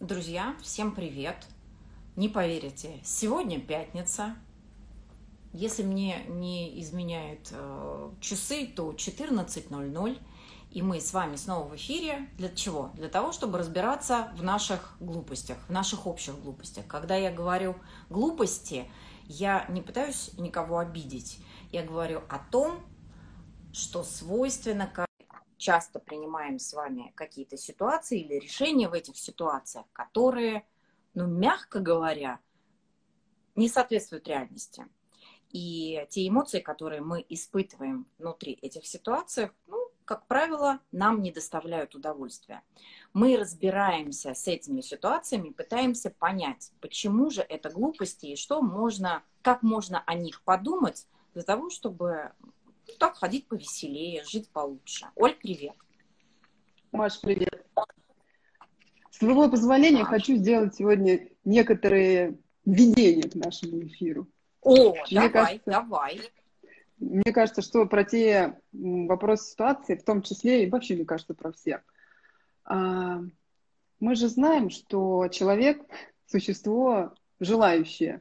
Друзья, 0.00 0.54
всем 0.60 0.94
привет! 0.94 1.46
Не 2.16 2.28
поверите, 2.28 3.00
сегодня 3.02 3.58
пятница. 3.58 4.36
Если 5.54 5.82
мне 5.82 6.22
не 6.28 6.82
изменяют 6.82 7.48
э, 7.50 8.10
часы, 8.20 8.66
то 8.66 8.92
14.00. 8.92 10.18
И 10.70 10.82
мы 10.82 11.00
с 11.00 11.14
вами 11.14 11.36
снова 11.36 11.66
в 11.66 11.76
эфире. 11.76 12.28
Для 12.36 12.50
чего? 12.50 12.90
Для 12.92 13.08
того, 13.08 13.32
чтобы 13.32 13.56
разбираться 13.56 14.30
в 14.36 14.42
наших 14.42 14.96
глупостях, 15.00 15.56
в 15.66 15.72
наших 15.72 16.06
общих 16.06 16.38
глупостях. 16.42 16.86
Когда 16.86 17.16
я 17.16 17.32
говорю 17.32 17.74
глупости, 18.10 18.84
я 19.24 19.64
не 19.70 19.80
пытаюсь 19.80 20.30
никого 20.36 20.76
обидеть. 20.76 21.38
Я 21.72 21.82
говорю 21.82 22.20
о 22.28 22.38
том, 22.38 22.80
что 23.72 24.04
свойственно 24.04 24.90
часто 25.56 25.98
принимаем 25.98 26.58
с 26.58 26.72
вами 26.72 27.12
какие-то 27.14 27.56
ситуации 27.56 28.20
или 28.20 28.34
решения 28.34 28.88
в 28.88 28.92
этих 28.92 29.16
ситуациях, 29.16 29.86
которые, 29.92 30.66
ну, 31.14 31.26
мягко 31.26 31.80
говоря, 31.80 32.40
не 33.54 33.68
соответствуют 33.68 34.28
реальности. 34.28 34.86
И 35.50 36.06
те 36.10 36.26
эмоции, 36.26 36.60
которые 36.60 37.00
мы 37.00 37.24
испытываем 37.28 38.06
внутри 38.18 38.52
этих 38.52 38.86
ситуаций, 38.86 39.50
ну, 39.66 39.90
как 40.04 40.26
правило, 40.26 40.80
нам 40.92 41.20
не 41.20 41.32
доставляют 41.32 41.94
удовольствия. 41.94 42.62
Мы 43.12 43.36
разбираемся 43.36 44.34
с 44.34 44.46
этими 44.46 44.80
ситуациями, 44.80 45.50
пытаемся 45.50 46.10
понять, 46.10 46.72
почему 46.80 47.30
же 47.30 47.42
это 47.42 47.70
глупости 47.70 48.26
и 48.26 48.36
что 48.36 48.62
можно, 48.62 49.24
как 49.42 49.62
можно 49.62 50.02
о 50.06 50.14
них 50.14 50.42
подумать 50.42 51.06
для 51.34 51.42
того, 51.42 51.70
чтобы 51.70 52.32
ну, 52.88 52.94
так 52.98 53.16
ходить 53.16 53.46
повеселее, 53.48 54.24
жить 54.24 54.48
получше. 54.50 55.06
Оль, 55.14 55.34
привет. 55.34 55.74
Маш, 56.92 57.20
привет. 57.20 57.66
С 59.10 59.18
твоего 59.18 59.48
позволения 59.48 60.00
Маш. 60.00 60.08
хочу 60.08 60.36
сделать 60.36 60.74
сегодня 60.74 61.28
некоторые 61.44 62.38
введения 62.64 63.28
к 63.28 63.34
нашему 63.34 63.86
эфиру. 63.86 64.28
О, 64.62 64.94
Мне 64.94 65.04
давай, 65.10 65.30
кажется, 65.30 65.70
давай. 65.70 66.20
Мне 66.98 67.32
кажется, 67.32 67.62
что 67.62 67.86
про 67.86 68.04
те 68.04 68.58
вопросы 68.72 69.50
ситуации, 69.50 69.96
в 69.96 70.04
том 70.04 70.22
числе 70.22 70.64
и 70.64 70.70
вообще, 70.70 70.94
мне 70.94 71.04
кажется, 71.04 71.34
про 71.34 71.52
всех. 71.52 71.82
А, 72.64 73.20
мы 74.00 74.14
же 74.14 74.28
знаем, 74.28 74.70
что 74.70 75.28
человек– 75.28 75.82
существо 76.26 77.14
желающее. 77.40 78.20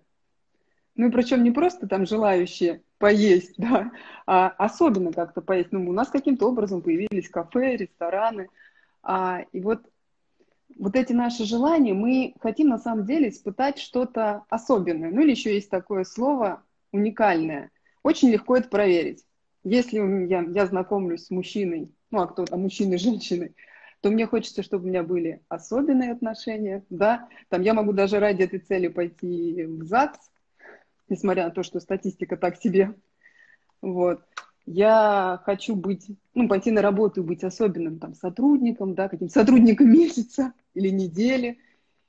Ну 0.95 1.07
и 1.07 1.11
причем 1.11 1.43
не 1.43 1.51
просто 1.51 1.87
там 1.87 2.05
желающее 2.05 2.83
поесть, 2.97 3.53
да, 3.57 3.91
а 4.25 4.49
особенно 4.57 5.11
как-то 5.11 5.41
поесть. 5.41 5.71
Ну, 5.71 5.89
у 5.89 5.93
нас 5.93 6.09
каким-то 6.09 6.47
образом 6.47 6.81
появились 6.81 7.29
кафе, 7.29 7.77
рестораны. 7.77 8.49
А, 9.03 9.41
и 9.51 9.61
вот, 9.61 9.81
вот 10.77 10.95
эти 10.95 11.13
наши 11.13 11.45
желания, 11.45 11.93
мы 11.93 12.33
хотим 12.39 12.69
на 12.69 12.77
самом 12.77 13.05
деле 13.05 13.29
испытать 13.29 13.79
что-то 13.79 14.43
особенное. 14.49 15.11
Ну 15.11 15.21
или 15.21 15.31
еще 15.31 15.53
есть 15.53 15.69
такое 15.69 16.03
слово 16.03 16.63
уникальное. 16.91 17.71
Очень 18.03 18.29
легко 18.29 18.57
это 18.57 18.69
проверить. 18.69 19.23
Если 19.63 19.97
я, 20.27 20.41
я 20.41 20.65
знакомлюсь 20.67 21.25
с 21.25 21.31
мужчиной, 21.31 21.91
ну 22.11 22.19
а 22.19 22.27
кто, 22.27 22.45
а 22.49 22.57
мужчиной, 22.57 22.97
женщиной, 22.99 23.55
то 24.01 24.11
мне 24.11 24.27
хочется, 24.27 24.61
чтобы 24.61 24.85
у 24.85 24.87
меня 24.87 25.01
были 25.01 25.41
особенные 25.49 26.11
отношения, 26.11 26.83
да, 26.91 27.27
там 27.49 27.63
я 27.63 27.73
могу 27.73 27.91
даже 27.91 28.19
ради 28.19 28.43
этой 28.43 28.59
цели 28.59 28.87
пойти 28.87 29.63
в 29.63 29.83
ЗАГС, 29.83 30.19
несмотря 31.09 31.45
на 31.45 31.51
то, 31.51 31.63
что 31.63 31.79
статистика 31.79 32.37
так 32.37 32.57
себе. 32.57 32.93
Вот. 33.81 34.21
Я 34.65 35.41
хочу 35.45 35.75
быть, 35.75 36.07
ну, 36.33 36.47
пойти 36.47 36.71
на 36.71 36.81
работу 36.81 37.21
и 37.21 37.25
быть 37.25 37.43
особенным 37.43 37.99
там 37.99 38.15
сотрудником, 38.15 38.95
да, 38.95 39.09
каким 39.09 39.29
сотрудником 39.29 39.89
месяца 39.91 40.53
или 40.73 40.89
недели, 40.89 41.59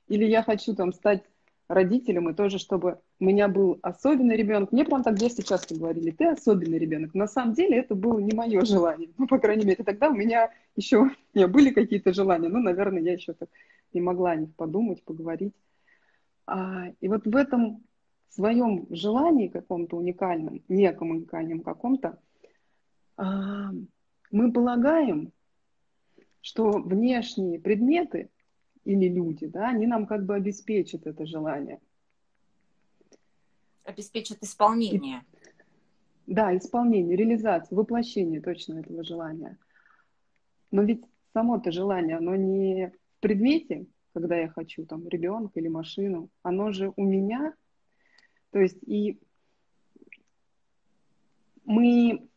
или 0.07 0.25
я 0.25 0.41
хочу 0.41 0.75
там 0.75 0.91
стать 0.91 1.23
родителям 1.67 2.29
и 2.29 2.33
тоже, 2.33 2.59
чтобы 2.59 2.99
у 3.19 3.25
меня 3.25 3.47
был 3.47 3.77
особенный 3.81 4.37
ребенок. 4.37 4.71
Мне 4.71 4.85
прям 4.85 5.03
так 5.03 5.15
детстве 5.15 5.43
часто 5.43 5.75
говорили, 5.75 6.11
ты 6.11 6.25
особенный 6.25 6.79
ребенок. 6.79 7.13
На 7.13 7.27
самом 7.27 7.53
деле 7.53 7.77
это 7.77 7.93
было 7.93 8.19
не 8.19 8.33
мое 8.33 8.63
желание. 8.63 9.09
Ну, 9.17 9.27
по 9.27 9.37
крайней 9.37 9.65
мере, 9.65 9.83
тогда 9.83 10.09
у 10.09 10.15
меня 10.15 10.49
еще 10.75 10.97
у 10.97 11.09
меня 11.33 11.47
были 11.47 11.71
какие-то 11.71 12.13
желания. 12.13 12.47
Ну, 12.47 12.59
наверное, 12.59 13.01
я 13.01 13.13
еще 13.13 13.33
так 13.33 13.49
не 13.93 14.01
могла 14.01 14.31
о 14.31 14.35
них 14.35 14.55
подумать, 14.55 15.03
поговорить. 15.03 15.53
А, 16.45 16.85
и 17.01 17.07
вот 17.07 17.25
в 17.25 17.35
этом 17.35 17.83
своем 18.33 18.87
желании 18.89 19.47
каком-то 19.47 19.97
уникальном, 19.97 20.63
неком 20.67 21.11
уникальном 21.11 21.61
каком-то, 21.61 22.19
а, 23.17 23.71
мы 24.31 24.51
полагаем, 24.51 25.31
что 26.41 26.71
внешние 26.71 27.59
предметы 27.59 28.29
или 28.83 29.09
люди, 29.09 29.47
да, 29.47 29.69
они 29.69 29.87
нам 29.87 30.05
как 30.05 30.25
бы 30.25 30.35
обеспечат 30.35 31.07
это 31.07 31.25
желание. 31.25 31.79
Обеспечат 33.83 34.43
исполнение. 34.43 35.23
И, 36.25 36.33
да, 36.33 36.55
исполнение, 36.55 37.17
реализацию, 37.17 37.77
воплощение 37.77 38.41
точно 38.41 38.79
этого 38.79 39.03
желания. 39.03 39.57
Но 40.71 40.83
ведь 40.83 41.03
само 41.33 41.57
это 41.57 41.71
желание, 41.71 42.17
оно 42.17 42.35
не 42.35 42.91
в 43.17 43.21
предмете, 43.21 43.87
когда 44.13 44.37
я 44.37 44.49
хочу 44.49 44.85
там 44.85 45.07
ребенка 45.07 45.59
или 45.59 45.69
машину, 45.69 46.29
оно 46.43 46.71
же 46.71 46.93
у 46.95 47.03
меня– 47.03 47.53
то 48.57 48.61
есть 48.61 48.79
и 48.87 49.19
мы 51.63 52.27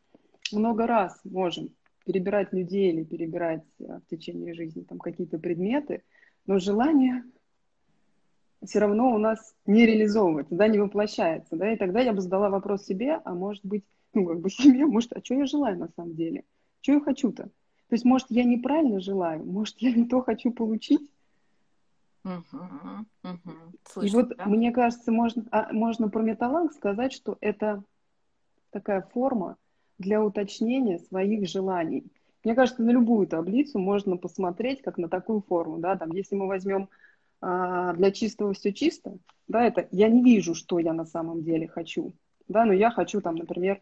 много 0.52 0.86
раз 0.86 1.18
можем 1.24 1.70
перебирать 2.04 2.52
людей 2.52 2.92
или 2.92 3.04
перебирать 3.04 3.64
э, 3.78 4.00
в 4.00 4.10
течение 4.10 4.52
жизни 4.52 4.82
там 4.82 4.98
какие-то 4.98 5.38
предметы, 5.38 6.02
но 6.44 6.58
желание 6.58 7.24
все 8.62 8.80
равно 8.80 9.14
у 9.14 9.16
нас 9.16 9.54
не 9.64 9.86
реализовывается, 9.86 10.54
да, 10.54 10.68
не 10.68 10.78
воплощается, 10.78 11.56
да, 11.56 11.72
и 11.72 11.78
тогда 11.78 12.00
я 12.00 12.12
бы 12.12 12.20
задала 12.20 12.50
вопрос 12.50 12.84
себе, 12.84 13.18
а 13.24 13.32
может 13.32 13.64
быть, 13.64 13.86
ну, 14.12 14.26
как 14.26 14.40
бы 14.40 14.50
себе, 14.50 14.84
может, 14.84 15.14
а 15.14 15.24
что 15.24 15.36
я 15.36 15.46
желаю 15.46 15.78
на 15.78 15.88
самом 15.96 16.16
деле? 16.16 16.44
Что 16.82 16.92
я 16.92 17.00
хочу-то? 17.00 17.44
То 17.44 17.94
есть, 17.94 18.04
может, 18.04 18.26
я 18.28 18.44
неправильно 18.44 19.00
желаю, 19.00 19.42
может, 19.42 19.78
я 19.78 19.90
не 19.90 20.04
то 20.04 20.20
хочу 20.20 20.52
получить, 20.52 21.00
Угу, 22.24 23.06
угу. 23.24 23.52
Слышно, 23.84 24.06
и 24.06 24.22
вот 24.22 24.36
да? 24.36 24.44
мне 24.44 24.72
кажется, 24.72 25.10
можно, 25.10 25.44
а, 25.50 25.72
можно 25.72 26.08
про 26.08 26.22
металланг 26.22 26.72
сказать, 26.72 27.12
что 27.12 27.38
это 27.40 27.82
такая 28.70 29.02
форма 29.02 29.56
для 29.98 30.22
уточнения 30.22 30.98
своих 30.98 31.48
желаний. 31.48 32.04
Мне 32.44 32.54
кажется, 32.54 32.82
на 32.82 32.90
любую 32.90 33.26
таблицу 33.26 33.78
можно 33.78 34.16
посмотреть 34.16 34.82
как 34.82 34.98
на 34.98 35.08
такую 35.08 35.42
форму, 35.42 35.78
да, 35.78 35.96
там, 35.96 36.10
если 36.12 36.34
мы 36.34 36.46
возьмем 36.46 36.88
а, 37.40 37.94
для 37.94 38.10
чистого 38.10 38.52
все 38.52 38.72
чисто, 38.72 39.16
да, 39.48 39.64
это 39.64 39.88
я 39.90 40.08
не 40.08 40.22
вижу, 40.22 40.54
что 40.54 40.78
я 40.78 40.92
на 40.92 41.04
самом 41.06 41.42
деле 41.42 41.68
хочу, 41.68 42.12
да, 42.48 42.64
но 42.64 42.72
я 42.72 42.90
хочу 42.90 43.20
там, 43.20 43.36
например, 43.36 43.80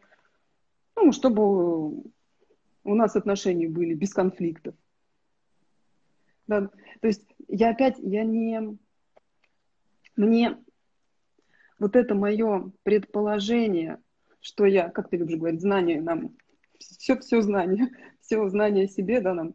ну, 0.97 1.12
чтобы 1.12 2.03
у 2.84 2.94
нас 2.94 3.16
отношения 3.16 3.69
были 3.69 3.94
без 3.94 4.12
конфликтов, 4.12 4.75
да, 6.48 6.70
то 7.00 7.06
есть 7.06 7.25
я 7.47 7.70
опять, 7.70 7.98
я 7.98 8.25
не... 8.25 8.76
Мне 10.16 10.59
вот 11.78 11.94
это 11.94 12.14
мое 12.14 12.72
предположение, 12.82 13.98
что 14.41 14.64
я, 14.64 14.88
как 14.88 15.10
ты 15.10 15.16
любишь 15.16 15.36
говорить, 15.36 15.60
знание 15.60 16.00
нам, 16.00 16.36
все, 16.78 17.16
все 17.19 17.41
знание, 17.41 17.88
все 18.20 18.48
знания 18.48 18.84
о 18.84 18.88
себе, 18.88 19.20
да, 19.20 19.34
нам 19.34 19.54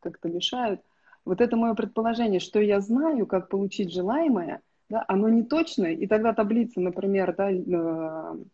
как-то 0.00 0.28
мешают. 0.28 0.80
Вот 1.24 1.42
это 1.42 1.56
мое 1.56 1.74
предположение, 1.74 2.40
что 2.40 2.60
я 2.60 2.80
знаю, 2.80 3.26
как 3.26 3.50
получить 3.50 3.92
желаемое, 3.92 4.62
да, 4.88 5.04
оно 5.06 5.28
не 5.28 5.42
точное, 5.42 5.92
и 5.92 6.06
тогда 6.06 6.32
таблица, 6.32 6.80
например, 6.80 7.34
да, 7.36 7.50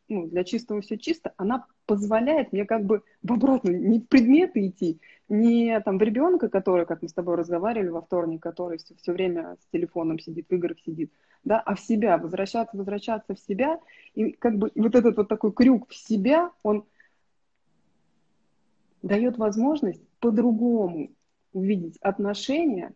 ну, 0.08 0.26
для 0.26 0.42
чистого 0.44 0.80
все 0.80 0.98
чисто, 0.98 1.32
она 1.36 1.66
позволяет 1.86 2.52
мне 2.52 2.64
как 2.64 2.84
бы 2.84 3.02
в 3.22 3.32
обратную, 3.32 3.80
не 3.80 4.00
в 4.00 4.08
предметы 4.08 4.66
идти, 4.66 5.00
не 5.28 5.80
там 5.80 5.98
в 5.98 6.02
ребенка, 6.02 6.48
который, 6.48 6.86
как 6.86 7.02
мы 7.02 7.08
с 7.08 7.12
тобой 7.12 7.36
разговаривали 7.36 7.88
во 7.88 8.02
вторник, 8.02 8.42
который 8.42 8.78
все, 8.78 8.94
все 8.96 9.12
время 9.12 9.56
с 9.60 9.66
телефоном 9.72 10.18
сидит, 10.18 10.46
в 10.48 10.52
играх 10.52 10.78
сидит, 10.84 11.12
да, 11.44 11.60
а 11.60 11.76
в 11.76 11.80
себя, 11.80 12.18
возвращаться, 12.18 12.76
возвращаться 12.76 13.34
в 13.34 13.40
себя, 13.40 13.78
и 14.14 14.32
как 14.32 14.58
бы 14.58 14.72
вот 14.74 14.94
этот 14.96 15.16
вот 15.16 15.28
такой 15.28 15.52
крюк 15.52 15.88
в 15.88 15.94
себя, 15.94 16.50
он 16.64 16.84
дает 19.02 19.38
возможность 19.38 20.02
по-другому 20.18 21.12
увидеть 21.52 21.96
отношения, 21.98 22.92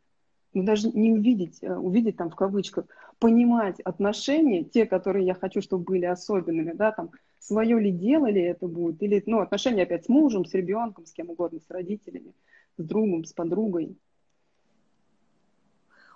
ну, 0.54 0.62
даже 0.64 0.88
не 0.90 1.12
увидеть, 1.12 1.58
э, 1.62 1.74
увидеть 1.74 2.16
там 2.16 2.30
в 2.30 2.36
кавычках, 2.36 2.86
понимать 3.18 3.80
отношения, 3.80 4.64
те, 4.64 4.86
которые 4.86 5.26
я 5.26 5.34
хочу, 5.34 5.60
чтобы 5.60 5.84
были 5.84 6.04
особенными, 6.04 6.72
да, 6.72 6.92
там, 6.92 7.10
свое 7.38 7.78
ли 7.80 7.90
дело 7.90 8.30
ли 8.30 8.40
это 8.42 8.66
будет, 8.66 9.02
или, 9.02 9.22
ну, 9.26 9.40
отношения 9.40 9.82
опять 9.82 10.04
с 10.04 10.08
мужем, 10.08 10.44
с 10.44 10.54
ребенком, 10.54 11.06
с 11.06 11.12
кем 11.12 11.30
угодно, 11.30 11.60
с 11.60 11.70
родителями, 11.70 12.32
с 12.76 12.84
другом, 12.84 13.24
с 13.24 13.32
подругой. 13.32 13.96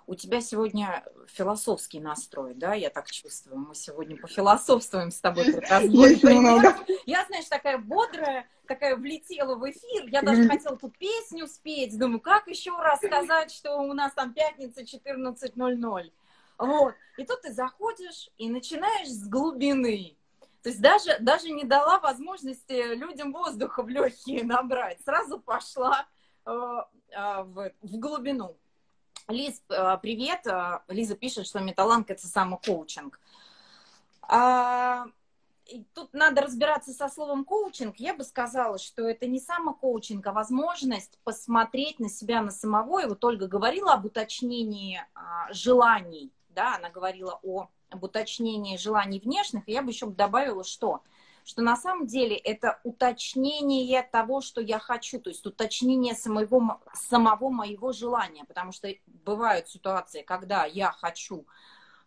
У 0.07 0.15
тебя 0.15 0.41
сегодня 0.41 1.03
философский 1.27 1.99
настрой, 1.99 2.53
да, 2.53 2.73
я 2.73 2.89
так 2.89 3.09
чувствую. 3.09 3.59
Мы 3.59 3.75
сегодня 3.75 4.17
пофилософствуем 4.17 5.11
с 5.11 5.19
тобой. 5.19 5.45
Я, 7.05 7.25
знаешь, 7.25 7.45
такая 7.49 7.77
бодрая, 7.77 8.47
такая 8.67 8.95
влетела 8.95 9.55
в 9.55 9.69
эфир. 9.69 10.07
Я 10.07 10.21
даже 10.21 10.47
хотела 10.47 10.77
тут 10.77 10.97
песню 10.97 11.47
спеть. 11.47 11.97
Думаю, 11.97 12.19
как 12.19 12.47
еще 12.47 12.71
раз 12.77 12.99
сказать, 12.99 13.51
что 13.51 13.77
у 13.77 13.93
нас 13.93 14.13
там 14.13 14.33
пятница 14.33 14.81
14.00. 14.81 16.11
Вот. 16.57 16.95
И 17.17 17.25
тут 17.25 17.41
ты 17.41 17.53
заходишь 17.53 18.29
и 18.37 18.49
начинаешь 18.49 19.09
с 19.09 19.27
глубины. 19.27 20.15
То 20.61 20.69
есть 20.69 20.81
даже, 20.81 21.17
даже 21.19 21.49
не 21.49 21.65
дала 21.65 21.99
возможности 21.99 22.95
людям 22.95 23.33
воздуха 23.33 23.83
в 23.83 23.89
легкие 23.89 24.43
набрать. 24.43 25.01
Сразу 25.03 25.39
пошла 25.39 26.07
э, 26.45 26.51
э, 26.51 27.43
в, 27.43 27.71
в 27.81 27.97
глубину. 27.99 28.55
Лиз, 29.29 29.61
э, 29.69 29.97
привет. 30.01 30.45
Э, 30.47 30.79
Лиза 30.89 31.15
пишет, 31.15 31.47
что 31.47 31.59
металланг– 31.59 32.09
это 32.09 32.27
самокоучинг. 32.27 33.19
А, 34.23 35.05
тут 35.93 36.13
надо 36.13 36.41
разбираться 36.41 36.91
со 36.91 37.07
словом 37.07 37.45
коучинг. 37.45 37.97
Я 37.97 38.13
бы 38.13 38.25
сказала, 38.25 38.77
что 38.77 39.07
это 39.07 39.25
не 39.25 39.39
самокоучинг, 39.39 40.27
а 40.27 40.33
возможность 40.33 41.17
посмотреть 41.23 41.99
на 41.99 42.09
себя, 42.09 42.41
на 42.41 42.51
самого. 42.51 42.99
И 42.99 43.07
вот 43.07 43.23
Ольга 43.23 43.47
говорила 43.47 43.93
об 43.93 44.05
уточнении 44.05 45.01
а, 45.15 45.51
желаний. 45.53 46.31
Да, 46.49 46.75
она 46.75 46.89
говорила 46.89 47.39
о, 47.43 47.69
об 47.89 48.03
уточнении 48.03 48.75
желаний 48.75 49.19
внешних. 49.19 49.67
И 49.67 49.71
я 49.71 49.81
бы 49.81 49.91
еще 49.91 50.07
добавила, 50.07 50.65
что 50.65 51.01
что 51.45 51.61
на 51.61 51.75
самом 51.75 52.07
деле 52.07 52.35
это 52.35 52.79
уточнение 52.83 54.03
того, 54.03 54.41
что 54.41 54.61
я 54.61 54.79
хочу, 54.79 55.19
то 55.19 55.29
есть 55.29 55.45
уточнение 55.45 56.15
самого, 56.15 56.79
самого 56.93 57.49
моего 57.49 57.91
желания, 57.91 58.45
потому 58.45 58.71
что 58.71 58.89
бывают 59.07 59.67
ситуации, 59.67 60.21
когда 60.21 60.65
я 60.65 60.91
хочу, 60.91 61.45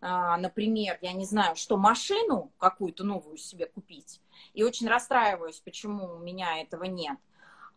а, 0.01 0.37
например, 0.37 0.99
я 1.03 1.13
не 1.13 1.25
знаю, 1.25 1.57
что 1.57 1.77
машину 1.77 2.53
какую-то 2.59 3.05
новую 3.05 3.37
себе 3.37 3.67
купить, 3.67 4.21
и 4.55 4.63
очень 4.63 4.89
расстраиваюсь, 4.89 5.61
почему 5.61 6.17
у 6.17 6.19
меня 6.19 6.61
этого 6.61 6.85
нет. 6.85 7.19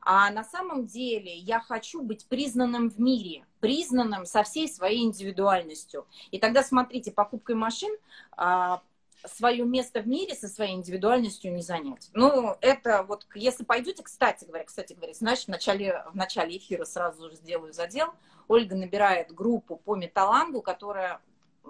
А 0.01 0.31
на 0.31 0.43
самом 0.43 0.85
деле 0.85 1.35
я 1.35 1.59
хочу 1.59 2.01
быть 2.01 2.25
признанным 2.27 2.89
в 2.89 2.99
мире, 2.99 3.45
признанным 3.59 4.25
со 4.25 4.43
всей 4.43 4.69
своей 4.69 5.03
индивидуальностью. 5.03 6.07
И 6.31 6.39
тогда, 6.39 6.63
смотрите, 6.63 7.11
покупкой 7.11 7.55
машин 7.55 7.93
а, 8.31 8.81
свое 9.25 9.65
место 9.65 10.01
в 10.01 10.07
мире 10.07 10.35
со 10.35 10.47
своей 10.47 10.73
индивидуальностью 10.73 11.53
не 11.53 11.61
занять. 11.61 12.09
Ну, 12.13 12.55
это 12.61 13.03
вот, 13.03 13.27
если 13.35 13.63
пойдете, 13.63 14.03
кстати 14.03 14.45
говоря, 14.45 14.63
кстати 14.63 14.93
говоря, 14.93 15.13
знаешь, 15.13 15.45
в 15.45 15.47
начале, 15.47 16.03
в 16.11 16.15
начале 16.15 16.57
эфира 16.57 16.85
сразу 16.85 17.29
же 17.29 17.35
сделаю 17.35 17.73
задел, 17.73 18.13
Ольга 18.47 18.75
набирает 18.75 19.33
группу 19.33 19.77
по 19.77 19.95
металлангу, 19.95 20.61
которая 20.61 21.21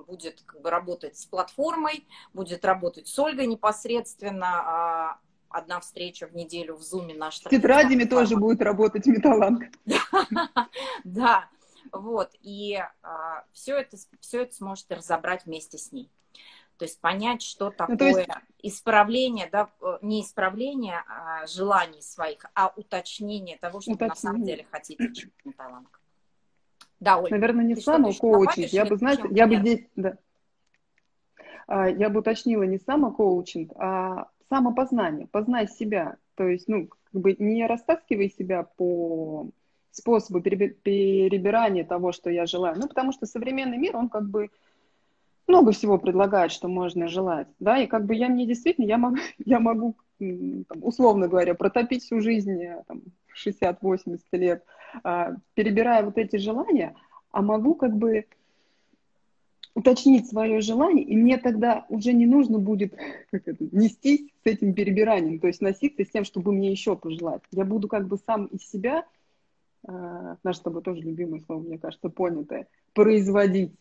будет 0.07 0.41
как 0.45 0.61
бы 0.61 0.69
работать 0.69 1.17
с 1.17 1.25
платформой, 1.25 2.05
будет 2.33 2.63
работать 2.63 3.07
с 3.07 3.19
Ольгой 3.19 3.47
непосредственно, 3.47 4.47
а 4.47 5.19
одна 5.49 5.79
встреча 5.79 6.27
в 6.27 6.35
неделю 6.35 6.75
в 6.75 6.83
Зуме 6.83 7.15
наш. 7.15 7.37
С 7.37 7.41
тетрадями 7.41 8.03
тоже 8.03 8.37
будет 8.37 8.61
работать 8.61 9.05
металланг. 9.05 9.65
Да, 11.03 11.49
вот, 11.91 12.31
и 12.41 12.77
а, 13.01 13.43
все 13.51 13.77
это, 13.77 13.97
все 14.19 14.41
это 14.41 14.53
сможете 14.53 14.95
разобрать 14.95 15.45
вместе 15.45 15.77
с 15.77 15.91
ней. 15.91 16.11
То 16.79 16.85
есть 16.85 17.01
понять, 17.01 17.41
что 17.41 17.71
такое 17.71 17.97
ну, 17.99 18.17
есть... 18.19 18.29
исправление, 18.63 19.49
да, 19.51 19.69
э, 19.81 19.97
не 20.01 20.21
исправление 20.21 21.03
а 21.09 21.45
желаний 21.45 22.01
своих, 22.01 22.45
а 22.55 22.71
уточнение 22.73 23.57
того, 23.57 23.81
что 23.81 23.91
уточнение. 23.91 24.07
вы 24.07 24.07
на 24.07 24.15
самом 24.15 24.43
деле 24.43 24.65
хотите 24.71 25.13
через 25.13 25.33
талант. 25.57 25.89
Да, 27.01 27.17
Оль, 27.17 27.29
Наверное, 27.31 27.65
не 27.65 27.75
самокоучинг. 27.75 28.67
Я 28.67 28.85
бы, 28.85 28.95
знаете, 28.95 29.23
я 29.29 29.45
бы 29.45 29.57
здесь, 29.57 29.85
да. 29.97 30.17
А, 31.67 31.89
я 31.89 32.09
бы 32.09 32.21
уточнила 32.21 32.63
не 32.63 32.77
самокоучинг, 32.77 33.73
а 33.75 34.29
самопознание. 34.47 35.27
Познай 35.27 35.67
себя. 35.67 36.15
То 36.35 36.47
есть, 36.47 36.69
ну, 36.69 36.87
как 36.87 37.21
бы 37.21 37.35
не 37.37 37.67
растаскивай 37.67 38.29
себя 38.29 38.63
по 38.63 39.49
способу 39.91 40.39
перебирания 40.39 41.83
того, 41.83 42.13
что 42.13 42.29
я 42.29 42.45
желаю. 42.45 42.77
Ну, 42.79 42.87
потому 42.87 43.11
что 43.11 43.25
современный 43.25 43.77
мир, 43.77 43.97
он 43.97 44.07
как 44.07 44.29
бы 44.29 44.49
много 45.49 45.71
всего 45.71 45.97
предлагает, 45.97 46.51
что 46.51 46.67
можно 46.67 47.07
желать, 47.07 47.47
да, 47.59 47.77
и 47.79 47.87
как 47.87 48.05
бы 48.05 48.15
я 48.15 48.29
мне 48.29 48.45
действительно, 48.45 48.85
я 48.85 48.97
могу, 48.97 49.17
я 49.45 49.59
могу 49.59 49.95
там, 50.19 50.83
условно 50.83 51.27
говоря, 51.27 51.55
протопить 51.55 52.03
всю 52.03 52.21
жизнь, 52.21 52.61
э, 52.61 52.83
там, 52.87 53.01
60-80 53.33 54.19
лет, 54.33 54.63
а, 55.03 55.35
перебирая 55.53 56.03
вот 56.03 56.17
эти 56.17 56.35
желания, 56.37 56.95
а 57.31 57.41
могу 57.41 57.75
как 57.75 57.95
бы 57.95 58.25
уточнить 59.75 60.27
свое 60.27 60.59
желание, 60.61 61.05
и 61.05 61.15
мне 61.15 61.37
тогда 61.37 61.85
уже 61.89 62.11
не 62.11 62.25
нужно 62.25 62.59
будет 62.59 62.93
как 63.31 63.47
это, 63.47 63.63
нестись 63.71 64.29
с 64.43 64.45
этим 64.45 64.73
перебиранием, 64.73 65.39
то 65.39 65.47
есть 65.47 65.61
носиться 65.61 66.03
с 66.03 66.09
тем, 66.09 66.25
чтобы 66.25 66.51
мне 66.51 66.71
еще 66.71 66.95
пожелать. 66.95 67.41
Я 67.51 67.65
буду 67.65 67.87
как 67.87 68.07
бы 68.07 68.17
сам 68.17 68.45
из 68.47 68.69
себя, 68.69 69.05
э, 69.87 70.35
наше 70.43 70.59
с 70.59 70.61
тобой 70.61 70.81
тоже 70.81 71.01
любимое 71.01 71.39
слово, 71.41 71.61
мне 71.61 71.77
кажется, 71.77 72.09
понятое, 72.09 72.67
производить. 72.93 73.71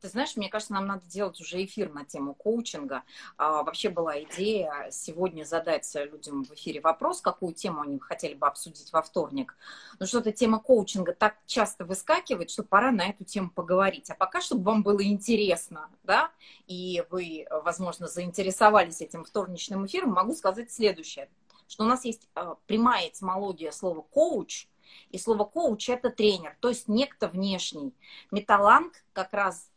Ты 0.00 0.08
знаешь, 0.08 0.34
мне 0.36 0.48
кажется, 0.48 0.72
нам 0.72 0.86
надо 0.86 1.06
делать 1.06 1.38
уже 1.40 1.62
эфир 1.62 1.92
на 1.92 2.04
тему 2.04 2.34
коучинга. 2.34 3.02
А, 3.36 3.62
вообще 3.62 3.90
была 3.90 4.22
идея 4.22 4.88
сегодня 4.90 5.44
задать 5.44 5.90
людям 5.94 6.44
в 6.44 6.52
эфире 6.54 6.80
вопрос, 6.80 7.20
какую 7.20 7.52
тему 7.52 7.82
они 7.82 7.98
хотели 7.98 8.34
бы 8.34 8.46
обсудить 8.46 8.92
во 8.92 9.02
вторник. 9.02 9.56
Но 9.98 10.06
что-то 10.06 10.32
тема 10.32 10.58
коучинга 10.58 11.12
так 11.12 11.36
часто 11.46 11.84
выскакивает, 11.84 12.50
что 12.50 12.62
пора 12.62 12.92
на 12.92 13.08
эту 13.08 13.24
тему 13.24 13.50
поговорить. 13.50 14.10
А 14.10 14.14
пока, 14.14 14.40
чтобы 14.40 14.64
вам 14.64 14.82
было 14.82 15.04
интересно, 15.04 15.90
да, 16.02 16.30
и 16.66 17.04
вы, 17.10 17.46
возможно, 17.50 18.08
заинтересовались 18.08 19.02
этим 19.02 19.24
вторничным 19.24 19.86
эфиром, 19.86 20.12
могу 20.12 20.34
сказать 20.34 20.72
следующее, 20.72 21.28
что 21.68 21.84
у 21.84 21.86
нас 21.86 22.04
есть 22.04 22.28
а, 22.34 22.54
прямая 22.66 23.08
этимология 23.08 23.70
слова 23.70 24.00
коуч, 24.00 24.66
и 25.10 25.18
слово 25.18 25.44
коуч– 25.44 25.88
это 25.90 26.10
тренер, 26.10 26.56
то 26.60 26.68
есть 26.68 26.88
некто 26.88 27.28
внешний. 27.28 27.94
Металланг 28.30 28.92
как 29.12 29.32
раз 29.32 29.69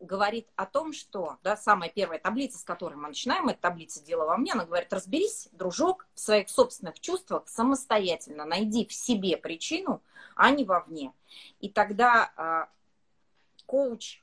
говорит 0.00 0.48
о 0.56 0.66
том, 0.66 0.92
что, 0.92 1.38
да, 1.42 1.56
самая 1.56 1.88
первая 1.88 2.18
таблица, 2.18 2.58
с 2.58 2.64
которой 2.64 2.94
мы 2.94 3.08
начинаем, 3.08 3.48
это 3.48 3.60
таблица 3.60 4.02
«Дело 4.02 4.24
во 4.26 4.36
мне», 4.36 4.52
она 4.52 4.64
говорит, 4.64 4.92
разберись, 4.92 5.48
дружок, 5.52 6.06
в 6.14 6.20
своих 6.20 6.50
собственных 6.50 7.00
чувствах 7.00 7.48
самостоятельно, 7.48 8.44
найди 8.44 8.86
в 8.86 8.92
себе 8.92 9.36
причину, 9.36 10.02
а 10.36 10.50
не 10.50 10.64
вовне. 10.64 11.12
И 11.60 11.68
тогда 11.68 12.32
а, 12.36 12.68
коуч 13.66 14.20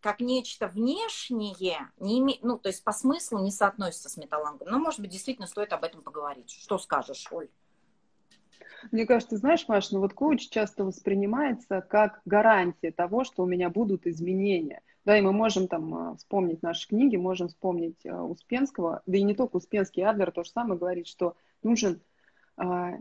как 0.00 0.20
нечто 0.20 0.68
внешнее, 0.68 1.90
не 1.98 2.18
име... 2.18 2.38
ну, 2.42 2.58
то 2.58 2.68
есть 2.68 2.84
по 2.84 2.92
смыслу 2.92 3.38
не 3.38 3.50
соотносится 3.50 4.10
с 4.10 4.18
металлангом. 4.18 4.68
Но, 4.68 4.78
может 4.78 5.00
быть, 5.00 5.10
действительно 5.10 5.46
стоит 5.46 5.72
об 5.72 5.82
этом 5.82 6.02
поговорить. 6.02 6.50
Что 6.50 6.76
скажешь, 6.78 7.26
Оль? 7.30 7.48
Мне 8.90 9.06
кажется, 9.06 9.36
знаешь, 9.36 9.66
Маш, 9.68 9.90
ну 9.90 10.00
вот 10.00 10.12
коуч 10.14 10.48
часто 10.48 10.84
воспринимается 10.84 11.80
как 11.80 12.20
гарантия 12.24 12.90
того, 12.90 13.24
что 13.24 13.42
у 13.42 13.46
меня 13.46 13.70
будут 13.70 14.06
изменения. 14.06 14.80
Да, 15.04 15.18
и 15.18 15.20
мы 15.20 15.32
можем 15.32 15.68
там 15.68 15.94
а, 15.94 16.16
вспомнить 16.16 16.62
наши 16.62 16.88
книги, 16.88 17.16
можем 17.16 17.48
вспомнить 17.48 18.06
а, 18.06 18.24
Успенского, 18.24 19.02
да 19.04 19.18
и 19.18 19.22
не 19.22 19.34
только 19.34 19.56
Успенский, 19.56 20.02
Адлер 20.02 20.30
то 20.32 20.44
же 20.44 20.50
самое 20.50 20.78
говорит, 20.78 21.06
что 21.06 21.36
нужен 21.62 22.00
а, 22.56 22.94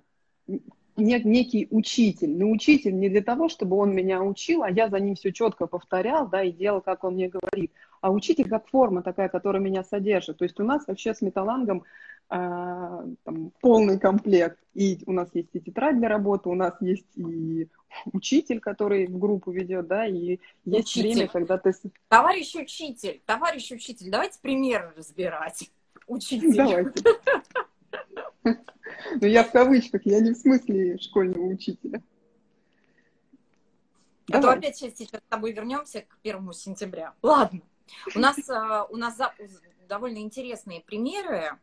нек, 0.98 1.26
некий 1.26 1.68
учитель. 1.72 2.38
Но 2.38 2.50
учитель 2.52 2.98
не 2.98 3.10
для 3.10 3.22
того, 3.22 3.50
чтобы 3.50 3.78
он 3.78 3.94
меня 3.94 4.22
учил, 4.22 4.64
а 4.64 4.70
я 4.70 4.90
за 4.90 5.00
ним 5.00 5.16
все 5.16 5.32
четко 5.32 5.68
повторял, 5.68 6.28
да, 6.28 6.44
и 6.44 6.52
делал, 6.52 6.82
как 6.82 7.04
он 7.04 7.16
мне 7.16 7.30
говорит. 7.30 7.72
А 8.02 8.12
учитель 8.12 8.50
как 8.50 8.68
форма 8.68 9.02
такая, 9.02 9.30
которая 9.30 9.62
меня 9.62 9.84
содержит. 9.84 10.38
То 10.38 10.44
есть 10.44 10.60
у 10.60 10.64
нас 10.64 10.86
вообще 10.88 11.14
с 11.14 11.22
металлангом 11.22 11.84
а, 12.30 13.04
там, 13.24 13.52
полный 13.62 14.00
комплект. 14.00 14.60
И 14.74 15.00
у 15.06 15.12
нас 15.12 15.30
есть 15.34 15.50
и 15.54 15.60
тетрадь 15.60 15.98
для 16.00 16.10
работы, 16.10 16.50
у 16.50 16.56
нас 16.56 16.74
есть 16.82 17.06
и 17.16 17.70
учитель, 18.12 18.60
который 18.60 19.06
в 19.06 19.20
группу 19.20 19.52
ведет, 19.52 19.88
да, 19.88 20.08
и 20.08 20.40
есть 20.66 20.88
учитель. 20.88 21.14
время, 21.14 21.28
когда 21.28 21.58
ты... 21.58 21.74
Товарищ 22.08 22.56
учитель, 22.56 23.22
товарищ 23.26 23.72
учитель, 23.72 24.10
давайте 24.10 24.40
примеры 24.42 24.94
разбирать. 24.98 25.70
Учитель. 26.08 26.56
Давайте. 26.56 27.04
Ну, 29.20 29.28
я 29.28 29.44
в 29.44 29.52
кавычках, 29.52 30.02
я 30.06 30.20
не 30.20 30.32
в 30.32 30.38
смысле 30.38 30.98
школьного 30.98 31.46
учителя. 31.46 32.02
А 34.32 34.42
то 34.42 34.52
опять 34.52 34.78
сейчас, 34.78 34.98
сейчас 34.98 35.22
с 35.22 35.30
тобой 35.30 35.52
вернемся 35.52 36.02
к 36.02 36.18
первому 36.22 36.54
сентября. 36.54 37.14
Ладно. 37.22 37.62
У 38.16 38.20
нас, 38.20 38.38
а, 38.50 38.86
у 38.86 38.98
нас 38.98 39.18
довольно 39.88 40.20
интересные 40.20 40.82
примеры 40.82 41.58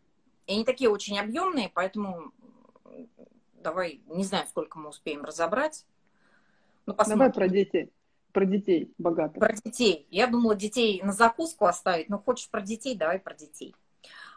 и 0.47 0.53
они 0.55 0.65
такие 0.65 0.91
очень 0.91 1.19
объемные, 1.19 1.71
поэтому 1.73 2.33
давай, 3.55 4.03
не 4.07 4.25
знаю, 4.25 4.47
сколько 4.49 4.79
мы 4.79 4.89
успеем 4.89 5.25
разобрать. 5.25 5.87
Ну, 6.87 6.95
давай 6.95 7.33
про 7.33 7.49
детей. 7.49 7.93
Про 8.33 8.45
детей 8.45 8.95
богатых. 8.99 9.41
Про 9.41 9.53
детей. 9.53 10.07
Я 10.11 10.29
думала 10.29 10.55
детей 10.55 11.03
на 11.03 11.13
закуску 11.13 11.67
оставить, 11.67 12.09
но 12.09 12.19
хочешь 12.19 12.49
про 12.49 12.61
детей, 12.61 12.95
давай 12.95 13.19
про 13.19 13.35
детей. 13.35 13.75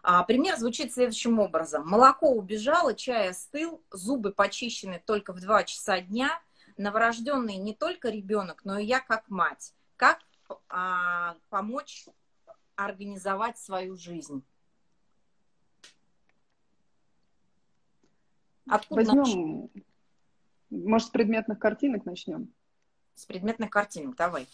А, 0.01 0.23
пример 0.23 0.57
звучит 0.57 0.93
следующим 0.93 1.39
образом. 1.39 1.87
Молоко 1.87 2.31
убежало, 2.31 2.93
чай 2.93 3.29
остыл, 3.29 3.81
зубы 3.91 4.31
почищены 4.31 5.01
только 5.05 5.31
в 5.31 5.39
2 5.39 5.63
часа 5.63 6.01
дня, 6.01 6.41
новорожденный 6.77 7.57
не 7.57 7.73
только 7.73 8.09
ребенок, 8.09 8.65
но 8.65 8.79
и 8.79 8.85
я 8.85 8.99
как 8.99 9.29
мать. 9.29 9.73
Как 9.95 10.19
а, 10.69 11.35
помочь 11.49 12.07
организовать 12.75 13.59
свою 13.59 13.95
жизнь? 13.95 14.43
Откуда 18.67 19.03
Возьмем, 19.03 19.23
начнем? 19.23 19.69
может, 20.69 21.07
с 21.07 21.11
предметных 21.11 21.59
картинок 21.59 22.05
начнем? 22.05 22.49
С 23.15 23.25
предметных 23.25 23.69
картинок, 23.69 24.15
давай. 24.15 24.47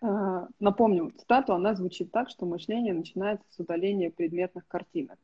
А, 0.00 0.48
напомню, 0.58 1.12
цитату, 1.16 1.54
она 1.54 1.74
звучит 1.74 2.10
так, 2.10 2.30
что 2.30 2.46
мышление 2.46 2.94
начинается 2.94 3.46
с 3.50 3.58
удаления 3.58 4.10
предметных 4.10 4.66
картинок. 4.66 5.18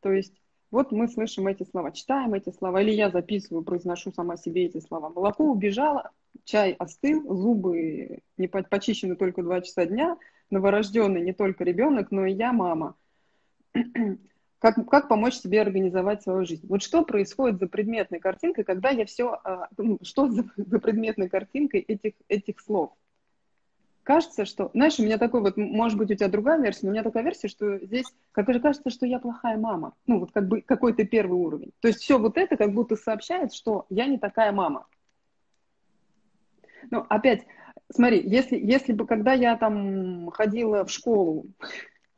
То 0.00 0.12
есть 0.12 0.34
вот 0.70 0.92
мы 0.92 1.08
слышим 1.08 1.46
эти 1.46 1.64
слова, 1.64 1.92
читаем 1.92 2.34
эти 2.34 2.50
слова, 2.50 2.82
или 2.82 2.90
я 2.90 3.10
записываю, 3.10 3.64
произношу 3.64 4.12
сама 4.12 4.36
себе 4.36 4.66
эти 4.66 4.80
слова. 4.80 5.08
Молоко 5.08 5.44
убежало, 5.44 6.10
чай 6.44 6.72
остыл, 6.72 7.22
зубы 7.34 8.20
не 8.36 8.48
почищены 8.48 9.16
только 9.16 9.42
два 9.42 9.62
часа 9.62 9.86
дня, 9.86 10.18
новорожденный 10.50 11.22
не 11.22 11.32
только 11.32 11.64
ребенок, 11.64 12.10
но 12.10 12.26
и 12.26 12.34
я 12.34 12.52
мама. 12.52 12.96
Как, 14.58 14.74
как 14.88 15.08
помочь 15.08 15.34
себе 15.34 15.60
организовать 15.60 16.22
свою 16.22 16.44
жизнь? 16.44 16.66
Вот 16.68 16.82
что 16.82 17.04
происходит 17.04 17.60
за 17.60 17.68
предметной 17.68 18.18
картинкой, 18.18 18.64
когда 18.64 18.90
я 18.90 19.06
все... 19.06 19.38
А, 19.44 19.68
ну, 19.76 19.98
что 20.02 20.28
за, 20.28 20.44
за 20.56 20.78
предметной 20.80 21.28
картинкой 21.28 21.80
этих, 21.80 22.14
этих 22.28 22.60
слов? 22.60 22.92
кажется, 24.08 24.46
что, 24.46 24.70
знаешь, 24.72 24.98
у 24.98 25.02
меня 25.02 25.18
такой 25.18 25.42
вот, 25.42 25.58
может 25.58 25.98
быть, 25.98 26.10
у 26.10 26.14
тебя 26.14 26.28
другая 26.28 26.58
версия, 26.58 26.86
но 26.86 26.88
у 26.88 26.92
меня 26.92 27.02
такая 27.02 27.22
версия, 27.22 27.48
что 27.48 27.76
здесь, 27.76 28.06
как 28.32 28.50
же 28.50 28.58
кажется, 28.58 28.88
что 28.88 29.04
я 29.04 29.18
плохая 29.18 29.58
мама. 29.58 29.92
Ну, 30.06 30.20
вот 30.20 30.32
как 30.32 30.48
бы 30.48 30.62
какой-то 30.62 31.04
первый 31.04 31.38
уровень. 31.38 31.72
То 31.80 31.88
есть 31.88 32.00
все 32.00 32.18
вот 32.18 32.38
это 32.38 32.56
как 32.56 32.72
будто 32.72 32.96
сообщает, 32.96 33.52
что 33.52 33.84
я 33.90 34.06
не 34.06 34.16
такая 34.16 34.50
мама. 34.50 34.86
Ну, 36.90 37.04
опять, 37.10 37.44
смотри, 37.92 38.22
если, 38.26 38.56
если 38.56 38.94
бы, 38.94 39.06
когда 39.06 39.34
я 39.34 39.58
там 39.58 40.30
ходила 40.30 40.86
в 40.86 40.90
школу, 40.90 41.44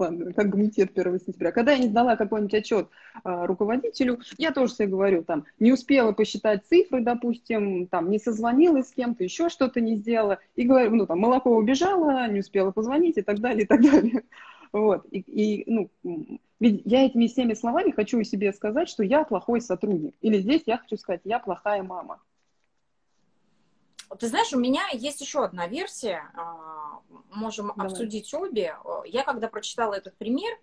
ладно, 0.01 0.33
как 0.33 0.51
комитет 0.51 0.97
1 0.97 1.21
сентября. 1.21 1.53
Когда 1.53 1.73
я 1.73 1.79
не 1.79 1.89
сдала 1.89 2.17
какой-нибудь 2.17 2.55
отчет 2.55 2.89
а, 3.23 3.47
руководителю, 3.47 4.21
я 4.39 4.51
тоже 4.51 4.73
себе 4.73 4.89
говорю, 4.89 5.23
там, 5.23 5.45
не 5.59 5.73
успела 5.73 6.13
посчитать 6.13 6.65
цифры, 6.67 7.03
допустим, 7.03 7.87
там, 7.87 8.11
не 8.11 8.19
созвонилась 8.19 8.89
с 8.89 8.93
кем-то, 8.93 9.23
еще 9.23 9.49
что-то 9.49 9.81
не 9.81 9.97
сделала, 9.97 10.39
и 10.57 10.65
говорю, 10.65 10.97
ну, 10.97 11.07
там, 11.07 11.21
молоко 11.21 11.55
убежало, 11.57 12.27
не 12.29 12.41
успела 12.41 12.71
позвонить 12.71 13.19
и 13.19 13.23
так 13.23 13.41
далее, 13.41 13.65
и 13.65 13.67
так 13.67 13.83
далее. 13.83 14.25
Вот, 14.73 15.05
и, 15.11 15.19
и 15.19 15.65
ну, 15.69 15.91
ведь 16.61 16.83
я 16.85 17.05
этими 17.05 17.27
всеми 17.27 17.55
словами 17.55 17.91
хочу 17.91 18.23
себе 18.23 18.53
сказать, 18.53 18.89
что 18.89 19.03
я 19.03 19.25
плохой 19.25 19.61
сотрудник. 19.61 20.15
Или 20.21 20.39
здесь 20.39 20.63
я 20.67 20.79
хочу 20.79 20.97
сказать, 20.97 21.23
я 21.25 21.41
плохая 21.41 21.83
мама. 21.83 22.21
Ты 24.19 24.29
знаешь, 24.29 24.53
у 24.53 24.59
меня 24.59 24.89
есть 24.93 25.21
еще 25.21 25.45
одна 25.45 25.67
версия, 25.69 26.31
а, 26.35 27.01
можем 27.31 27.69
Давай. 27.69 27.87
обсудить 27.87 28.33
обе. 28.35 28.77
Я 29.07 29.23
когда 29.25 29.49
прочитала 29.49 29.95
этот 29.95 30.17
пример, 30.17 30.59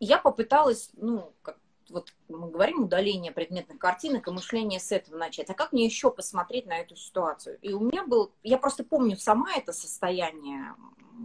я 0.00 0.18
попыталась, 0.18 0.90
ну, 0.94 1.32
как 1.42 1.58
вот 1.90 2.12
мы 2.28 2.50
говорим 2.50 2.84
удаление 2.84 3.32
предметных 3.32 3.78
картинок 3.78 4.28
и 4.28 4.30
мышление 4.30 4.80
с 4.80 4.92
этого 4.92 5.16
начать. 5.16 5.50
А 5.50 5.54
как 5.54 5.72
мне 5.72 5.84
еще 5.84 6.10
посмотреть 6.10 6.66
на 6.66 6.78
эту 6.78 6.96
ситуацию? 6.96 7.58
И 7.62 7.72
у 7.72 7.80
меня 7.80 8.04
был, 8.04 8.32
я 8.42 8.58
просто 8.58 8.84
помню 8.84 9.16
сама 9.16 9.54
это 9.54 9.72
состояние, 9.72 10.74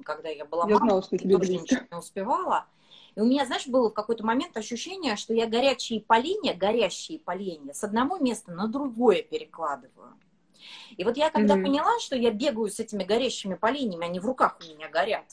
когда 0.06 0.30
я 0.30 0.46
была 0.46 0.68
я 0.68 0.76
мамой, 0.76 0.88
знала, 0.88 1.04
что 1.04 1.18
тоже 1.18 1.54
ничего 1.54 1.82
не 1.92 1.98
успевала. 1.98 2.66
И 3.16 3.22
у 3.22 3.26
меня, 3.26 3.46
знаешь, 3.46 3.68
было 3.68 3.90
в 3.90 3.94
какой-то 3.94 4.26
момент 4.26 4.58
ощущение, 4.58 5.16
что 5.16 5.34
я 5.34 5.48
горячие 5.48 6.02
поленья, 6.02 6.56
горящие 6.56 7.20
поленья 7.20 7.74
с 7.74 7.84
одного 7.84 8.18
места 8.18 8.52
на 8.52 8.68
другое 8.68 9.22
перекладываю. 9.22 10.18
И 10.98 11.04
вот 11.04 11.18
я 11.18 11.30
когда 11.30 11.56
mm-hmm. 11.56 11.64
поняла, 11.64 12.00
что 12.00 12.16
я 12.16 12.32
бегаю 12.32 12.70
с 12.70 12.80
этими 12.80 13.04
горящими 13.04 13.56
поленьями, 13.56 14.06
они 14.06 14.20
в 14.20 14.26
руках 14.26 14.58
у 14.62 14.74
меня 14.74 14.90
горят, 14.90 15.26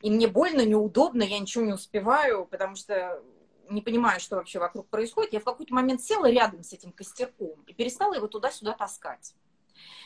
и 0.00 0.10
мне 0.10 0.26
больно, 0.26 0.64
неудобно, 0.64 1.22
я 1.22 1.38
ничего 1.38 1.64
не 1.64 1.72
успеваю, 1.72 2.46
потому 2.46 2.74
что 2.74 3.22
не 3.68 3.80
понимаю, 3.80 4.20
что 4.20 4.36
вообще 4.36 4.58
вокруг 4.58 4.88
происходит, 4.88 5.32
я 5.32 5.40
в 5.40 5.44
какой-то 5.44 5.74
момент 5.74 6.02
села 6.02 6.30
рядом 6.30 6.62
с 6.62 6.72
этим 6.72 6.92
костерком 6.92 7.62
и 7.66 7.72
перестала 7.72 8.14
его 8.14 8.26
туда-сюда 8.26 8.72
таскать. 8.72 9.34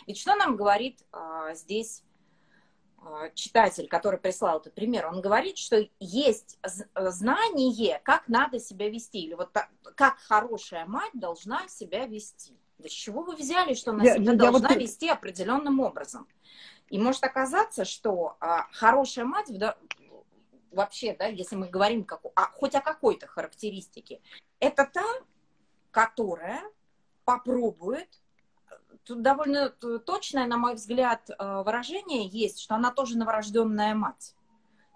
Ведь 0.06 0.18
что 0.18 0.37
нам 0.37 0.56
говорит 0.56 1.02
а, 1.12 1.54
здесь 1.54 2.02
читатель, 3.35 3.88
который 3.88 4.19
прислал 4.19 4.59
этот 4.59 4.75
пример, 4.75 5.07
он 5.07 5.21
говорит, 5.21 5.59
что 5.59 5.88
есть 6.00 6.59
знание, 6.95 8.00
как 8.05 8.29
надо 8.29 8.59
себя 8.59 8.88
вести, 8.88 9.21
или 9.21 9.35
вот 9.35 9.53
так, 9.53 9.69
как 9.95 10.19
хорошая 10.19 10.87
мать 10.87 11.12
должна 11.15 11.69
себя 11.69 12.07
вести. 12.07 12.59
Да 12.79 12.88
с 12.88 12.93
чего 12.93 13.23
вы 13.23 13.37
взяли, 13.37 13.75
что 13.75 13.93
она 13.93 14.05
я, 14.05 14.15
себя 14.15 14.33
я 14.33 14.38
должна 14.38 14.69
вот... 14.69 14.79
вести 14.79 15.09
определенным 15.09 15.81
образом? 15.81 16.26
И 16.88 16.99
может 16.99 17.25
оказаться, 17.25 17.85
что 17.85 18.37
а, 18.41 18.67
хорошая 18.73 19.25
мать 19.25 19.50
вообще, 20.71 21.17
да, 21.19 21.26
если 21.26 21.57
мы 21.57 21.69
говорим 21.69 22.05
как, 22.05 22.21
а, 22.35 22.50
хоть 22.50 22.75
о 22.75 22.81
какой-то 22.81 23.26
характеристике, 23.26 24.21
это 24.61 24.88
та, 24.93 25.05
которая 25.91 26.62
попробует 27.25 28.09
тут 29.07 29.23
довольно 29.23 29.71
точное, 29.71 30.47
на 30.47 30.59
мой 30.59 30.75
взгляд, 30.75 31.31
э, 31.31 31.63
выражение 31.65 32.27
есть, 32.27 32.61
что 32.61 32.75
она 32.75 32.91
тоже 32.91 33.17
новорожденная 33.17 33.95
мать. 33.95 34.35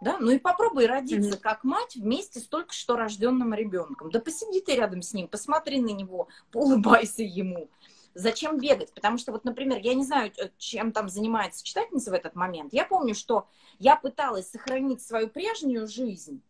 Да? 0.00 0.16
Ну 0.18 0.30
и 0.30 0.38
попробуй 0.38 0.86
родиться 0.86 1.36
mm-hmm. 1.36 1.40
как 1.40 1.62
мать 1.62 1.94
вместе 1.94 2.40
с 2.40 2.46
только 2.46 2.72
что 2.72 2.96
рожденным 2.96 3.54
ребенком. 3.54 4.10
Да 4.10 4.18
посиди 4.18 4.60
ты 4.60 4.74
рядом 4.74 5.02
с 5.02 5.12
ним, 5.12 5.28
посмотри 5.28 5.80
на 5.80 5.90
него, 5.90 6.28
улыбайся 6.52 7.22
ему. 7.22 7.68
Зачем 8.14 8.58
бегать? 8.58 8.92
Потому 8.92 9.18
что 9.18 9.30
вот, 9.30 9.44
например, 9.44 9.78
я 9.82 9.94
не 9.94 10.04
знаю, 10.04 10.32
э, 10.36 10.50
чем 10.58 10.92
там 10.92 11.08
занимается 11.08 11.64
читательница 11.64 12.10
в 12.10 12.14
этот 12.14 12.34
момент. 12.34 12.72
Я 12.72 12.84
помню, 12.84 13.14
что 13.14 13.46
я 13.78 13.94
пыталась 13.94 14.50
сохранить 14.50 15.02
свою 15.02 15.28
прежнюю 15.28 15.86
жизнь, 15.86 16.42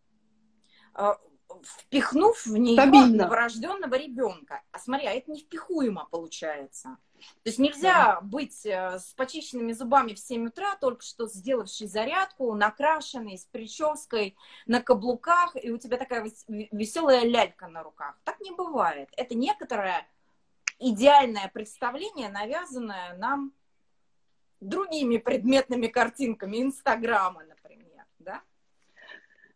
э, 0.95 1.13
впихнув 1.63 2.47
в 2.47 2.57
нее 2.57 2.75
Стабильно. 2.75 3.25
новорожденного 3.25 3.95
ребенка. 3.95 4.63
А 4.73 4.79
смотри, 4.79 5.07
а 5.07 5.13
это 5.13 5.31
не 5.31 5.41
впихуемо 5.41 6.07
получается. 6.11 6.97
То 7.43 7.51
есть 7.51 7.59
нельзя 7.59 8.15
да. 8.15 8.21
быть 8.23 8.65
э, 8.65 8.99
с 8.99 9.13
почищенными 9.15 9.73
зубами 9.73 10.15
в 10.15 10.19
7 10.19 10.47
утра, 10.47 10.77
только 10.77 11.03
что 11.03 11.27
сделавший 11.27 11.87
зарядку, 11.87 12.55
накрашенный, 12.55 13.37
с 13.37 13.45
прической, 13.45 14.37
на 14.67 14.81
каблуках, 14.81 15.55
и 15.63 15.71
у 15.71 15.79
тебя 15.79 15.99
такая 15.99 16.31
веселая 16.49 17.25
лялька 17.25 17.69
на 17.69 17.83
руках. 17.83 18.19
Так 18.25 18.41
не 18.41 18.53
бывает. 18.53 19.11
Это 19.17 19.35
некоторое 19.35 20.07
идеальное 20.79 21.51
представление, 21.53 22.31
навязанное 22.31 23.17
нам 23.19 23.53
другими 24.61 25.17
предметными 25.19 25.87
картинками 25.87 26.63
Инстаграма, 26.63 27.41
например? 27.41 27.60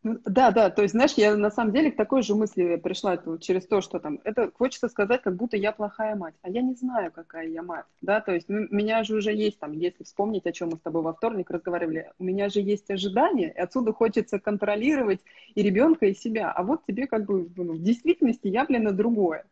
Да, 0.04 0.50
да, 0.50 0.68
то 0.68 0.82
есть, 0.82 0.92
знаешь, 0.92 1.14
я 1.14 1.34
на 1.34 1.50
самом 1.50 1.72
деле 1.72 1.90
к 1.90 1.96
такой 1.96 2.22
же 2.22 2.34
мысли 2.34 2.76
пришла 2.76 3.16
через 3.40 3.66
то, 3.66 3.80
что 3.80 3.98
там, 3.98 4.20
это 4.24 4.50
хочется 4.52 4.90
сказать, 4.90 5.22
как 5.22 5.34
будто 5.34 5.56
я 5.56 5.72
плохая 5.72 6.14
мать, 6.14 6.34
а 6.42 6.50
я 6.50 6.60
не 6.60 6.74
знаю, 6.74 7.10
какая 7.10 7.48
я 7.48 7.62
мать, 7.62 7.86
да, 8.02 8.20
то 8.20 8.34
есть 8.34 8.50
ну, 8.50 8.66
у 8.70 8.74
меня 8.74 9.02
же 9.02 9.16
уже 9.16 9.32
есть 9.32 9.58
там, 9.58 9.72
если 9.72 10.04
вспомнить, 10.04 10.44
о 10.44 10.52
чем 10.52 10.68
мы 10.68 10.76
с 10.76 10.80
тобой 10.80 11.00
во 11.00 11.14
вторник 11.14 11.50
разговаривали, 11.50 12.12
у 12.18 12.24
меня 12.24 12.50
же 12.50 12.60
есть 12.60 12.90
ожидания, 12.90 13.50
и 13.50 13.58
отсюда 13.58 13.94
хочется 13.94 14.38
контролировать 14.38 15.20
и 15.54 15.62
ребенка, 15.62 16.04
и 16.04 16.14
себя, 16.14 16.52
а 16.52 16.62
вот 16.64 16.84
тебе 16.86 17.06
как 17.06 17.24
бы 17.24 17.48
ну, 17.56 17.72
в 17.72 17.82
действительности 17.82 18.48
явлено 18.48 18.92
другое. 18.92 19.46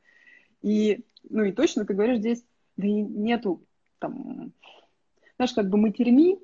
И, 0.63 1.05
ну 1.31 1.45
и 1.45 1.53
точно 1.53 1.87
ты 1.87 1.95
говоришь, 1.95 2.19
здесь 2.19 2.45
да 2.77 2.87
и 2.87 2.93
нету 2.93 3.63
там, 3.99 4.53
знаешь, 5.37 5.53
как 5.55 5.69
бы 5.69 5.79
матерьми, 5.79 6.39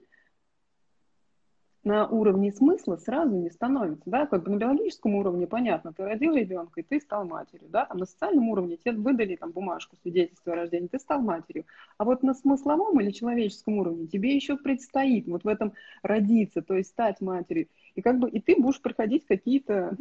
на 1.89 2.07
уровне 2.07 2.53
смысла 2.53 2.97
сразу 2.97 3.35
не 3.35 3.51
становится, 3.51 4.03
да, 4.05 4.27
как 4.27 4.45
бы 4.45 4.51
на 4.51 4.57
биологическом 4.57 5.15
уровне 5.15 5.47
понятно, 5.47 5.95
ты 5.95 6.05
родил 6.05 6.35
ребенка, 6.35 6.81
и 6.81 6.83
ты 6.83 7.01
стал 7.01 7.25
матерью, 7.25 7.71
да, 7.71 7.87
там 7.87 7.97
на 7.97 8.05
социальном 8.05 8.51
уровне 8.51 8.77
тебе 8.77 8.93
выдали 8.93 9.37
там 9.37 9.53
бумажку 9.53 9.97
свидетельство 10.03 10.53
о 10.53 10.57
рождении, 10.57 10.89
ты 10.89 10.99
стал 10.99 11.23
матерью, 11.23 11.65
а 11.97 12.05
вот 12.05 12.23
на 12.23 12.35
смысловом 12.35 13.01
или 13.01 13.11
человеческом 13.11 13.79
уровне 13.79 14.07
тебе 14.07 14.37
еще 14.37 14.59
предстоит 14.59 15.27
вот 15.29 15.45
в 15.45 15.49
этом 15.49 15.73
родиться, 16.03 16.61
то 16.61 16.75
есть 16.75 16.91
стать 16.91 17.23
матерью, 17.23 17.69
и 17.95 18.03
как 18.03 18.19
бы 18.19 18.29
и 18.29 18.39
ты 18.39 18.61
будешь 18.61 18.83
проходить 18.83 19.25
какие-то 19.25 19.97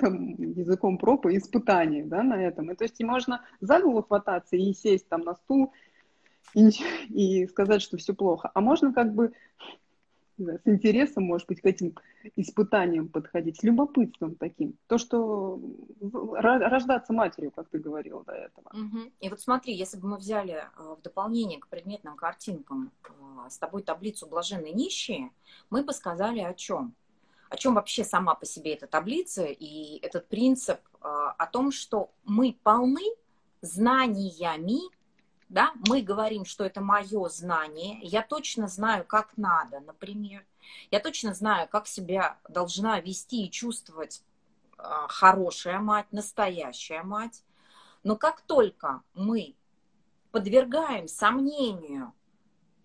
там, 0.00 0.26
языком 0.26 0.98
пропа 0.98 1.36
испытания, 1.36 2.04
да, 2.04 2.24
на 2.24 2.34
этом, 2.34 2.72
и 2.72 2.74
то 2.74 2.82
есть 2.82 3.00
и 3.00 3.04
можно 3.04 3.42
за 3.60 3.78
голову 3.78 4.02
хвататься 4.02 4.56
и 4.56 4.72
сесть 4.72 5.08
там 5.08 5.20
на 5.20 5.36
стул 5.36 5.72
и, 6.54 6.70
и 7.10 7.46
сказать, 7.46 7.80
что 7.80 7.96
все 7.96 8.12
плохо, 8.12 8.50
а 8.52 8.60
можно 8.60 8.92
как 8.92 9.14
бы 9.14 9.32
с 10.48 10.66
интересом, 10.66 11.24
может 11.24 11.48
быть, 11.48 11.60
к 11.60 11.66
этим 11.66 11.94
испытаниям 12.36 13.08
подходить, 13.08 13.60
с 13.60 13.62
любопытством 13.62 14.34
таким. 14.36 14.76
То, 14.86 14.98
что 14.98 15.60
рождаться 16.00 17.12
матерью, 17.12 17.50
как 17.50 17.68
ты 17.68 17.78
говорила 17.78 18.24
до 18.24 18.32
этого. 18.32 18.68
Угу. 18.72 18.98
И 19.20 19.28
вот 19.28 19.40
смотри, 19.40 19.74
если 19.74 19.98
бы 19.98 20.08
мы 20.08 20.16
взяли 20.16 20.54
э, 20.54 20.94
в 20.98 21.02
дополнение 21.02 21.58
к 21.58 21.68
предметным 21.68 22.16
картинкам 22.16 22.90
э, 23.04 23.10
с 23.48 23.58
тобой 23.58 23.82
таблицу 23.82 24.26
«Блаженные 24.26 24.72
нищие», 24.72 25.30
мы 25.70 25.82
бы 25.82 25.92
сказали 25.92 26.40
о 26.40 26.54
чем? 26.54 26.94
о 27.52 27.56
чем 27.58 27.74
вообще 27.74 28.02
сама 28.02 28.34
по 28.34 28.46
себе 28.46 28.72
эта 28.72 28.86
таблица 28.86 29.44
и 29.44 29.98
этот 29.98 30.26
принцип 30.28 30.80
а, 31.02 31.32
о 31.32 31.46
том, 31.46 31.70
что 31.70 32.10
мы 32.24 32.56
полны 32.62 33.02
знаниями, 33.60 34.78
да, 35.52 35.72
мы 35.86 36.00
говорим, 36.00 36.46
что 36.46 36.64
это 36.64 36.80
мое 36.80 37.28
знание, 37.28 37.98
я 38.00 38.22
точно 38.22 38.68
знаю, 38.68 39.04
как 39.04 39.36
надо, 39.36 39.80
например, 39.80 40.46
я 40.90 40.98
точно 40.98 41.34
знаю, 41.34 41.68
как 41.68 41.86
себя 41.86 42.38
должна 42.48 42.98
вести 43.00 43.44
и 43.44 43.50
чувствовать 43.50 44.22
а, 44.78 45.06
хорошая 45.08 45.78
мать, 45.78 46.06
настоящая 46.10 47.02
мать, 47.02 47.44
но 48.02 48.16
как 48.16 48.40
только 48.40 49.02
мы 49.12 49.54
подвергаем 50.30 51.06
сомнению 51.06 52.14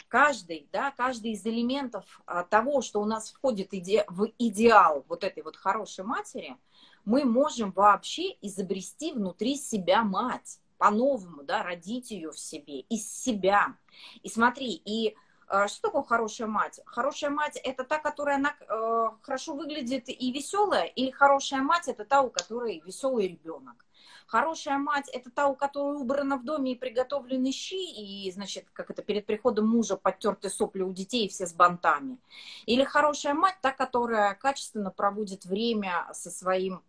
каждый, 0.10 0.68
да, 0.74 0.92
каждый 0.92 1.32
из 1.32 1.46
элементов 1.46 2.22
а, 2.26 2.44
того, 2.44 2.82
что 2.82 3.02
у 3.02 3.06
нас 3.06 3.32
входит 3.32 3.74
иде 3.74 4.04
в 4.10 4.28
идеал 4.38 5.06
вот 5.08 5.24
этой 5.24 5.42
вот 5.42 5.56
хорошей 5.56 6.04
матери, 6.04 6.58
мы 7.06 7.24
можем 7.24 7.72
вообще 7.72 8.36
изобрести 8.42 9.14
внутри 9.14 9.56
себя 9.56 10.04
мать 10.04 10.60
по-новому, 10.78 11.44
да, 11.44 11.64
родить 11.64 12.12
ее 12.12 12.32
в 12.32 12.40
себе, 12.40 12.82
из 12.82 13.12
себя. 13.12 13.76
И 14.24 14.30
смотри, 14.30 14.82
и 14.86 15.16
э, 15.50 15.68
что 15.68 15.82
такое 15.82 16.04
хорошая 16.04 16.48
мать? 16.48 16.80
Хорошая 16.86 17.30
мать 17.30 17.58
это 17.64 17.84
та, 17.84 18.00
которая 18.00 18.38
она 18.38 18.56
э, 18.60 19.10
хорошо 19.22 19.54
выглядит 19.54 20.10
и 20.10 20.32
веселая, 20.32 20.86
или 20.86 21.12
хорошая 21.12 21.62
мать 21.62 21.88
это 21.88 22.06
та, 22.06 22.22
у 22.22 22.30
которой 22.30 22.82
веселый 22.86 23.28
ребенок? 23.28 23.88
Хорошая 24.28 24.78
мать– 24.78 25.08
это 25.14 25.32
та, 25.32 25.48
у 25.48 25.56
которой 25.56 25.96
убрана 26.02 26.36
в 26.36 26.44
доме 26.44 26.74
и 26.74 26.76
приготовлены 26.76 27.54
щи, 27.54 28.26
и, 28.26 28.30
значит, 28.30 28.66
как 28.74 28.92
это, 28.92 29.02
перед 29.02 29.26
приходом 29.26 29.70
мужа 29.70 29.96
подтерты 29.96 30.50
сопли 30.50 30.82
у 30.82 30.92
детей, 30.92 31.30
все 31.30 31.48
с 31.48 31.54
бантами. 31.54 32.18
Или 32.66 32.84
хорошая 32.84 33.34
мать– 33.34 33.56
та, 33.62 33.72
которая 33.72 34.36
качественно 34.36 34.92
проводит 34.92 35.46
время 35.46 36.10
со 36.12 36.30
своим 36.30 36.82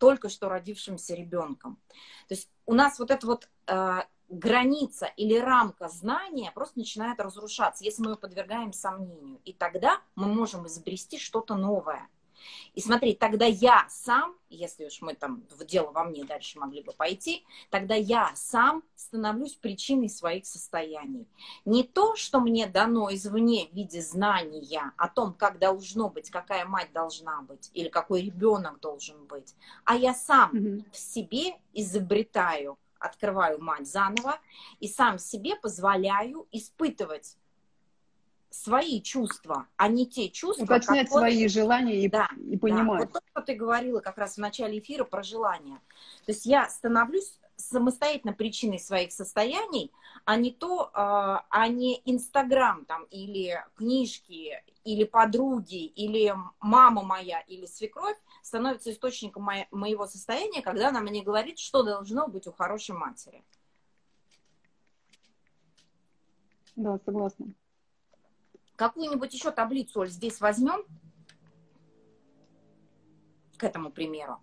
только 0.00 0.28
что 0.28 0.48
родившимся 0.48 1.14
ребенком. 1.14 1.78
То 2.26 2.34
есть 2.34 2.50
у 2.66 2.74
нас 2.74 2.98
вот 2.98 3.12
эта 3.12 3.26
вот 3.26 3.48
э, 3.68 3.98
граница 4.28 5.06
или 5.16 5.36
рамка 5.36 5.88
знания 5.88 6.50
просто 6.52 6.78
начинает 6.78 7.20
разрушаться, 7.20 7.84
если 7.84 8.02
мы 8.02 8.12
ее 8.12 8.16
подвергаем 8.16 8.72
сомнению. 8.72 9.40
И 9.44 9.52
тогда 9.52 10.00
мы 10.16 10.26
можем 10.26 10.66
изобрести 10.66 11.18
что-то 11.18 11.54
новое– 11.54 12.08
и 12.74 12.80
смотри, 12.80 13.14
тогда 13.14 13.44
я 13.44 13.86
сам, 13.88 14.34
если 14.48 14.86
уж 14.86 15.00
мы 15.00 15.14
там 15.14 15.42
в 15.50 15.64
дело 15.64 15.90
во 15.90 16.04
мне 16.04 16.24
дальше 16.24 16.58
могли 16.58 16.82
бы 16.82 16.92
пойти, 16.92 17.44
тогда 17.70 17.94
я 17.94 18.30
сам 18.34 18.82
становлюсь 18.94 19.54
причиной 19.54 20.08
своих 20.08 20.46
состояний. 20.46 21.26
Не 21.64 21.82
то, 21.82 22.16
что 22.16 22.40
мне 22.40 22.66
дано 22.66 23.12
извне 23.12 23.66
в 23.66 23.74
виде 23.74 24.00
знания 24.00 24.92
о 24.96 25.08
том, 25.08 25.34
как 25.34 25.58
должно 25.58 26.08
быть, 26.08 26.30
какая 26.30 26.64
мать 26.64 26.92
должна 26.92 27.42
быть 27.42 27.70
или 27.74 27.88
какой 27.88 28.22
ребенок 28.22 28.80
должен 28.80 29.26
быть, 29.26 29.54
а 29.84 29.96
я 29.96 30.14
сам 30.14 30.52
mm-hmm. 30.52 30.90
в 30.92 30.96
себе 30.96 31.56
изобретаю, 31.74 32.78
открываю 32.98 33.60
мать 33.60 33.88
заново 33.88 34.38
и 34.78 34.88
сам 34.88 35.18
себе 35.18 35.56
позволяю 35.56 36.46
испытывать 36.52 37.36
свои 38.50 39.00
чувства, 39.00 39.66
а 39.76 39.88
не 39.88 40.06
те 40.06 40.28
чувства. 40.28 40.64
Уточнять 40.64 41.08
которые... 41.08 41.32
свои 41.32 41.48
желания 41.48 42.04
и, 42.04 42.08
да, 42.08 42.28
и 42.50 42.56
понимать. 42.56 43.00
Да. 43.00 43.04
Вот 43.06 43.12
то, 43.12 43.20
что 43.30 43.42
ты 43.42 43.54
говорила 43.54 44.00
как 44.00 44.18
раз 44.18 44.34
в 44.34 44.38
начале 44.38 44.78
эфира 44.78 45.04
про 45.04 45.22
желания. 45.22 45.80
То 46.26 46.32
есть 46.32 46.46
я 46.46 46.68
становлюсь 46.68 47.38
самостоятельно 47.56 48.32
причиной 48.32 48.78
своих 48.78 49.12
состояний, 49.12 49.92
а 50.24 50.36
не 50.36 50.50
то, 50.50 50.90
а, 50.94 51.46
а 51.50 51.68
не 51.68 52.00
Инстаграм 52.04 52.84
там 52.86 53.04
или 53.04 53.62
книжки, 53.76 54.62
или 54.84 55.04
подруги, 55.04 55.84
или 55.84 56.34
мама 56.60 57.02
моя, 57.02 57.40
или 57.42 57.66
свекровь 57.66 58.16
становится 58.42 58.90
источником 58.90 59.48
моего 59.70 60.06
состояния, 60.06 60.62
когда 60.62 60.88
она 60.88 61.00
мне 61.00 61.22
говорит, 61.22 61.58
что 61.58 61.82
должно 61.82 62.26
быть 62.28 62.46
у 62.46 62.52
хорошей 62.52 62.96
матери. 62.96 63.44
Да, 66.76 66.98
согласна. 67.04 67.52
Какую-нибудь 68.80 69.34
еще 69.34 69.50
таблицу, 69.50 70.00
Оль, 70.00 70.08
здесь 70.08 70.40
возьмем 70.40 70.86
к 73.58 73.62
этому 73.62 73.90
примеру. 73.90 74.38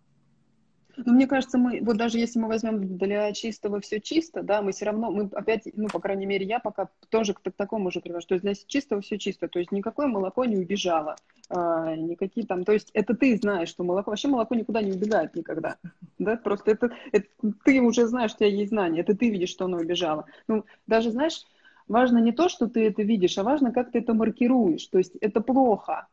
Ну, 0.96 1.14
мне 1.14 1.26
кажется, 1.26 1.58
мы, 1.58 1.80
вот 1.82 1.98
даже 1.98 2.20
если 2.20 2.38
мы 2.38 2.48
возьмем 2.48 3.00
для 3.00 3.34
чистого 3.34 3.82
все 3.82 4.00
чисто, 4.00 4.44
да, 4.44 4.62
мы 4.62 4.74
все 4.74 4.86
равно, 4.86 5.10
мы 5.10 5.28
опять, 5.34 5.64
ну, 5.76 5.88
по 5.88 6.00
крайней 6.00 6.28
мере, 6.28 6.46
я 6.46 6.60
пока 6.60 6.90
тоже 7.10 7.34
к 7.34 7.42
такому 7.52 7.90
же 7.90 8.00
привожу, 8.00 8.22
что 8.22 8.36
есть 8.36 8.44
для 8.44 8.54
чистого 8.54 9.02
все 9.02 9.18
чисто, 9.18 9.48
то 9.48 9.58
есть 9.58 9.72
никакое 9.72 10.06
молоко 10.06 10.46
не 10.46 10.58
убежало, 10.58 11.16
а, 11.50 11.96
никакие 11.96 12.46
там, 12.46 12.64
то 12.64 12.74
есть 12.74 12.92
это 12.94 13.16
ты 13.16 13.38
знаешь, 13.38 13.70
что 13.70 13.84
молоко, 13.84 14.12
вообще 14.12 14.28
молоко 14.28 14.54
никуда 14.54 14.84
не 14.84 14.92
убегает 14.92 15.36
никогда, 15.36 15.78
да, 16.20 16.38
просто 16.38 16.70
это, 16.72 16.92
это 17.12 17.28
ты 17.66 17.82
уже 17.82 18.06
знаешь, 18.06 18.34
у 18.36 18.38
тебя 18.38 18.50
есть 18.50 18.70
знания, 18.70 19.02
это 19.02 19.18
ты 19.18 19.32
видишь, 19.32 19.50
что 19.50 19.66
оно 19.66 19.78
убежало. 19.78 20.26
Ну, 20.48 20.64
даже, 20.86 21.10
знаешь, 21.10 21.44
важно 21.88 22.20
не 22.20 22.32
то, 22.32 22.50
что 22.50 22.68
ты 22.68 22.86
это 22.86 23.04
видишь, 23.04 23.38
а 23.38 23.44
важно, 23.44 23.72
как 23.72 23.92
ты 23.92 24.00
это 24.00 24.14
маркируешь. 24.14 24.86
То 24.88 24.98
есть 24.98 25.16
это 25.22 25.42
плохо. 25.42 26.08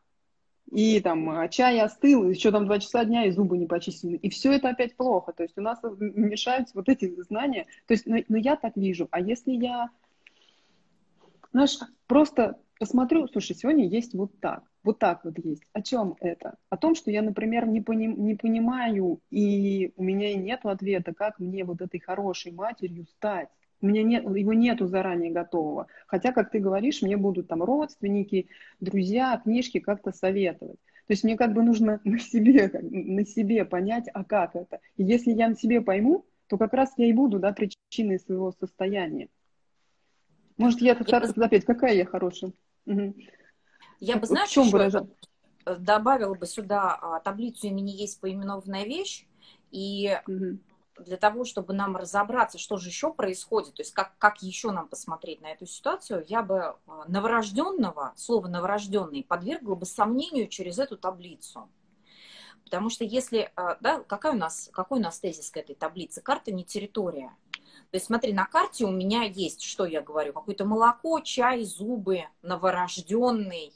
И 0.71 0.99
там 0.99 1.29
а, 1.29 1.47
чай 1.47 1.79
остыл, 1.79 2.27
еще 2.27 2.51
там 2.51 2.65
два 2.65 2.79
часа 2.79 3.05
дня, 3.05 3.25
и 3.25 3.31
зубы 3.31 3.57
не 3.57 3.67
почистили. 3.67 4.17
И 4.17 4.29
все 4.29 4.53
это 4.53 4.69
опять 4.69 4.95
плохо. 4.95 5.31
То 5.31 5.43
есть 5.43 5.57
у 5.57 5.61
нас 5.61 5.79
мешаются 5.99 6.73
вот 6.75 6.89
эти 6.89 7.21
знания. 7.21 7.67
То 7.87 7.93
есть, 7.93 8.07
но, 8.07 8.17
но 8.27 8.37
я 8.37 8.55
так 8.55 8.75
вижу. 8.75 9.07
А 9.11 9.21
если 9.21 9.51
я, 9.51 9.89
знаешь, 11.51 11.77
просто 12.07 12.57
посмотрю, 12.79 13.27
слушай, 13.27 13.55
сегодня 13.55 13.87
есть 13.87 14.13
вот 14.13 14.39
так, 14.39 14.63
вот 14.83 14.99
так 14.99 15.23
вот 15.23 15.37
есть. 15.37 15.63
О 15.73 15.81
чем 15.81 16.15
это? 16.19 16.57
О 16.69 16.77
том, 16.77 16.95
что 16.95 17.11
я, 17.11 17.21
например, 17.21 17.67
не, 17.67 17.81
пони, 17.81 18.07
не 18.07 18.35
понимаю, 18.35 19.19
и 19.29 19.93
у 19.95 20.03
меня 20.03 20.33
нет 20.35 20.61
ответа, 20.63 21.13
как 21.13 21.39
мне 21.39 21.63
вот 21.63 21.81
этой 21.81 21.99
хорошей 21.99 22.51
матерью 22.51 23.05
стать. 23.05 23.49
У 23.81 23.87
меня 23.87 24.03
нет, 24.03 24.23
его 24.23 24.53
нету 24.53 24.87
заранее 24.87 25.31
готового. 25.31 25.87
Хотя, 26.07 26.31
как 26.31 26.51
ты 26.51 26.59
говоришь, 26.59 27.01
мне 27.01 27.17
будут 27.17 27.47
там 27.47 27.61
родственники, 27.63 28.47
друзья, 28.79 29.39
книжки 29.43 29.79
как-то 29.79 30.11
советовать. 30.11 30.79
То 31.07 31.13
есть 31.13 31.23
мне 31.23 31.37
как 31.37 31.53
бы 31.53 31.61
нужно 31.61 31.99
на 32.03 32.19
себе, 32.19 32.69
на 32.81 33.25
себе 33.25 33.65
понять, 33.65 34.05
а 34.13 34.23
как 34.23 34.55
это. 34.55 34.79
И 34.97 35.03
если 35.03 35.31
я 35.31 35.49
на 35.49 35.55
себе 35.55 35.81
пойму, 35.81 36.25
то 36.47 36.57
как 36.57 36.73
раз 36.73 36.93
я 36.97 37.07
и 37.07 37.13
буду 37.13 37.39
да, 37.39 37.53
причиной 37.53 38.19
своего 38.19 38.51
состояния. 38.51 39.29
Может, 40.57 40.79
я, 40.81 40.97
я 41.05 41.17
опять, 41.17 41.65
какая 41.65 41.95
я 41.95 42.05
хорошая? 42.05 42.53
Угу. 42.85 43.15
Я 43.99 44.17
бы, 44.17 44.25
знаешь, 44.25 44.49
в 44.49 44.53
чем 44.53 44.69
выражать? 44.69 45.07
добавила 45.79 46.35
бы 46.35 46.45
сюда 46.45 46.95
а, 47.01 47.19
таблицу 47.21 47.65
имени 47.65 47.89
есть 47.89 48.21
поименованная 48.21 48.85
вещь, 48.85 49.25
и 49.71 50.15
угу 50.27 50.59
для 50.97 51.17
того, 51.17 51.43
чтобы 51.45 51.73
нам 51.73 51.95
разобраться, 51.95 52.57
что 52.57 52.77
же 52.77 52.89
еще 52.89 53.13
происходит, 53.13 53.75
то 53.75 53.81
есть 53.81 53.93
как, 53.93 54.17
как 54.17 54.41
еще 54.41 54.71
нам 54.71 54.87
посмотреть 54.87 55.41
на 55.41 55.51
эту 55.51 55.65
ситуацию, 55.65 56.25
я 56.27 56.41
бы 56.41 56.75
а, 56.87 57.05
новорожденного, 57.07 58.13
слово 58.15 58.47
новорожденный, 58.47 59.23
подвергла 59.23 59.75
бы 59.75 59.85
сомнению 59.85 60.47
через 60.47 60.79
эту 60.79 60.97
таблицу. 60.97 61.69
Потому 62.63 62.89
что 62.89 63.03
если, 63.03 63.51
а, 63.55 63.77
да, 63.81 64.01
какая 64.01 64.33
у 64.33 64.37
нас, 64.37 64.69
какой 64.73 64.99
у 64.99 65.01
нас 65.01 65.19
тезис 65.19 65.51
к 65.51 65.57
этой 65.57 65.75
таблице? 65.75 66.21
Карта 66.21 66.51
не 66.51 66.63
территория. 66.63 67.35
То 67.91 67.97
есть 67.97 68.07
смотри, 68.07 68.33
на 68.33 68.45
карте 68.45 68.85
у 68.85 68.91
меня 68.91 69.23
есть, 69.23 69.61
что 69.61 69.85
я 69.85 70.01
говорю, 70.01 70.33
какое-то 70.33 70.65
молоко, 70.65 71.19
чай, 71.19 71.63
зубы, 71.63 72.23
новорожденный. 72.41 73.73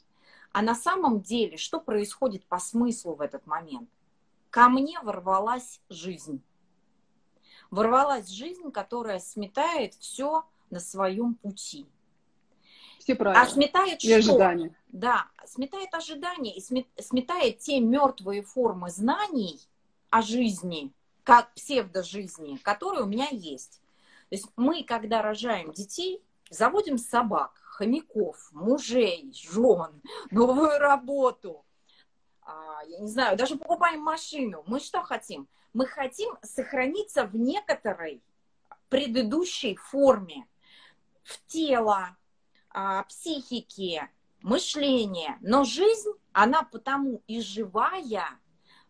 А 0.52 0.62
на 0.62 0.74
самом 0.74 1.20
деле, 1.20 1.56
что 1.56 1.80
происходит 1.80 2.44
по 2.46 2.58
смыслу 2.58 3.14
в 3.14 3.20
этот 3.20 3.46
момент? 3.46 3.88
Ко 4.50 4.68
мне 4.68 4.98
ворвалась 5.00 5.80
жизнь 5.88 6.42
ворвалась 7.70 8.28
жизнь, 8.28 8.70
которая 8.70 9.18
сметает 9.20 9.94
все 9.94 10.44
на 10.70 10.80
своем 10.80 11.34
пути. 11.34 11.86
Все 12.98 13.14
правильно. 13.14 13.42
А 13.42 13.46
сметает 13.46 14.04
и 14.04 14.08
что? 14.08 14.32
Ожидания. 14.32 14.74
Да, 14.88 15.26
сметает 15.46 15.94
ожидания 15.94 16.56
и 16.56 16.60
сметает 16.60 17.58
те 17.58 17.80
мертвые 17.80 18.42
формы 18.42 18.90
знаний 18.90 19.60
о 20.10 20.22
жизни, 20.22 20.92
как 21.24 21.52
псевдожизни, 21.54 22.56
которые 22.56 23.04
у 23.04 23.06
меня 23.06 23.28
есть. 23.30 23.80
То 24.28 24.36
есть 24.36 24.46
мы, 24.56 24.84
когда 24.84 25.22
рожаем 25.22 25.72
детей, 25.72 26.22
заводим 26.50 26.98
собак, 26.98 27.52
хомяков, 27.64 28.50
мужей, 28.52 29.32
жен, 29.32 30.02
новую 30.30 30.78
работу, 30.78 31.64
а, 32.42 32.82
я 32.86 32.98
не 32.98 33.08
знаю, 33.08 33.36
даже 33.36 33.56
покупаем 33.56 34.00
машину. 34.00 34.62
Мы 34.66 34.80
что 34.80 35.02
хотим? 35.02 35.48
Мы 35.72 35.86
хотим 35.86 36.36
сохраниться 36.42 37.24
в 37.24 37.36
некоторой 37.36 38.22
предыдущей 38.88 39.76
форме, 39.76 40.46
в 41.22 41.44
тело, 41.46 42.16
а, 42.70 43.04
психике, 43.04 44.10
мышление. 44.42 45.38
Но 45.40 45.64
жизнь, 45.64 46.10
она 46.32 46.62
потому 46.62 47.22
и 47.26 47.40
живая, 47.40 48.26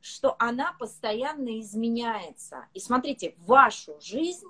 что 0.00 0.36
она 0.38 0.72
постоянно 0.72 1.60
изменяется. 1.60 2.66
И 2.72 2.80
смотрите, 2.80 3.34
вашу 3.38 4.00
жизнь, 4.00 4.48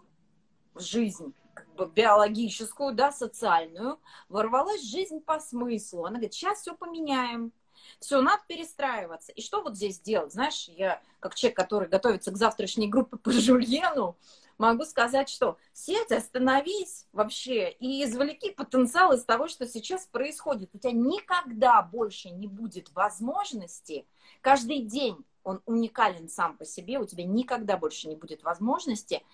жизнь 0.76 1.34
как 1.54 1.72
бы 1.74 1.86
биологическую, 1.86 2.94
да, 2.94 3.10
социальную, 3.10 3.98
ворвалась 4.28 4.82
жизнь 4.82 5.20
по 5.20 5.40
смыслу. 5.40 6.04
Она 6.04 6.16
говорит, 6.16 6.34
сейчас 6.34 6.60
все 6.60 6.74
поменяем, 6.74 7.52
Все, 7.98 8.20
надо 8.20 8.42
перестраиваться. 8.46 9.32
И 9.32 9.42
что 9.42 9.62
вот 9.62 9.76
здесь 9.76 10.00
делать? 10.00 10.32
Знаешь, 10.32 10.68
я 10.68 11.02
как 11.18 11.34
человек, 11.34 11.56
который 11.56 11.88
готовится 11.88 12.30
к 12.30 12.36
завтрашней 12.36 12.88
группе 12.88 13.16
по 13.16 13.32
Жульену, 13.32 14.16
могу 14.58 14.84
сказать, 14.84 15.28
что 15.28 15.56
сядь, 15.72 16.12
остановись 16.12 17.06
вообще 17.12 17.70
и 17.70 18.04
извлеки 18.04 18.50
потенциал 18.50 19.12
из 19.12 19.24
того, 19.24 19.48
что 19.48 19.66
сейчас 19.66 20.06
происходит. 20.06 20.70
У 20.74 20.78
тебя 20.78 20.92
никогда 20.92 21.82
больше 21.82 22.30
не 22.30 22.46
будет 22.46 22.90
возможности 22.92 24.06
каждый 24.40 24.80
день 24.80 25.16
он 25.42 25.62
уникален 25.64 26.28
сам 26.28 26.56
по 26.56 26.64
себе, 26.64 26.98
у 26.98 27.06
тебя 27.06 27.24
никогда 27.24 27.76
больше 27.76 28.08
не 28.08 28.16
будет 28.16 28.42
возможности 28.42 29.24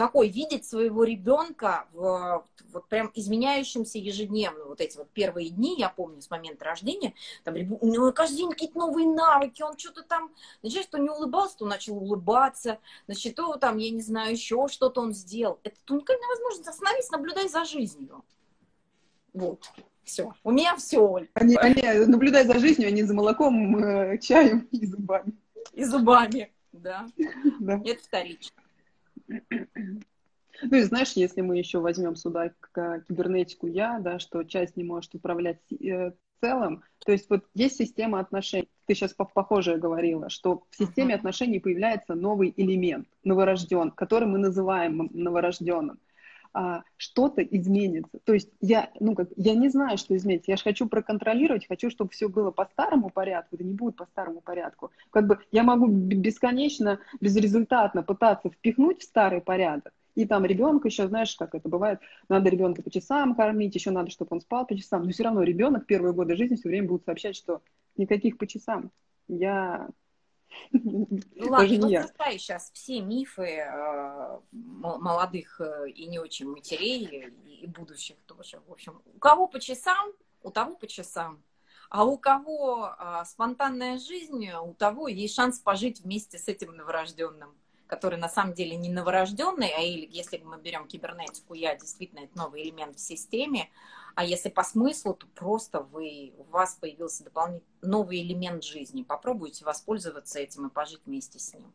какой 0.00 0.30
видеть 0.30 0.64
своего 0.64 1.04
ребенка 1.04 1.86
в 1.92 2.46
вот 2.72 2.88
прям 2.88 3.10
изменяющемся 3.14 3.98
ежедневно. 3.98 4.64
Вот 4.64 4.80
эти 4.80 4.96
вот 4.96 5.10
первые 5.10 5.50
дни, 5.50 5.78
я 5.78 5.90
помню, 5.90 6.22
с 6.22 6.30
момента 6.30 6.64
рождения, 6.64 7.12
там 7.44 7.54
у 7.54 7.86
него 7.86 8.10
каждый 8.10 8.36
день 8.38 8.50
какие-то 8.50 8.78
новые 8.78 9.06
навыки, 9.06 9.60
он 9.60 9.76
что-то 9.76 10.02
там, 10.02 10.30
значит, 10.62 10.84
что 10.84 10.96
не 10.96 11.10
улыбался, 11.10 11.58
то 11.58 11.66
начал 11.66 11.98
улыбаться, 11.98 12.78
значит, 13.04 13.34
то 13.34 13.56
там, 13.56 13.76
я 13.76 13.90
не 13.90 14.00
знаю, 14.00 14.32
еще 14.32 14.68
что-то 14.68 15.02
он 15.02 15.12
сделал. 15.12 15.58
Это 15.64 15.76
уникальная 15.90 16.28
возможность. 16.28 16.68
Остановись, 16.68 17.10
наблюдай 17.10 17.48
за 17.48 17.66
жизнью. 17.66 18.24
Вот. 19.34 19.70
Все. 20.04 20.32
У 20.44 20.50
меня 20.50 20.76
все, 20.76 21.06
Оль. 21.06 21.28
Они, 21.34 21.56
они 21.56 21.82
наблюдают 22.06 22.48
за 22.48 22.58
жизнью, 22.58 22.88
а 22.88 22.90
не 22.90 23.02
за 23.02 23.12
молоком, 23.12 23.76
э, 23.84 24.16
чаем 24.16 24.60
и 24.70 24.86
зубами. 24.86 25.34
И 25.74 25.84
зубами, 25.84 26.50
да. 26.72 27.06
да. 27.58 27.82
Это 27.84 28.02
вторично. 28.02 28.59
Ну 30.62 30.76
и 30.76 30.82
знаешь, 30.82 31.12
если 31.12 31.40
мы 31.40 31.56
еще 31.56 31.78
возьмем 31.78 32.16
сюда 32.16 32.52
кибернетику 32.74 33.66
я, 33.66 33.98
да, 33.98 34.18
что 34.18 34.42
часть 34.42 34.76
не 34.76 34.84
может 34.84 35.14
управлять 35.14 35.60
э, 35.72 36.12
целым, 36.40 36.82
то 36.98 37.12
есть 37.12 37.30
вот 37.30 37.46
есть 37.54 37.76
система 37.76 38.20
отношений, 38.20 38.68
ты 38.86 38.94
сейчас 38.94 39.14
похожее 39.14 39.78
говорила, 39.78 40.28
что 40.28 40.64
в 40.70 40.76
системе 40.76 41.14
отношений 41.14 41.60
появляется 41.60 42.14
новый 42.14 42.52
элемент, 42.56 43.08
новорожден, 43.24 43.90
который 43.92 44.28
мы 44.28 44.38
называем 44.38 45.08
новорожденным 45.12 45.98
а, 46.52 46.82
что-то 46.96 47.42
изменится. 47.42 48.18
То 48.24 48.34
есть 48.34 48.50
я, 48.60 48.90
ну 48.98 49.14
как, 49.14 49.28
я 49.36 49.54
не 49.54 49.68
знаю, 49.68 49.98
что 49.98 50.16
изменится. 50.16 50.50
Я 50.50 50.56
же 50.56 50.64
хочу 50.64 50.88
проконтролировать, 50.88 51.66
хочу, 51.66 51.90
чтобы 51.90 52.10
все 52.10 52.28
было 52.28 52.50
по 52.50 52.66
старому 52.66 53.10
порядку. 53.10 53.56
Это 53.56 53.64
не 53.64 53.74
будет 53.74 53.96
по 53.96 54.06
старому 54.06 54.40
порядку. 54.40 54.90
Как 55.10 55.26
бы 55.26 55.38
я 55.52 55.62
могу 55.62 55.86
бесконечно, 55.86 57.00
безрезультатно 57.20 58.02
пытаться 58.02 58.50
впихнуть 58.50 59.00
в 59.00 59.04
старый 59.04 59.40
порядок. 59.40 59.92
И 60.16 60.26
там 60.26 60.44
ребенка 60.44 60.88
еще, 60.88 61.06
знаешь, 61.06 61.36
как 61.36 61.54
это 61.54 61.68
бывает, 61.68 62.00
надо 62.28 62.50
ребенка 62.50 62.82
по 62.82 62.90
часам 62.90 63.34
кормить, 63.36 63.74
еще 63.74 63.90
надо, 63.90 64.10
чтобы 64.10 64.30
он 64.32 64.40
спал 64.40 64.66
по 64.66 64.76
часам. 64.76 65.04
Но 65.04 65.10
все 65.10 65.22
равно 65.22 65.42
ребенок 65.42 65.86
первые 65.86 66.12
годы 66.12 66.36
жизни 66.36 66.56
все 66.56 66.68
время 66.68 66.88
будет 66.88 67.04
сообщать, 67.04 67.36
что 67.36 67.62
никаких 67.96 68.38
по 68.38 68.46
часам. 68.46 68.90
Я 69.28 69.88
ну 70.72 71.08
ладно, 71.38 71.78
ну 71.78 72.02
пускай 72.02 72.38
сейчас 72.38 72.70
все 72.72 73.00
мифы 73.00 73.44
э, 73.44 74.38
молодых 74.52 75.60
э, 75.60 75.90
и 75.90 76.06
не 76.06 76.18
очень 76.18 76.48
матерей 76.48 77.32
и 77.46 77.66
будущих 77.66 78.16
тоже. 78.26 78.60
В 78.66 78.72
общем, 78.72 79.02
у 79.14 79.18
кого 79.18 79.46
по 79.46 79.60
часам, 79.60 80.12
у 80.42 80.50
того 80.50 80.76
по 80.76 80.86
часам. 80.86 81.42
А 81.88 82.04
у 82.04 82.18
кого 82.18 82.94
э, 82.98 83.24
спонтанная 83.26 83.98
жизнь, 83.98 84.48
у 84.50 84.74
того 84.74 85.08
есть 85.08 85.34
шанс 85.34 85.58
пожить 85.58 86.00
вместе 86.00 86.38
с 86.38 86.46
этим 86.46 86.76
новорожденным, 86.76 87.52
который 87.86 88.18
на 88.18 88.28
самом 88.28 88.54
деле 88.54 88.76
не 88.76 88.88
новорожденный, 88.88 89.72
а 89.76 89.80
если 89.80 90.38
мы 90.38 90.58
берем 90.58 90.86
кибернетику, 90.86 91.54
я 91.54 91.74
действительно 91.74 92.20
это 92.20 92.38
новый 92.38 92.62
элемент 92.62 92.96
в 92.96 93.00
системе, 93.00 93.68
а 94.14 94.24
если 94.24 94.48
по 94.48 94.62
смыслу, 94.62 95.14
то 95.14 95.26
просто 95.34 95.80
вы, 95.80 96.32
у 96.38 96.44
вас 96.44 96.76
появился 96.80 97.24
дополнительный 97.24 97.66
новый 97.82 98.22
элемент 98.22 98.64
жизни. 98.64 99.02
Попробуйте 99.02 99.64
воспользоваться 99.64 100.38
этим 100.38 100.66
и 100.66 100.70
пожить 100.70 101.00
вместе 101.06 101.38
с 101.38 101.54
ним. 101.54 101.72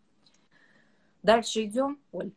Дальше 1.24 1.64
идем, 1.64 2.00
Оль? 2.12 2.32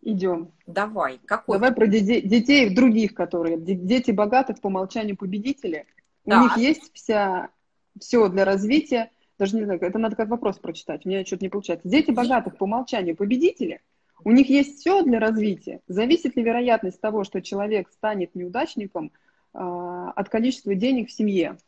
Идем. 0.00 0.52
Давай. 0.66 1.20
Какой? 1.26 1.56
Давай 1.56 1.72
про 1.72 1.86
детей, 1.86 2.74
других, 2.74 3.14
которые. 3.14 3.58
Дети 3.58 4.10
богатых 4.10 4.60
по 4.60 4.66
умолчанию 4.66 5.16
победители. 5.16 5.86
Да. 6.24 6.40
У 6.40 6.42
них 6.44 6.56
есть 6.56 6.90
вся, 6.94 7.50
все 7.98 8.28
для 8.28 8.44
развития. 8.44 9.10
Даже 9.38 9.56
не 9.56 9.64
знаю, 9.64 9.80
это 9.80 9.98
надо 9.98 10.16
как 10.16 10.28
вопрос 10.28 10.58
прочитать. 10.58 11.04
У 11.04 11.08
меня 11.08 11.24
что-то 11.24 11.44
не 11.44 11.48
получается. 11.48 11.88
Дети 11.88 12.10
богатых 12.10 12.56
по 12.56 12.64
умолчанию 12.64 13.16
победители– 13.16 13.80
у 14.24 14.30
них 14.30 14.48
есть 14.48 14.78
все 14.78 15.02
для 15.02 15.18
развития. 15.18 15.80
Зависит 15.88 16.36
ли 16.36 16.42
вероятность 16.42 17.00
того, 17.00 17.24
что 17.24 17.42
человек 17.42 17.90
станет 17.90 18.34
неудачником 18.34 19.12
от 19.52 20.28
количества 20.28 20.74
денег 20.74 21.08
в 21.08 21.12
семье? 21.12 21.58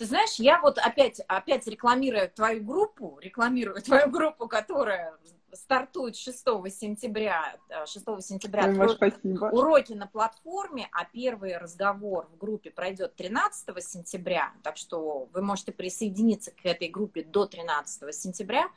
Ты 0.00 0.06
знаешь, 0.06 0.36
я 0.36 0.60
вот 0.62 0.78
опять, 0.78 1.20
опять 1.28 1.66
рекламирую 1.66 2.30
твою 2.30 2.64
группу, 2.64 3.18
рекламирую 3.20 3.82
твою 3.82 4.10
группу, 4.10 4.48
которая 4.48 5.14
стартует 5.52 6.16
6 6.16 6.38
сентября. 6.70 7.56
6 7.84 8.08
э, 8.08 8.20
сентября 8.20 8.64
Ой, 8.66 8.88
спасибо. 8.90 9.46
уроки 9.46 9.92
на 9.92 10.06
платформе, 10.06 10.88
а 10.92 11.04
первый 11.04 11.56
разговор 11.58 12.28
в 12.32 12.38
группе 12.38 12.70
пройдет 12.70 13.14
13 13.16 13.84
сентября, 13.84 14.52
так 14.62 14.76
что 14.76 15.28
вы 15.32 15.42
можете 15.42 15.72
присоединиться 15.72 16.50
к 16.50 16.64
этой 16.64 16.88
группе 16.88 17.22
до 17.22 17.46
13 17.46 18.14
сентября. 18.14 18.68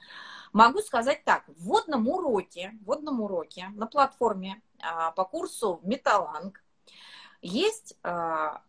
Могу 0.51 0.79
сказать 0.79 1.23
так, 1.23 1.43
в 1.47 1.67
вводном 1.67 2.07
уроке, 2.09 2.73
в 2.81 2.85
вводном 2.85 3.21
уроке 3.21 3.69
на 3.75 3.87
платформе 3.87 4.61
а, 4.81 5.11
по 5.11 5.25
курсу 5.25 5.79
Металланг 5.83 6.63
есть 7.43 7.97
а, 8.03 8.63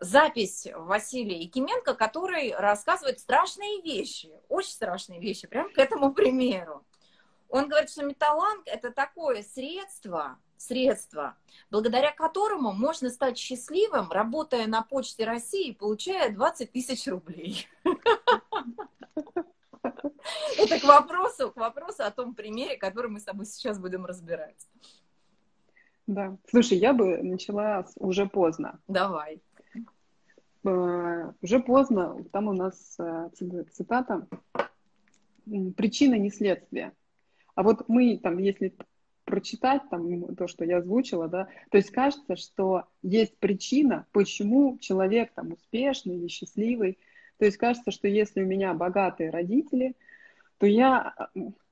запись 0.00 0.68
Василия 0.74 1.40
Якименко, 1.40 1.94
который 1.94 2.54
рассказывает 2.54 3.20
страшные 3.20 3.80
вещи, 3.82 4.30
очень 4.48 4.72
страшные 4.72 5.20
вещи, 5.20 5.46
прям 5.46 5.72
к 5.72 5.78
этому 5.78 6.12
примеру. 6.12 6.84
Он 7.48 7.68
говорит, 7.68 7.90
что 7.90 8.04
металланг– 8.04 8.62
это 8.66 8.90
такое 8.90 9.42
средство, 9.42 10.38
средство, 10.58 11.38
благодаря 11.70 12.12
которому 12.12 12.72
можно 12.72 13.08
стать 13.08 13.38
счастливым, 13.38 14.10
работая 14.10 14.66
на 14.66 14.82
почте 14.82 15.24
России, 15.24 15.72
получая 15.72 16.30
20 16.30 16.72
тысяч 16.72 17.06
рублей. 17.06 17.66
Это 20.58 20.78
к 20.78 20.84
вопросу, 20.84 21.50
к 21.52 21.56
вопросу 21.56 22.02
о 22.04 22.10
том 22.10 22.34
примере, 22.34 22.76
который 22.76 23.10
мы 23.10 23.20
с 23.20 23.24
тобой 23.24 23.46
сейчас 23.46 23.78
будем 23.78 24.04
разбирать. 24.04 24.66
Да. 26.08 26.38
Слушай, 26.48 26.78
я 26.78 26.94
бы 26.94 27.22
начала 27.22 27.84
уже 27.96 28.26
поздно. 28.26 28.80
Давай. 28.88 29.42
Э, 30.64 31.32
уже 31.42 31.60
поздно. 31.60 32.24
Там 32.32 32.48
у 32.48 32.54
нас 32.54 32.96
э, 32.98 33.28
цитата. 33.72 34.26
Причина 35.76 36.14
не 36.14 36.30
следствие. 36.30 36.92
А 37.54 37.62
вот 37.62 37.90
мы 37.90 38.16
там, 38.16 38.38
если 38.38 38.74
прочитать 39.24 39.82
там 39.90 40.34
то, 40.34 40.48
что 40.48 40.64
я 40.64 40.78
озвучила, 40.78 41.28
да, 41.28 41.48
то 41.70 41.76
есть 41.76 41.90
кажется, 41.90 42.36
что 42.36 42.84
есть 43.02 43.36
причина, 43.36 44.06
почему 44.12 44.78
человек 44.78 45.32
там 45.34 45.52
успешный 45.52 46.16
или 46.16 46.28
счастливый. 46.28 46.98
То 47.36 47.44
есть 47.44 47.58
кажется, 47.58 47.90
что 47.90 48.08
если 48.08 48.42
у 48.42 48.46
меня 48.46 48.72
богатые 48.72 49.28
родители, 49.28 49.94
то 50.58 50.66
я 50.66 51.14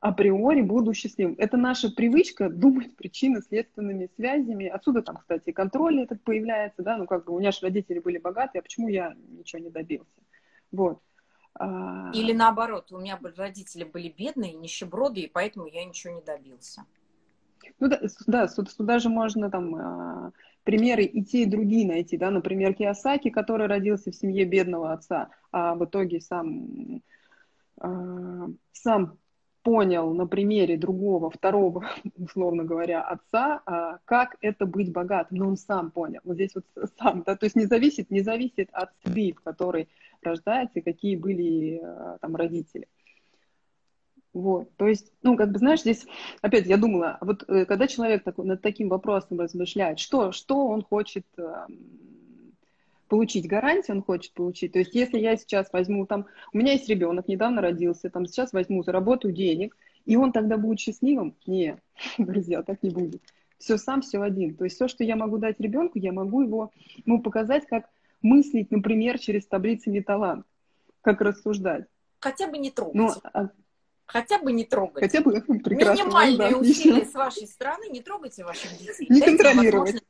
априори 0.01 0.63
буду 0.63 0.95
счастливым. 0.95 1.35
Это 1.39 1.57
наша 1.57 1.91
привычка 1.91 2.49
думать 2.49 2.97
причинно-следственными 2.97 4.09
связями. 4.15 4.67
Отсюда 4.67 5.03
там, 5.03 5.17
кстати, 5.17 5.51
контроль 5.51 6.03
этот 6.03 6.23
появляется, 6.23 6.83
да, 6.83 6.97
ну 6.97 7.07
как 7.07 7.25
бы 7.25 7.35
у 7.35 7.41
меня 7.41 7.51
же 7.51 7.59
родители 7.63 7.99
были 7.99 8.19
богатые, 8.19 8.61
а 8.61 8.63
почему 8.63 8.89
я 8.89 9.15
ничего 9.29 9.61
не 9.61 9.71
добился? 9.71 10.23
Вот. 10.71 11.01
А, 11.55 12.13
Или 12.15 12.33
наоборот, 12.33 12.93
у 12.93 12.99
меня 12.99 13.19
родители 13.37 13.85
были 13.85 14.09
бедные, 14.09 14.53
нищеброды, 14.53 15.23
и 15.23 15.29
поэтому 15.29 15.67
я 15.67 15.85
ничего 15.85 16.15
не 16.15 16.23
добился. 16.23 16.85
Ну 17.81 17.89
да, 17.89 18.01
да 18.27 18.49
сюда 18.49 18.99
же 18.99 19.09
можно 19.09 19.51
там 19.51 19.75
а, 19.75 20.33
примеры 20.63 21.05
и 21.05 21.25
те, 21.25 21.43
и 21.43 21.47
другие 21.47 21.87
найти, 21.87 22.17
да, 22.17 22.31
например, 22.31 22.75
Киосаки, 22.75 23.31
который 23.31 23.67
родился 23.67 24.11
в 24.11 24.15
семье 24.15 24.45
бедного 24.45 24.93
отца, 24.93 25.31
а 25.51 25.75
в 25.75 25.85
итоге 25.85 26.21
сам, 26.21 26.67
а, 26.67 27.01
сам 27.79 29.19
понял 29.67 30.15
на 30.15 30.29
примере 30.29 30.77
другого, 30.77 31.29
второго, 31.29 31.89
условно 32.17 32.63
говоря, 32.63 33.03
отца, 33.03 33.63
а, 33.67 33.99
как 34.05 34.37
это 34.41 34.65
быть 34.65 34.93
богатым. 34.93 35.39
Но 35.39 35.49
он 35.49 35.57
сам 35.57 35.91
понял. 35.91 36.21
Вот 36.23 36.35
здесь 36.35 36.55
вот 36.55 36.65
сам, 37.01 37.25
да, 37.27 37.35
то 37.35 37.47
есть 37.47 37.57
не 37.57 37.67
зависит, 37.67 38.09
не 38.09 38.21
зависит 38.21 38.69
от 38.71 38.91
среды, 39.03 39.33
в 39.33 39.43
которой 39.43 39.89
рождается, 40.23 40.79
и 40.79 40.83
какие 40.83 41.17
были 41.17 41.81
а, 41.83 42.17
там 42.21 42.37
родители. 42.37 42.87
Вот, 44.33 44.69
то 44.77 44.87
есть, 44.87 45.13
ну, 45.23 45.37
как 45.37 45.51
бы, 45.51 45.59
знаешь, 45.59 45.81
здесь, 45.81 46.07
опять, 46.43 46.67
я 46.67 46.77
думала, 46.77 47.19
вот 47.21 47.43
э, 47.49 47.65
когда 47.65 47.89
человек 47.89 48.23
такой, 48.23 48.45
над 48.45 48.63
таким 48.63 48.89
вопросом 48.89 49.41
размышляет, 49.41 49.99
что, 49.99 50.31
что 50.31 50.69
он 50.69 50.83
хочет 50.83 51.27
получить 53.09 53.47
гарантию, 53.47 53.97
он 53.97 54.03
хочет 54.03 54.33
получить. 54.33 54.73
То 54.73 54.79
есть 54.79 54.95
если 54.95 55.19
я 55.19 55.37
сейчас 55.37 55.73
возьму 55.73 56.07
там, 56.07 56.27
у 56.53 56.59
меня 56.59 56.73
есть 56.73 56.89
ребенок, 56.89 57.29
недавно 57.29 57.63
родился, 57.63 58.11
там 58.11 58.27
сейчас 58.27 58.53
возьму, 58.53 58.83
заработаю 58.83 59.33
денег, 59.33 59.77
и 60.05 60.17
он 60.17 60.33
тогда 60.33 60.57
будет 60.57 60.81
счастливым? 60.81 61.37
Не, 61.47 61.79
друзья, 62.19 62.63
так 62.63 62.83
не 62.83 62.91
будет. 62.91 63.23
Все 63.59 63.79
сам, 63.79 64.03
все 64.03 64.21
один. 64.21 64.55
То 64.55 64.65
есть 64.65 64.77
все, 64.77 64.89
что 64.89 65.03
я 65.03 65.17
могу 65.17 65.39
дать 65.39 65.59
ребенку, 65.61 65.99
я 65.99 66.13
могу 66.13 66.43
его, 66.43 66.73
ему 67.05 67.23
показать, 67.23 67.67
как 67.67 67.89
мыслить, 68.23 68.71
например, 68.71 69.19
через 69.19 69.47
таблицы 69.47 69.91
Металланг, 69.91 70.47
как 71.01 71.21
рассуждать. 71.21 71.87
Хотя 72.21 72.49
бы 72.49 72.59
не 72.59 72.71
трогать. 72.71 72.95
Ну, 72.95 73.11
а... 73.33 73.51
Хотя 74.07 74.39
бы 74.39 74.53
не 74.53 74.65
трогать. 74.65 75.03
Хотя 75.03 75.21
бы 75.21 75.41
прекрасно. 75.41 76.05
Минимальные 76.05 76.51
да, 76.51 76.59
усилия 76.59 77.05
с 77.05 77.15
вашей 77.15 77.47
стороны, 77.47 77.89
не 77.89 78.01
трогайте 78.01 78.45
ваших 78.45 78.71
детей. 78.79 79.07
Не 79.09 79.21
дайте 79.21 79.37
контролировать. 79.37 80.03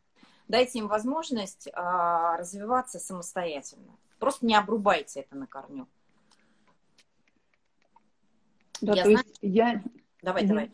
Дайте 0.48 0.78
им 0.78 0.88
возможность 0.88 1.68
а, 1.72 2.36
развиваться 2.36 2.98
самостоятельно. 2.98 3.96
Просто 4.18 4.46
не 4.46 4.54
обрубайте 4.54 5.20
это 5.20 5.36
на 5.36 5.46
корню. 5.46 5.88
Да, 8.80 8.94
я 8.94 9.02
то 9.04 9.10
знаю... 9.10 9.24
есть 9.26 9.38
я... 9.42 9.82
Давай, 10.22 10.42
угу. 10.42 10.48
давай. 10.48 10.70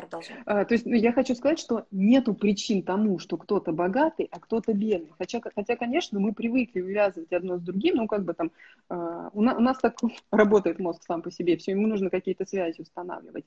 Продолжай. 0.00 0.36
А, 0.46 0.64
то 0.64 0.74
есть 0.74 0.86
ну, 0.86 0.94
я 0.94 1.12
хочу 1.12 1.34
сказать, 1.34 1.58
что 1.58 1.86
нету 1.90 2.34
причин 2.34 2.82
тому, 2.82 3.18
что 3.18 3.36
кто-то 3.36 3.72
богатый, 3.72 4.28
а 4.30 4.40
кто-то 4.40 4.72
бедный. 4.72 5.12
Хотя, 5.18 5.40
хотя, 5.54 5.76
конечно, 5.76 6.18
мы 6.18 6.32
привыкли 6.32 6.80
увязывать 6.80 7.32
одно 7.32 7.58
с 7.58 7.60
другим, 7.60 7.96
ну, 7.96 8.06
как 8.06 8.24
бы 8.24 8.32
там, 8.32 8.50
а, 8.88 9.30
у, 9.32 9.42
нас, 9.42 9.56
у 9.58 9.60
нас 9.60 9.78
так 9.78 9.98
работает 10.30 10.78
мозг 10.78 11.02
сам 11.06 11.22
по 11.22 11.30
себе, 11.30 11.56
все, 11.56 11.72
ему 11.72 11.86
нужно 11.86 12.08
какие-то 12.08 12.46
связи 12.46 12.80
устанавливать. 12.80 13.44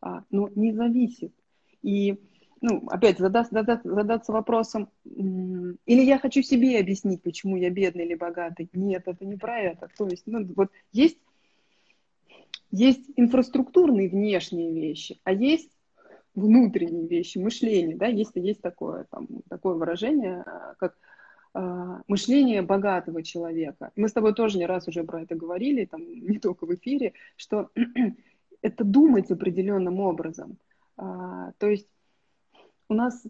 А, 0.00 0.24
но 0.30 0.50
не 0.54 0.72
зависит. 0.72 1.32
И, 1.82 2.20
ну, 2.66 2.82
опять 2.88 3.18
задаться, 3.18 3.52
задаться, 3.52 3.86
задаться 3.86 4.32
вопросом, 4.32 4.88
или 5.04 5.78
я 6.02 6.18
хочу 6.18 6.40
себе 6.40 6.80
объяснить, 6.80 7.22
почему 7.22 7.58
я 7.58 7.68
бедный 7.68 8.06
или 8.06 8.14
богатый. 8.14 8.70
Нет, 8.72 9.02
это 9.04 9.26
не 9.26 9.36
про 9.36 9.60
это. 9.60 9.90
То 9.98 10.08
есть, 10.08 10.22
ну, 10.24 10.46
вот 10.56 10.70
есть 10.90 11.18
есть 12.70 13.04
инфраструктурные 13.16 14.08
внешние 14.08 14.72
вещи, 14.72 15.20
а 15.24 15.32
есть 15.32 15.70
внутренние 16.34 17.06
вещи, 17.06 17.36
мышление, 17.36 17.96
да, 17.96 18.06
если 18.06 18.40
есть 18.40 18.62
такое, 18.62 19.04
там, 19.10 19.28
такое 19.50 19.74
выражение, 19.74 20.42
а, 20.46 20.74
как 20.78 20.96
э, 21.54 22.00
мышление 22.08 22.62
богатого 22.62 23.22
человека. 23.22 23.92
Мы 23.94 24.08
с 24.08 24.12
тобой 24.12 24.34
тоже 24.34 24.56
не 24.56 24.66
раз 24.66 24.88
уже 24.88 25.04
про 25.04 25.22
это 25.22 25.34
говорили, 25.36 25.84
там, 25.84 26.02
не 26.02 26.38
только 26.38 26.64
в 26.64 26.74
эфире, 26.74 27.12
что 27.36 27.68
это 28.62 28.84
думать 28.84 29.30
определенным 29.30 30.00
образом. 30.00 30.56
А, 30.96 31.52
то 31.58 31.68
есть 31.68 31.88
у 32.94 32.96
нас 32.96 33.26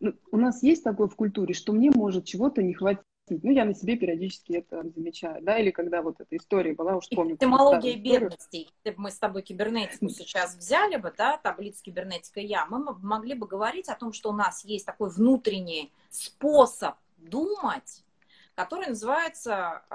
ну, 0.00 0.14
у 0.32 0.36
нас 0.36 0.62
есть 0.62 0.82
такое 0.82 1.06
в 1.06 1.14
культуре, 1.14 1.54
что 1.54 1.72
мне 1.72 1.90
может 1.90 2.24
чего-то 2.24 2.62
не 2.62 2.74
хватить 2.74 3.04
ну, 3.28 3.52
я 3.52 3.64
на 3.64 3.72
себе 3.72 3.96
периодически 3.96 4.54
это 4.54 4.82
замечаю, 4.94 5.42
да, 5.42 5.56
или 5.56 5.70
когда 5.70 6.02
вот 6.02 6.20
эта 6.20 6.36
история 6.36 6.74
была, 6.74 6.96
уж 6.96 7.08
помню. 7.08 7.36
Этимология 7.36 7.96
бедности. 7.96 8.68
Если 8.84 8.96
бы 8.96 9.02
мы 9.02 9.10
с 9.12 9.18
тобой 9.18 9.42
кибернетику 9.42 10.08
сейчас 10.08 10.56
взяли 10.56 10.96
бы, 10.96 11.14
да, 11.16 11.38
таблицу 11.38 11.84
кибернетика 11.84 12.40
я, 12.40 12.66
мы 12.66 12.94
могли 12.98 13.34
бы 13.34 13.46
говорить 13.46 13.88
о 13.88 13.94
том, 13.94 14.12
что 14.12 14.30
у 14.30 14.32
нас 14.32 14.64
есть 14.64 14.84
такой 14.84 15.08
внутренний 15.08 15.92
способ 16.10 16.96
думать, 17.16 18.02
который 18.56 18.88
называется 18.88 19.82
э, 19.88 19.94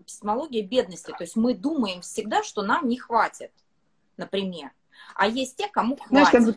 эпистемология 0.00 0.66
бедности. 0.66 1.10
То 1.10 1.24
есть 1.24 1.36
мы 1.36 1.54
думаем 1.54 2.00
всегда, 2.00 2.42
что 2.42 2.62
нам 2.62 2.88
не 2.88 2.96
хватит, 2.96 3.52
например. 4.16 4.72
А 5.16 5.26
есть 5.26 5.56
те, 5.56 5.68
кому 5.68 5.96
хватит. 5.96 6.10
Знаешь, 6.10 6.30
когда, 6.30 6.54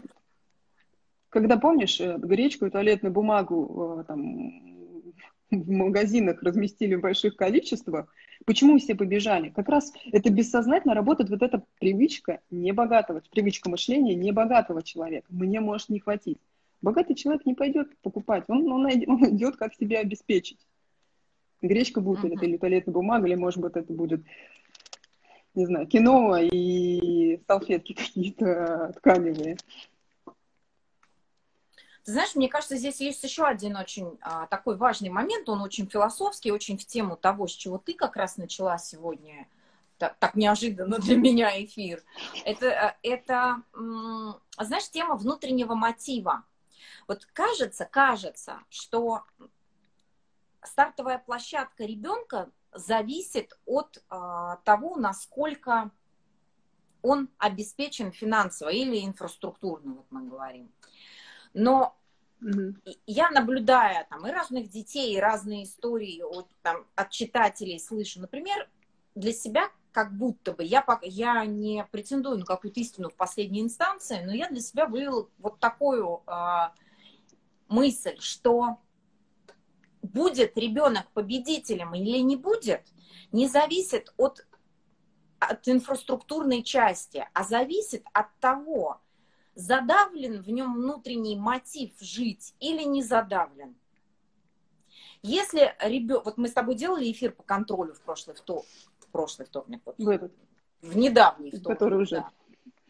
когда 1.29 1.57
помнишь 1.57 1.99
э, 1.99 2.17
гречку 2.17 2.65
и 2.65 2.69
туалетную 2.69 3.13
бумагу 3.13 3.99
э, 3.99 4.03
там 4.05 4.75
в 5.51 5.69
магазинах 5.69 6.41
разместили 6.41 6.95
в 6.95 7.01
больших 7.01 7.35
количествах, 7.35 8.07
почему 8.45 8.77
все 8.77 8.95
побежали? 8.95 9.49
Как 9.49 9.69
раз 9.69 9.93
это 10.11 10.29
бессознательно 10.29 10.93
работает 10.93 11.29
вот 11.29 11.41
эта 11.41 11.63
привычка 11.79 12.41
небогатого, 12.49 13.21
привычка 13.31 13.69
мышления 13.69 14.15
небогатого 14.15 14.83
человека. 14.83 15.27
Мне 15.29 15.59
может 15.59 15.89
не 15.89 15.99
хватить. 15.99 16.39
Богатый 16.81 17.15
человек 17.15 17.45
не 17.45 17.55
пойдет 17.55 17.95
покупать, 18.01 18.43
он, 18.47 18.71
он, 18.71 18.85
он 19.07 19.35
идет, 19.35 19.55
как 19.57 19.73
себе 19.73 19.99
обеспечить. 19.99 20.59
Гречка 21.61 22.01
будет 22.01 22.25
uh-huh. 22.25 22.45
или 22.45 22.57
туалетная 22.57 22.93
бумага, 22.93 23.27
или, 23.27 23.35
может 23.35 23.59
быть, 23.59 23.75
это 23.75 23.91
будет, 23.91 24.21
не 25.55 25.65
знаю, 25.65 25.87
кино 25.87 26.37
и 26.37 27.41
салфетки 27.47 27.93
какие-то 27.93 28.93
тканевые. 28.97 29.57
Ты 32.05 32.11
знаешь, 32.11 32.35
мне 32.35 32.47
кажется, 32.47 32.75
здесь 32.75 33.01
есть 33.01 33.23
еще 33.23 33.45
один 33.45 33.75
очень 33.77 34.19
а, 34.21 34.45
такой 34.45 34.77
важный 34.77 35.09
момент, 35.09 35.49
он 35.49 35.61
очень 35.61 35.89
философский, 35.89 36.51
очень 36.51 36.77
в 36.77 36.85
тему 36.85 37.17
того, 37.17 37.47
с 37.47 37.51
чего 37.51 37.79
ты 37.79 37.95
как 37.95 38.15
раз 38.15 38.37
начала 38.37 38.77
сегодня, 38.77 39.47
так, 39.97 40.15
так 40.19 40.35
неожиданно 40.35 40.99
для 40.99 41.17
меня 41.17 41.63
эфир. 41.63 42.03
Это, 42.43 42.67
э, 42.67 42.95
это, 43.01 43.63
знаешь, 43.73 44.89
тема 44.91 45.15
внутреннего 45.15 45.73
мотива. 45.73 46.43
Вот 47.07 47.25
кажется, 47.33 47.85
кажется, 47.85 48.59
что 48.69 49.23
стартовая 50.61 51.17
площадка 51.17 51.85
ребенка 51.85 52.51
зависит 52.75 53.57
от 53.65 54.03
а, 54.09 54.57
того, 54.57 54.95
насколько 54.95 55.91
он 57.01 57.29
обеспечен 57.37 58.11
финансово 58.11 58.69
или 58.69 59.05
инфраструктурно, 59.05 59.95
вот 59.95 60.05
мы 60.09 60.27
говорим. 60.27 60.71
Но 61.53 61.95
Угу. 62.41 62.75
Я 63.07 63.29
наблюдая 63.31 64.05
там 64.09 64.27
и 64.27 64.31
разных 64.31 64.69
детей, 64.69 65.15
и 65.15 65.19
разные 65.19 65.63
истории 65.63 66.21
от, 66.21 66.47
там, 66.61 66.85
от 66.95 67.09
читателей 67.09 67.79
слышу. 67.79 68.19
Например, 68.19 68.69
для 69.15 69.31
себя 69.31 69.71
как 69.91 70.13
будто 70.15 70.51
бы, 70.51 70.63
я, 70.63 70.85
я 71.03 71.45
не 71.45 71.85
претендую 71.89 72.39
на 72.39 72.45
какую-то 72.45 72.79
истину 72.81 73.09
в 73.09 73.15
последней 73.15 73.61
инстанции, 73.61 74.21
но 74.25 74.33
я 74.33 74.49
для 74.49 74.59
себя 74.59 74.87
вывела 74.87 75.29
вот 75.37 75.59
такую 75.59 76.21
э, 76.27 76.69
мысль, 77.69 78.17
что 78.19 78.79
будет 80.05 80.57
ребенок 80.57 81.09
победителем 81.11 81.93
или 81.93 82.19
не 82.19 82.35
будет, 82.35 82.81
не 83.31 83.47
зависит 83.47 84.13
от, 84.17 84.45
от 85.39 85.67
инфраструктурной 85.67 86.63
части, 86.63 87.27
а 87.33 87.43
зависит 87.43 88.05
от 88.13 88.27
того, 88.39 89.01
задавлен 89.55 90.41
в 90.41 90.49
нем 90.49 90.75
внутренний 90.75 91.37
мотив 91.37 91.91
жить 91.99 92.55
или 92.59 92.83
не 92.83 93.01
задавлен. 93.01 93.75
Если 95.21 95.75
ребенок, 95.81 96.25
вот 96.25 96.37
мы 96.37 96.47
с 96.47 96.53
тобой 96.53 96.75
делали 96.75 97.11
эфир 97.11 97.31
по 97.31 97.41
контролю 97.41 97.93
в 97.93 98.01
прошлый 98.01 98.35
вторник, 98.35 98.67
в 98.99 99.07
прошлый 99.07 99.47
вторник, 99.47 99.81
вот, 99.85 99.95
в, 99.97 100.07
этот. 100.07 100.31
в 100.81 100.95
недавний 100.95 101.49
вторник, 101.49 101.79
который 101.79 102.01
уже, 102.01 102.17
да, 102.17 102.31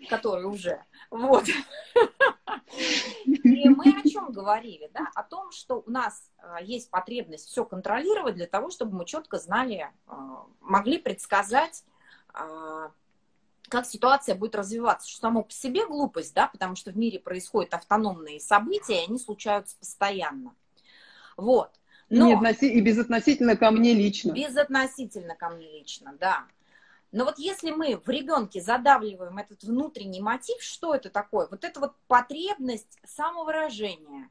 который 0.09 0.45
уже, 0.45 0.83
вот. 1.09 1.45
И 2.75 3.69
мы 3.69 4.01
о 4.03 4.07
чем 4.07 4.31
говорили, 4.31 4.89
да, 4.93 5.09
о 5.15 5.23
том, 5.23 5.51
что 5.51 5.83
у 5.85 5.89
нас 5.89 6.29
а, 6.37 6.61
есть 6.61 6.89
потребность 6.89 7.47
все 7.47 7.63
контролировать 7.63 8.35
для 8.35 8.47
того, 8.47 8.69
чтобы 8.69 8.97
мы 8.97 9.05
четко 9.05 9.37
знали, 9.37 9.89
а, 10.07 10.45
могли 10.61 10.97
предсказать 10.97 11.83
а, 12.33 12.91
как 13.69 13.85
ситуация 13.85 14.35
будет 14.35 14.55
развиваться, 14.55 15.09
что 15.09 15.21
само 15.21 15.43
по 15.43 15.51
себе 15.51 15.85
глупость, 15.87 16.33
да, 16.33 16.47
потому 16.47 16.75
что 16.75 16.91
в 16.91 16.97
мире 16.97 17.19
происходят 17.19 17.73
автономные 17.73 18.39
события, 18.39 19.01
и 19.01 19.07
они 19.07 19.19
случаются 19.19 19.77
постоянно. 19.77 20.53
Вот. 21.37 21.71
Но, 22.09 22.29
и, 22.29 22.65
и 22.67 22.81
безотносительно 22.81 23.57
ко 23.57 23.71
мне 23.71 23.93
лично. 23.93 24.31
Безотносительно 24.31 25.35
ко 25.35 25.49
мне 25.49 25.71
лично, 25.71 26.15
да. 26.19 26.45
Но 27.15 27.23
вот 27.23 27.39
если 27.39 27.71
мы 27.71 27.95
в 27.95 28.09
ребенке 28.09 28.59
задавливаем 28.59 29.37
этот 29.37 29.63
внутренний 29.63 30.19
мотив, 30.19 30.61
что 30.61 30.93
это 30.93 31.09
такое? 31.09 31.47
Вот 31.47 31.63
это 31.63 31.79
вот 31.79 31.93
потребность 32.09 32.99
самовыражения, 33.05 34.29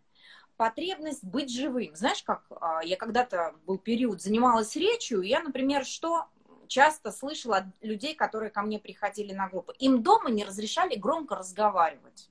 потребность 0.58 1.24
быть 1.24 1.50
живым. 1.50 1.96
Знаешь, 1.96 2.22
как 2.22 2.44
а, 2.50 2.84
я 2.84 2.96
когда-то 2.96 3.54
был 3.64 3.78
период, 3.78 4.20
занималась 4.20 4.76
речью, 4.76 5.22
я, 5.22 5.40
например, 5.40 5.86
что 5.86 6.26
часто 6.68 7.10
слышала 7.10 7.56
от 7.56 7.64
людей, 7.80 8.14
которые 8.14 8.50
ко 8.50 8.60
мне 8.60 8.78
приходили 8.78 9.32
на 9.32 9.48
группу. 9.48 9.72
Им 9.78 10.02
дома 10.02 10.28
не 10.28 10.44
разрешали 10.44 10.94
громко 10.94 11.36
разговаривать. 11.36 12.28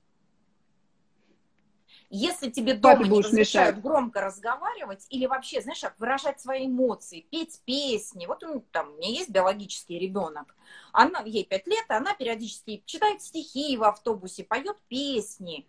Если 2.10 2.50
тебе 2.50 2.74
дома 2.74 2.96
Папе 2.96 3.08
не 3.08 3.20
разрешают 3.20 3.76
мешать. 3.76 3.82
громко 3.82 4.20
разговаривать 4.20 5.06
или 5.10 5.26
вообще, 5.26 5.60
знаешь, 5.60 5.82
выражать 5.98 6.40
свои 6.40 6.66
эмоции, 6.66 7.26
петь 7.30 7.60
песни. 7.64 8.26
Вот 8.26 8.42
он, 8.44 8.60
там, 8.72 8.90
у 8.92 8.96
меня 8.98 9.08
есть 9.08 9.30
биологический 9.30 9.98
ребенок, 9.98 10.54
она, 10.92 11.22
ей 11.22 11.44
пять 11.44 11.66
лет, 11.66 11.84
она 11.88 12.14
периодически 12.14 12.82
читает 12.86 13.22
стихи 13.22 13.76
в 13.76 13.84
автобусе, 13.84 14.44
поет 14.44 14.76
песни. 14.88 15.66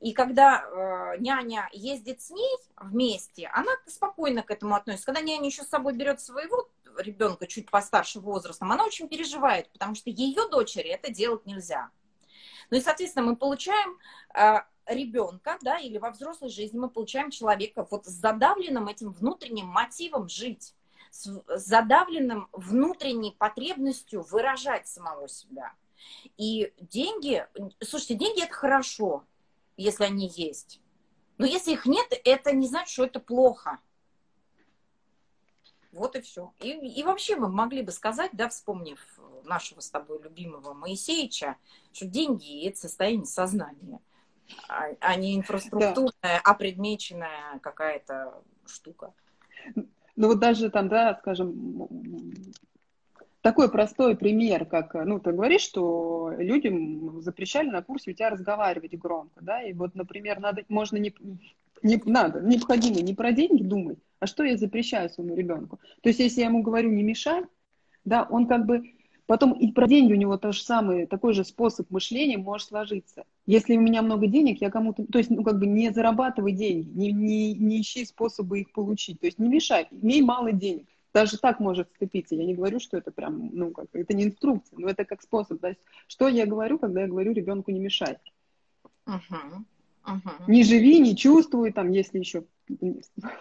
И 0.00 0.12
когда 0.12 0.64
э, 0.64 1.18
няня 1.20 1.68
ездит 1.72 2.20
с 2.20 2.30
ней 2.30 2.56
вместе, 2.76 3.48
она 3.54 3.72
спокойно 3.86 4.42
к 4.42 4.50
этому 4.50 4.74
относится. 4.74 5.06
Когда 5.06 5.20
няня 5.20 5.46
еще 5.46 5.62
с 5.62 5.68
собой 5.68 5.94
берет 5.94 6.20
своего 6.20 6.68
ребенка 6.98 7.46
чуть 7.46 7.70
постарше 7.70 8.20
возрастом, 8.20 8.72
она 8.72 8.84
очень 8.84 9.08
переживает, 9.08 9.70
потому 9.70 9.94
что 9.94 10.10
ее 10.10 10.48
дочери 10.48 10.88
это 10.88 11.12
делать 11.12 11.46
нельзя. 11.46 11.90
Ну 12.70 12.78
и, 12.78 12.80
соответственно, 12.80 13.26
мы 13.26 13.36
получаем 13.36 13.98
э, 14.34 14.62
ребенка, 14.86 15.58
да, 15.62 15.78
или 15.78 15.98
во 15.98 16.10
взрослой 16.10 16.48
жизни 16.48 16.78
мы 16.78 16.88
получаем 16.88 17.30
человека 17.30 17.86
вот 17.90 18.06
с 18.06 18.10
задавленным 18.10 18.88
этим 18.88 19.12
внутренним 19.12 19.66
мотивом 19.66 20.28
жить, 20.28 20.74
с 21.10 21.42
задавленным 21.48 22.48
внутренней 22.52 23.32
потребностью 23.32 24.22
выражать 24.22 24.88
самого 24.88 25.28
себя. 25.28 25.72
И 26.36 26.72
деньги, 26.78 27.46
слушайте, 27.80 28.14
деньги 28.14 28.42
это 28.42 28.52
хорошо, 28.52 29.24
если 29.76 30.04
они 30.04 30.28
есть. 30.28 30.80
Но 31.38 31.46
если 31.46 31.72
их 31.72 31.86
нет, 31.86 32.06
это 32.24 32.52
не 32.52 32.66
значит, 32.66 32.90
что 32.90 33.04
это 33.04 33.20
плохо. 33.20 33.78
Вот 35.92 36.16
и 36.16 36.20
все. 36.20 36.52
И, 36.60 36.70
и 36.70 37.02
вообще 37.04 37.36
мы 37.36 37.48
могли 37.48 37.82
бы 37.82 37.92
сказать, 37.92 38.30
да, 38.32 38.48
вспомнив 38.48 38.98
нашего 39.44 39.80
с 39.80 39.90
тобой 39.90 40.20
любимого 40.22 40.74
Моисеевича, 40.74 41.56
что 41.92 42.06
деньги– 42.06 42.66
это 42.68 42.78
состояние 42.78 43.26
сознания, 43.26 44.00
а, 44.68 44.88
а 45.00 45.16
не 45.16 45.36
инфраструктурная, 45.36 46.12
да. 46.22 46.40
а 46.44 46.54
предмеченная 46.54 47.58
какая-то 47.60 48.42
штука. 48.66 49.12
Ну 50.16 50.28
вот 50.28 50.38
даже 50.38 50.70
там, 50.70 50.88
да, 50.88 51.16
скажем, 51.20 51.88
такой 53.40 53.70
простой 53.70 54.16
пример, 54.16 54.64
как, 54.64 54.94
ну, 54.94 55.18
ты 55.20 55.32
говоришь, 55.32 55.62
что 55.62 56.32
людям 56.38 57.20
запрещали 57.20 57.68
на 57.68 57.82
курсе 57.82 58.12
у 58.12 58.14
тебя 58.14 58.30
разговаривать 58.30 58.96
громко, 58.96 59.40
да, 59.42 59.62
и 59.62 59.72
вот, 59.72 59.94
например, 59.94 60.40
надо, 60.40 60.62
можно 60.68 60.96
не, 60.96 61.14
не 61.82 62.00
надо, 62.06 62.40
необходимо 62.40 63.00
не 63.00 63.12
про 63.12 63.32
деньги 63.32 63.62
думать, 63.62 63.98
а 64.20 64.26
что 64.26 64.44
я 64.44 64.56
запрещаю 64.56 65.10
своему 65.10 65.34
ребенку. 65.34 65.78
То 66.00 66.08
есть, 66.08 66.20
если 66.20 66.40
я 66.40 66.46
ему 66.46 66.62
говорю 66.62 66.90
не 66.90 67.02
мешай, 67.02 67.44
да, 68.04 68.26
он 68.30 68.46
как 68.46 68.66
бы 68.66 68.93
Потом 69.26 69.52
и 69.52 69.72
про 69.72 69.86
деньги 69.86 70.12
у 70.12 70.16
него 70.16 70.36
то 70.36 70.52
же 70.52 70.62
самое, 70.62 71.06
такой 71.06 71.32
же 71.32 71.44
способ 71.44 71.90
мышления 71.90 72.36
может 72.36 72.68
сложиться. 72.68 73.24
Если 73.46 73.76
у 73.76 73.80
меня 73.80 74.02
много 74.02 74.26
денег, 74.26 74.60
я 74.60 74.70
кому-то, 74.70 75.06
то 75.06 75.18
есть, 75.18 75.30
ну, 75.30 75.42
как 75.42 75.58
бы 75.58 75.66
не 75.66 75.90
зарабатывай 75.90 76.52
деньги, 76.52 76.88
не, 76.90 77.12
не, 77.12 77.54
не 77.54 77.80
ищи 77.80 78.04
способы 78.04 78.60
их 78.60 78.72
получить, 78.72 79.20
то 79.20 79.26
есть 79.26 79.38
не 79.38 79.48
мешай, 79.48 79.88
имей 79.90 80.20
мало 80.20 80.52
денег. 80.52 80.86
Даже 81.14 81.38
так 81.38 81.60
может 81.60 81.88
сцепиться. 81.94 82.34
Я 82.34 82.44
не 82.44 82.54
говорю, 82.54 82.80
что 82.80 82.96
это 82.98 83.12
прям, 83.12 83.50
ну, 83.52 83.70
как, 83.70 83.86
это 83.92 84.14
не 84.14 84.24
инструкция, 84.24 84.78
но 84.78 84.88
это 84.88 85.04
как 85.04 85.22
способ. 85.22 85.60
То 85.60 85.68
есть, 85.68 85.80
что 86.08 86.26
я 86.26 86.44
говорю, 86.44 86.78
когда 86.78 87.02
я 87.02 87.06
говорю 87.06 87.32
ребенку 87.32 87.70
не 87.70 87.78
мешать? 87.78 88.18
Uh-huh. 89.06 89.64
Uh-huh. 90.04 90.44
Не 90.48 90.64
живи, 90.64 90.98
не 90.98 91.16
чувствуй, 91.16 91.72
там, 91.72 91.90
если 91.90 92.18
еще 92.18 92.44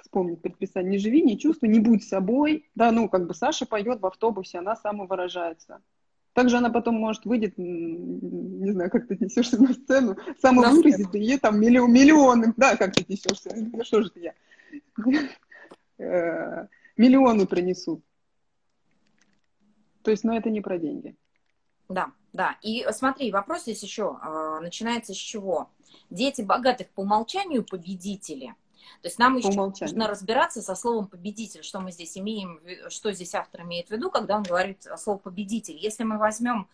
вспомнить 0.02 0.42
предписание, 0.42 0.92
не 0.92 0.98
живи, 0.98 1.22
не 1.22 1.38
чувствуй, 1.40 1.70
не 1.70 1.80
будь 1.80 2.04
собой. 2.04 2.70
Да, 2.76 2.92
ну, 2.92 3.10
как 3.10 3.28
бы 3.28 3.34
Саша 3.34 3.66
поет 3.66 4.02
в 4.02 4.06
автобусе, 4.06 4.60
она 4.60 4.76
самовыражается. 4.76 5.82
Также 6.34 6.58
она 6.58 6.70
потом, 6.70 6.96
может, 6.96 7.26
выйдет, 7.26 7.58
не 7.58 8.72
знаю, 8.72 8.90
как 8.90 9.08
ты 9.08 9.18
несешься 9.20 9.62
на 9.62 9.74
сцену, 9.74 10.18
самовыразит, 10.42 11.14
и 11.14 11.20
ей 11.20 11.38
там 11.38 11.60
миллион, 11.60 11.94
миллионы, 11.94 12.54
да, 12.58 12.76
как 12.76 12.96
ты 12.96 13.06
несешься, 13.08 13.52
ну 13.56 13.84
что 13.84 14.02
же 14.02 14.10
ты 14.10 14.20
я, 14.20 14.34
э, 16.00 16.68
миллионы 16.98 17.46
принесут. 17.46 18.04
То 20.02 20.10
есть, 20.12 20.24
ну, 20.24 20.34
это 20.34 20.50
не 20.50 20.60
про 20.60 20.80
деньги. 20.80 21.16
Да, 21.88 22.12
да. 22.34 22.58
И 22.64 22.86
смотри, 22.92 23.32
вопрос 23.32 23.62
здесь 23.62 23.84
еще 23.84 24.18
э, 24.22 24.60
начинается 24.60 25.14
с 25.14 25.18
чего? 25.18 25.70
Дети 26.10 26.42
богатых 26.42 26.90
по 26.90 27.02
умолчанию 27.02 27.64
победители– 27.64 28.56
то 29.02 29.08
есть 29.08 29.20
нам 29.20 29.38
еще 29.38 29.52
нужно 29.52 30.08
разбираться 30.08 30.62
со 30.62 30.76
словом 30.76 31.08
победитель, 31.08 31.64
что 31.64 31.80
мы 31.80 31.92
здесь 31.92 32.18
имеем, 32.18 32.62
что 32.90 33.12
здесь 33.12 33.36
автор 33.36 33.62
имеет 33.62 33.88
в 33.88 33.92
виду, 33.92 34.10
когда 34.10 34.38
он 34.38 34.44
говорит 34.44 34.88
слово 34.98 35.18
победитель. 35.18 35.78
Если 35.78 36.04
мы 36.04 36.18
возьмем 36.18 36.68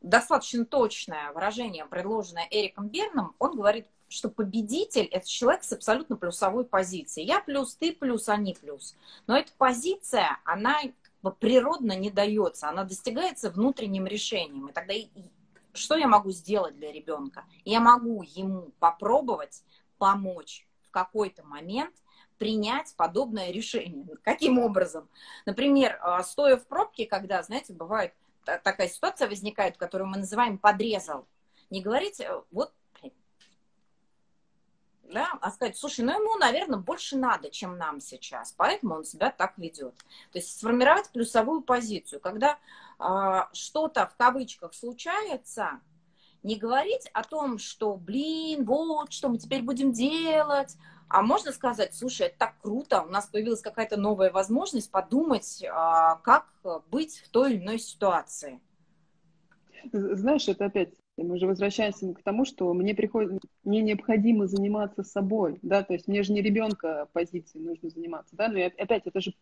достаточно 0.00 0.64
точное 0.64 1.32
выражение, 1.32 1.86
предложенное 1.86 2.46
Эриком 2.50 2.88
Берном, 2.88 3.34
он 3.38 3.56
говорит, 3.56 3.86
что 4.08 4.28
победитель– 4.28 5.04
это 5.12 5.28
человек 5.28 5.64
с 5.64 5.72
абсолютно 5.72 6.16
плюсовой 6.16 6.64
позицией. 6.64 7.26
Я 7.26 7.40
плюс, 7.40 7.74
ты 7.74 7.92
плюс, 7.92 8.28
они 8.28 8.54
плюс. 8.54 8.94
Но 9.26 9.36
эта 9.36 9.50
позиция, 9.56 10.38
она 10.44 10.80
природно 11.40 11.96
не 11.96 12.10
дается, 12.10 12.68
она 12.68 12.84
достигается 12.84 13.50
внутренним 13.50 14.06
решением. 14.06 14.68
И 14.68 14.72
тогда 14.72 14.94
что 15.72 15.96
я 15.96 16.06
могу 16.06 16.30
сделать 16.30 16.76
для 16.76 16.92
ребенка? 16.92 17.44
Я 17.64 17.80
могу 17.80 18.22
ему 18.22 18.70
попробовать 18.78 19.62
помочь 19.98 20.66
какой-то 20.94 21.44
момент 21.44 21.94
принять 22.38 22.94
подобное 22.96 23.50
решение. 23.50 24.06
Каким 24.22 24.58
образом? 24.58 25.08
Например, 25.44 25.98
а, 26.00 26.22
стоя 26.22 26.56
в 26.56 26.66
пробке, 26.66 27.06
когда, 27.06 27.42
знаете, 27.42 27.72
бывает 27.72 28.14
такая 28.44 28.88
ситуация 28.88 29.28
возникает, 29.28 29.76
которую 29.76 30.08
мы 30.08 30.18
называем 30.18 30.58
подрезал. 30.58 31.26
Не 31.70 31.80
говорить, 31.80 32.20
э, 32.20 32.42
вот, 32.50 32.72
да, 35.02 35.38
а 35.40 35.50
сказать, 35.50 35.78
слушай, 35.78 36.04
ну 36.04 36.12
ему, 36.12 36.36
наверное, 36.36 36.78
больше 36.78 37.16
надо, 37.16 37.50
чем 37.50 37.78
нам 37.78 38.00
сейчас, 38.00 38.52
поэтому 38.52 38.96
он 38.96 39.04
себя 39.04 39.30
так 39.30 39.56
ведет. 39.56 39.96
То 40.32 40.38
есть 40.38 40.58
сформировать 40.58 41.10
плюсовую 41.10 41.62
позицию, 41.62 42.20
когда 42.20 42.58
э, 42.98 43.40
что-то 43.52 44.06
в 44.06 44.16
кавычках 44.16 44.74
случается, 44.74 45.80
не 46.44 46.56
говорить 46.56 47.08
о 47.12 47.24
том, 47.24 47.58
что, 47.58 47.96
блин, 47.96 48.64
вот, 48.64 49.12
что 49.12 49.28
мы 49.28 49.38
теперь 49.38 49.62
будем 49.62 49.92
делать, 49.92 50.76
а 51.08 51.22
можно 51.22 51.52
сказать, 51.52 51.94
слушай, 51.94 52.26
это 52.28 52.36
так 52.38 52.54
круто, 52.60 53.02
у 53.02 53.08
нас 53.08 53.26
появилась 53.26 53.60
какая-то 53.60 53.98
новая 53.98 54.30
возможность 54.30 54.90
подумать, 54.90 55.64
а, 55.68 56.16
как 56.16 56.46
быть 56.90 57.18
в 57.18 57.28
той 57.30 57.54
или 57.54 57.62
иной 57.62 57.78
ситуации. 57.78 58.60
Знаешь, 59.92 60.48
это 60.48 60.66
опять 60.66 60.94
мы 61.16 61.38
же 61.38 61.46
возвращаемся 61.46 62.12
к 62.12 62.22
тому, 62.22 62.44
что 62.44 62.72
мне 62.74 62.94
приходит, 62.94 63.42
мне 63.62 63.82
необходимо 63.82 64.46
заниматься 64.46 65.02
собой, 65.02 65.58
да, 65.62 65.82
то 65.82 65.92
есть 65.92 66.08
мне 66.08 66.22
же 66.22 66.32
не 66.32 66.42
ребенка 66.42 67.08
позиции 67.12 67.58
нужно 67.58 67.90
заниматься, 67.90 68.34
да, 68.36 68.48
но 68.48 68.58
опять 68.64 69.06
это 69.06 69.20
же 69.20 69.32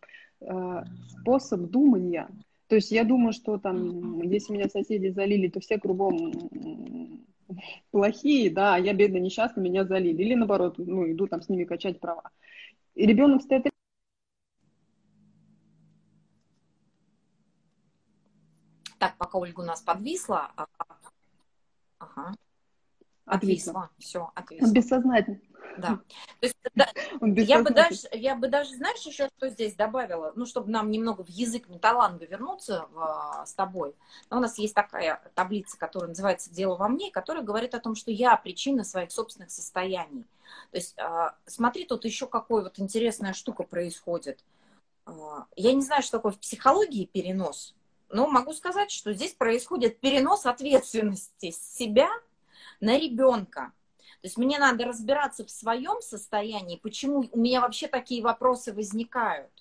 э, 0.41 0.83
способ 1.19 1.61
думания, 1.61 2.29
то 2.67 2.75
есть 2.75 2.91
я 2.91 3.03
думаю, 3.03 3.33
что 3.33 3.57
там, 3.57 4.21
если 4.21 4.53
меня 4.53 4.69
соседи 4.69 5.09
залили, 5.09 5.47
то 5.49 5.59
все 5.59 5.79
кругом 5.79 6.33
плохие, 7.91 8.49
да, 8.49 8.75
а 8.75 8.79
я 8.79 8.93
бедно 8.93 9.17
несчастна, 9.17 9.61
меня 9.61 9.85
залили. 9.85 10.21
Или 10.23 10.35
наоборот, 10.35 10.75
ну, 10.77 11.11
иду 11.11 11.27
там 11.27 11.41
с 11.41 11.49
ними 11.49 11.65
качать 11.65 11.99
права. 11.99 12.31
И 12.95 13.05
ребенок 13.05 13.41
стоит 13.41 13.67
Так, 19.03 19.17
пока 19.17 19.37
Ольга 19.37 19.59
у 19.59 19.63
нас 19.63 19.81
подвисла. 19.81 20.51
А, 20.55 20.65
ага. 21.99 22.33
Отвисла. 23.25 23.89
Все, 23.97 24.31
отвисла. 24.35 24.71
Бессознательно. 24.71 25.39
Да. 25.77 25.99
То 26.39 26.47
есть, 26.47 26.55
да, 26.75 26.87
я, 27.21 27.63
бы 27.63 27.71
даже, 27.71 28.07
я 28.11 28.35
бы 28.35 28.47
даже, 28.47 28.75
знаешь, 28.75 28.99
еще 29.01 29.29
что 29.37 29.49
здесь 29.49 29.73
добавила, 29.75 30.31
ну, 30.35 30.45
чтобы 30.45 30.69
нам 30.69 30.91
немного 30.91 31.23
в 31.23 31.29
язык 31.29 31.67
металланга 31.69 32.25
вернуться 32.25 32.87
в, 32.91 33.43
с 33.45 33.53
тобой. 33.53 33.95
Но 34.29 34.37
у 34.37 34.39
нас 34.39 34.57
есть 34.57 34.75
такая 34.75 35.21
таблица, 35.35 35.77
которая 35.77 36.09
называется 36.09 36.51
«Дело 36.51 36.75
во 36.75 36.87
мне», 36.87 37.11
которая 37.11 37.43
говорит 37.43 37.73
о 37.75 37.79
том, 37.79 37.95
что 37.95 38.11
я 38.11 38.35
причина 38.37 38.83
своих 38.83 39.11
собственных 39.11 39.51
состояний. 39.51 40.25
То 40.71 40.77
есть, 40.77 40.95
а, 40.99 41.35
смотри, 41.45 41.85
тут 41.85 42.05
еще 42.05 42.27
какой 42.27 42.63
вот 42.63 42.79
интересная 42.79 43.33
штука 43.33 43.63
происходит. 43.63 44.43
А, 45.05 45.45
я 45.55 45.73
не 45.73 45.81
знаю, 45.81 46.03
что 46.03 46.17
такое 46.17 46.33
в 46.33 46.39
психологии 46.39 47.05
перенос, 47.05 47.73
но 48.09 48.27
могу 48.27 48.53
сказать, 48.53 48.91
что 48.91 49.13
здесь 49.13 49.33
происходит 49.33 49.99
перенос 49.99 50.45
ответственности 50.45 51.51
с 51.51 51.75
себя 51.75 52.09
на 52.83 52.97
ребенка. 52.97 53.71
То 54.21 54.27
есть 54.27 54.37
мне 54.37 54.59
надо 54.59 54.85
разбираться 54.85 55.45
в 55.45 55.49
своем 55.49 56.01
состоянии, 56.01 56.77
почему 56.77 57.23
у 57.31 57.39
меня 57.39 57.61
вообще 57.61 57.87
такие 57.87 58.21
вопросы 58.21 58.73
возникают. 58.73 59.51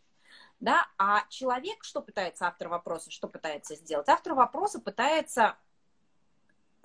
Да? 0.61 0.87
А 0.99 1.25
человек, 1.29 1.83
что 1.83 2.01
пытается 2.01 2.47
автор 2.47 2.69
вопроса, 2.69 3.11
что 3.11 3.29
пытается 3.29 3.75
сделать? 3.77 4.09
Автор 4.09 4.35
вопроса 4.35 4.81
пытается 4.81 5.57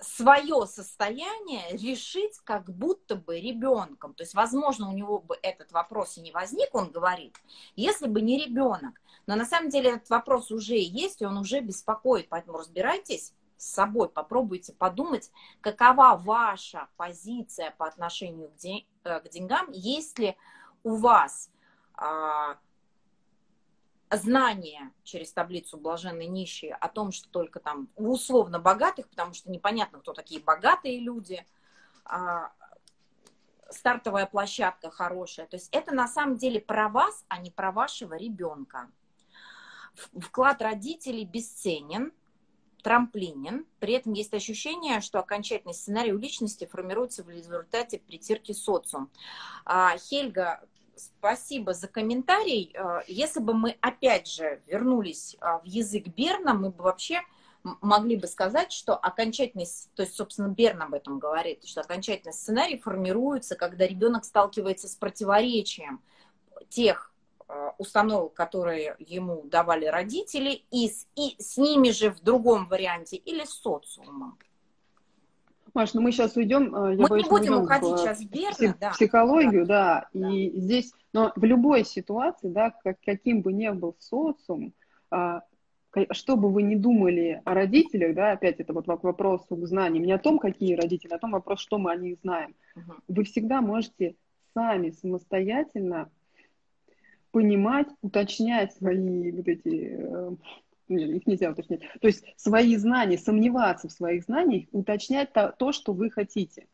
свое 0.00 0.66
состояние 0.66 1.76
решить 1.76 2.38
как 2.44 2.70
будто 2.70 3.16
бы 3.16 3.40
ребенком. 3.40 4.14
То 4.14 4.22
есть, 4.22 4.34
возможно, 4.34 4.88
у 4.88 4.92
него 4.92 5.18
бы 5.18 5.36
этот 5.42 5.72
вопрос 5.72 6.18
и 6.18 6.20
не 6.20 6.30
возник, 6.30 6.72
он 6.72 6.90
говорит, 6.90 7.36
если 7.74 8.06
бы 8.06 8.20
не 8.20 8.44
ребенок. 8.44 9.00
Но 9.26 9.34
на 9.34 9.44
самом 9.44 9.70
деле 9.70 9.90
этот 9.90 10.08
вопрос 10.10 10.52
уже 10.52 10.76
есть, 10.76 11.20
и 11.20 11.26
он 11.26 11.36
уже 11.36 11.60
беспокоит. 11.60 12.28
Поэтому 12.28 12.58
разбирайтесь 12.58 13.32
с 13.58 13.66
собой, 13.72 14.08
попробуйте 14.08 14.72
подумать, 14.72 15.30
какова 15.60 16.16
ваша 16.16 16.88
позиция 16.96 17.74
по 17.76 17.86
отношению 17.86 18.50
к, 18.50 19.08
э, 19.08 19.28
деньгам, 19.30 19.70
есть 19.72 20.18
ли 20.18 20.36
у 20.84 20.96
вас 20.96 21.50
а, 21.94 22.56
знание 24.10 24.92
через 25.02 25.32
таблицу 25.32 25.76
блаженные 25.76 26.28
нищие 26.28 26.74
о 26.74 26.88
том, 26.88 27.12
что 27.12 27.28
только 27.28 27.60
там 27.60 27.88
условно 27.96 28.58
богатых, 28.58 29.08
потому 29.08 29.34
что 29.34 29.50
непонятно, 29.50 29.98
кто 29.98 30.12
такие 30.12 30.40
богатые 30.40 31.00
люди, 31.00 31.44
а, 32.04 32.52
стартовая 33.70 34.26
площадка 34.26 34.90
хорошая. 34.90 35.46
То 35.46 35.56
есть 35.56 35.68
это 35.72 35.94
на 35.94 36.08
самом 36.08 36.36
деле 36.36 36.60
про 36.60 36.88
вас, 36.88 37.24
а 37.28 37.38
не 37.38 37.50
про 37.50 37.72
вашего 37.72 38.14
ребенка. 38.14 38.90
Вклад 40.16 40.62
родителей 40.62 41.24
бесценен, 41.24 42.12
трамплинен. 42.82 43.66
При 43.80 43.94
этом 43.94 44.12
есть 44.12 44.34
ощущение, 44.34 45.00
что 45.00 45.18
окончательный 45.18 45.74
сценарий 45.74 46.12
у 46.12 46.18
личности 46.18 46.66
формируется 46.66 47.22
в 47.22 47.30
результате 47.30 47.98
притирки 47.98 48.52
социум. 48.52 49.10
А, 49.64 49.96
Хельга, 49.98 50.60
спасибо 50.96 51.74
за 51.74 51.88
комментарий. 51.88 52.74
А, 52.76 53.02
если 53.06 53.40
бы 53.40 53.54
мы 53.54 53.76
опять 53.80 54.28
же 54.28 54.62
вернулись 54.66 55.36
а, 55.40 55.58
в 55.58 55.64
язык 55.64 56.06
Берна, 56.08 56.54
мы 56.54 56.70
бы 56.70 56.82
вообще 56.82 57.20
могли 57.80 58.16
бы 58.16 58.26
сказать, 58.26 58.72
что 58.72 58.96
окончательный, 58.96 59.66
то 59.94 60.02
есть, 60.02 60.14
собственно, 60.14 60.48
Берн 60.48 60.82
об 60.82 60.94
этом 60.94 61.18
говорит, 61.18 61.64
что 61.66 61.80
окончательный 61.80 62.32
сценарий 62.32 62.78
формируется, 62.78 63.56
когда 63.56 63.86
ребенок 63.86 64.24
сталкивается 64.24 64.88
с 64.88 64.94
противоречием 64.94 66.00
тех 66.68 67.12
установок, 67.78 68.34
которые 68.34 68.96
ему 68.98 69.42
давали 69.44 69.86
родители, 69.86 70.62
и 70.70 70.88
с, 70.88 71.06
и 71.16 71.34
с 71.38 71.56
ними 71.56 71.90
же 71.90 72.10
в 72.10 72.20
другом 72.20 72.68
варианте 72.68 73.16
или 73.16 73.44
с 73.44 73.50
социумом. 73.50 74.38
Маш, 75.74 75.94
ну 75.94 76.00
мы 76.00 76.12
сейчас 76.12 76.36
уйдем. 76.36 76.74
Э, 76.74 76.94
я 76.94 77.02
мы 77.02 77.08
боюсь, 77.08 77.24
не 77.24 77.30
будем 77.30 77.62
уходить 77.62 77.94
в, 77.94 77.98
сейчас 77.98 78.20
в 78.20 78.28
Берна, 78.28 78.74
да. 78.80 78.90
психологию, 78.90 79.64
да, 79.64 80.08
да. 80.12 80.28
И 80.28 80.50
да. 80.50 80.60
здесь, 80.60 80.92
но 81.12 81.32
в 81.36 81.44
любой 81.44 81.84
ситуации, 81.84 82.48
да, 82.48 82.74
как, 82.82 82.96
каким 83.04 83.42
бы 83.42 83.52
ни 83.52 83.68
был 83.68 83.94
социум, 83.98 84.72
а, 85.10 85.42
что 86.10 86.36
бы 86.36 86.50
вы 86.50 86.62
ни 86.62 86.74
думали 86.74 87.40
о 87.44 87.54
родителях, 87.54 88.14
да, 88.14 88.32
опять 88.32 88.60
это 88.60 88.72
вот 88.72 88.86
вопрос 88.86 89.46
к 89.48 89.66
знаниям, 89.66 90.04
не 90.04 90.12
о 90.12 90.18
том, 90.18 90.38
какие 90.38 90.74
родители, 90.74 91.12
а 91.12 91.16
о 91.16 91.20
том 91.20 91.32
вопрос, 91.32 91.60
что 91.60 91.78
мы 91.78 91.92
о 91.92 91.96
них 91.96 92.18
знаем. 92.22 92.54
Угу. 92.76 92.92
Вы 93.08 93.24
всегда 93.24 93.60
можете 93.60 94.16
сами 94.54 94.90
самостоятельно 94.90 96.10
понимать, 97.30 97.88
уточнять 98.02 98.74
свои 98.74 99.32
вот 99.32 99.48
эти, 99.48 99.96
э, 99.98 100.30
их 100.88 101.26
нельзя 101.26 101.50
уточнять, 101.50 101.80
то 102.00 102.06
есть 102.06 102.24
свои 102.36 102.76
знания, 102.76 103.18
сомневаться 103.18 103.88
в 103.88 103.92
своих 103.92 104.24
знаниях, 104.24 104.68
уточнять 104.72 105.32
то, 105.32 105.54
то 105.56 105.72
что 105.72 105.92
вы 105.92 106.10
хотите. 106.10 106.66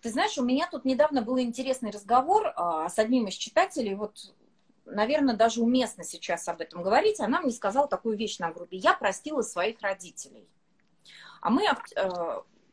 Ты 0.00 0.10
знаешь, 0.10 0.38
у 0.38 0.44
меня 0.44 0.68
тут 0.70 0.84
недавно 0.84 1.22
был 1.22 1.38
интересный 1.40 1.90
разговор 1.90 2.52
а, 2.54 2.88
с 2.88 2.98
одним 2.98 3.26
из 3.26 3.34
читателей, 3.34 3.94
вот 3.94 4.32
наверное, 4.90 5.36
даже 5.36 5.60
уместно 5.60 6.04
сейчас 6.04 6.48
об 6.48 6.60
этом 6.60 6.82
говорить, 6.82 7.20
она 7.20 7.40
мне 7.40 7.52
сказала 7.52 7.88
такую 7.88 8.16
вещь 8.16 8.38
на 8.38 8.50
группе. 8.50 8.76
Я 8.76 8.94
простила 8.94 9.42
своих 9.42 9.80
родителей. 9.82 10.48
А 11.40 11.50
мы 11.50 11.62
э, 11.64 12.08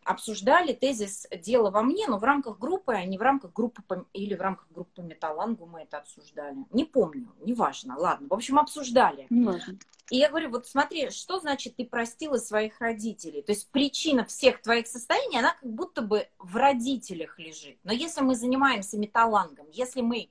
обсуждали 0.06 0.72
тезис 0.72 1.28
«дело 1.36 1.72
во 1.72 1.82
мне», 1.82 2.08
но 2.08 2.18
в 2.18 2.24
рамках 2.24 2.60
группы, 2.60 2.94
а 2.94 3.04
не 3.04 3.18
в 3.18 3.22
рамках 3.22 3.52
группы 3.52 4.06
или 4.14 4.36
в 4.36 4.42
рамках 4.42 4.68
группы 4.70 5.02
Металлангу 5.02 5.66
мы 5.66 5.82
это 5.82 5.98
обсуждали. 5.98 6.58
Не 6.72 6.86
помню, 6.86 7.34
неважно, 7.42 7.98
ладно. 7.98 8.28
В 8.30 8.34
общем, 8.34 8.60
обсуждали. 8.60 9.26
Неважно. 9.30 9.78
И 10.12 10.18
я 10.18 10.30
говорю, 10.30 10.52
вот 10.52 10.68
смотри, 10.68 11.10
что 11.10 11.40
значит 11.40 11.76
ты 11.78 11.86
простила 11.86 12.38
своих 12.38 12.80
родителей? 12.80 13.42
То 13.42 13.52
есть 13.52 13.70
причина 13.72 14.24
всех 14.24 14.62
твоих 14.62 14.86
состояний, 14.88 15.40
она 15.40 15.54
как 15.54 15.70
будто 15.70 16.04
бы 16.04 16.28
в 16.38 16.56
родителях 16.56 17.40
лежит. 17.40 17.80
Но 17.84 17.92
если 17.92 18.22
мы 18.22 18.36
занимаемся 18.36 19.00
металлангом, 19.00 19.66
если 19.72 20.02
мы 20.02 20.30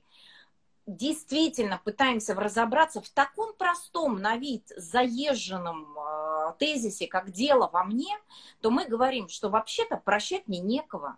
действительно 0.87 1.81
пытаемся 1.83 2.35
разобраться 2.35 3.01
в 3.01 3.09
таком 3.09 3.53
простом 3.55 4.21
на 4.21 4.37
вид 4.37 4.71
заезженном 4.77 5.97
э, 5.97 6.34
тезисе, 6.51 7.07
как 7.07 7.31
дело 7.31 7.69
во 7.71 7.83
мне, 7.83 8.17
то 8.61 8.71
мы 8.71 8.85
говорим, 8.85 9.27
что 9.27 9.49
вообще-то 9.49 9.97
прощать 9.97 10.47
мне 10.47 10.59
некого. 10.59 11.17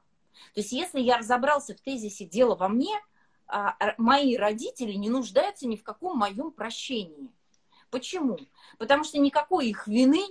То 0.53 0.61
есть 0.61 0.71
если 0.71 0.99
я 0.99 1.17
разобрался 1.17 1.75
в 1.75 1.81
тезисе 1.81 2.25
дело 2.25 2.55
во 2.55 2.67
мне, 2.69 2.95
э, 3.47 3.93
мои 3.97 4.37
родители 4.37 4.93
не 4.93 5.09
нуждаются 5.09 5.67
ни 5.67 5.75
в 5.75 5.83
каком 5.83 6.17
моем 6.17 6.51
прощении. 6.51 7.29
Почему? 7.89 8.37
Потому 8.77 9.03
что 9.03 9.17
никакой 9.19 9.67
их 9.67 9.87
вины 9.87 10.23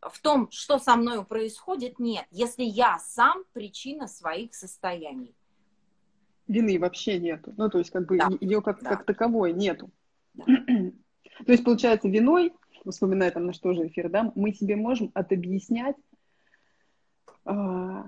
в 0.00 0.20
том, 0.20 0.50
что 0.50 0.78
со 0.78 0.96
мной 0.96 1.24
происходит, 1.24 1.98
нет, 1.98 2.26
если 2.30 2.64
я 2.64 2.98
сам 2.98 3.44
причина 3.52 4.08
своих 4.08 4.54
состояний 4.54 5.34
вины 6.48 6.78
вообще 6.78 7.18
нету. 7.18 7.54
Ну, 7.56 7.68
то 7.68 7.78
есть, 7.78 7.90
как 7.90 8.06
бы 8.06 8.18
да. 8.18 8.28
ее 8.40 8.62
как, 8.62 8.82
да. 8.82 8.90
как 8.90 9.04
таковой 9.04 9.52
нету. 9.52 9.90
Да. 10.34 10.44
то 11.46 11.52
есть, 11.52 11.64
получается, 11.64 12.08
виной, 12.08 12.52
вспоминая 12.90 13.30
там 13.30 13.46
наш 13.46 13.58
тоже 13.58 13.86
эфир, 13.86 14.08
да, 14.08 14.32
мы 14.34 14.52
себе 14.52 14.76
можем 14.76 15.10
отобъяснять, 15.14 15.96
а, 17.44 18.06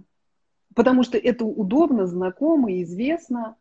потому 0.75 1.03
что 1.03 1.19
это 1.19 1.45
удобно, 1.45 2.07
знакомо, 2.07 2.83
известно, 2.83 3.57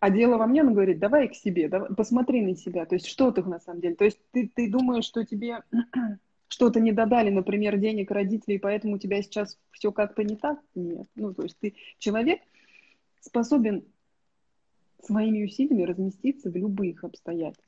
а 0.00 0.10
дело 0.10 0.36
во 0.36 0.46
мне, 0.46 0.62
он 0.62 0.74
говорит, 0.74 0.98
давай 0.98 1.28
к 1.28 1.34
себе, 1.34 1.68
давай, 1.68 1.94
посмотри 1.94 2.42
на 2.42 2.56
себя, 2.56 2.86
то 2.86 2.94
есть 2.94 3.06
что 3.06 3.30
ты 3.30 3.42
на 3.42 3.60
самом 3.60 3.80
деле, 3.80 3.94
то 3.94 4.04
есть 4.04 4.18
ты, 4.32 4.50
ты 4.54 4.70
думаешь, 4.70 5.04
что 5.04 5.24
тебе 5.24 5.62
что-то 6.48 6.80
не 6.80 6.92
додали, 6.92 7.30
например, 7.30 7.78
денег 7.78 8.10
родителей, 8.10 8.58
поэтому 8.58 8.94
у 8.94 8.98
тебя 8.98 9.22
сейчас 9.22 9.58
все 9.72 9.92
как-то 9.92 10.22
не 10.22 10.36
так? 10.36 10.60
Нет. 10.74 11.06
Ну, 11.14 11.34
то 11.34 11.42
есть 11.42 11.58
ты 11.58 11.74
человек, 11.98 12.40
способен 13.20 13.84
своими 15.02 15.44
усилиями 15.44 15.82
разместиться 15.82 16.50
в 16.50 16.56
любых 16.56 17.04
обстоятельствах. 17.04 17.65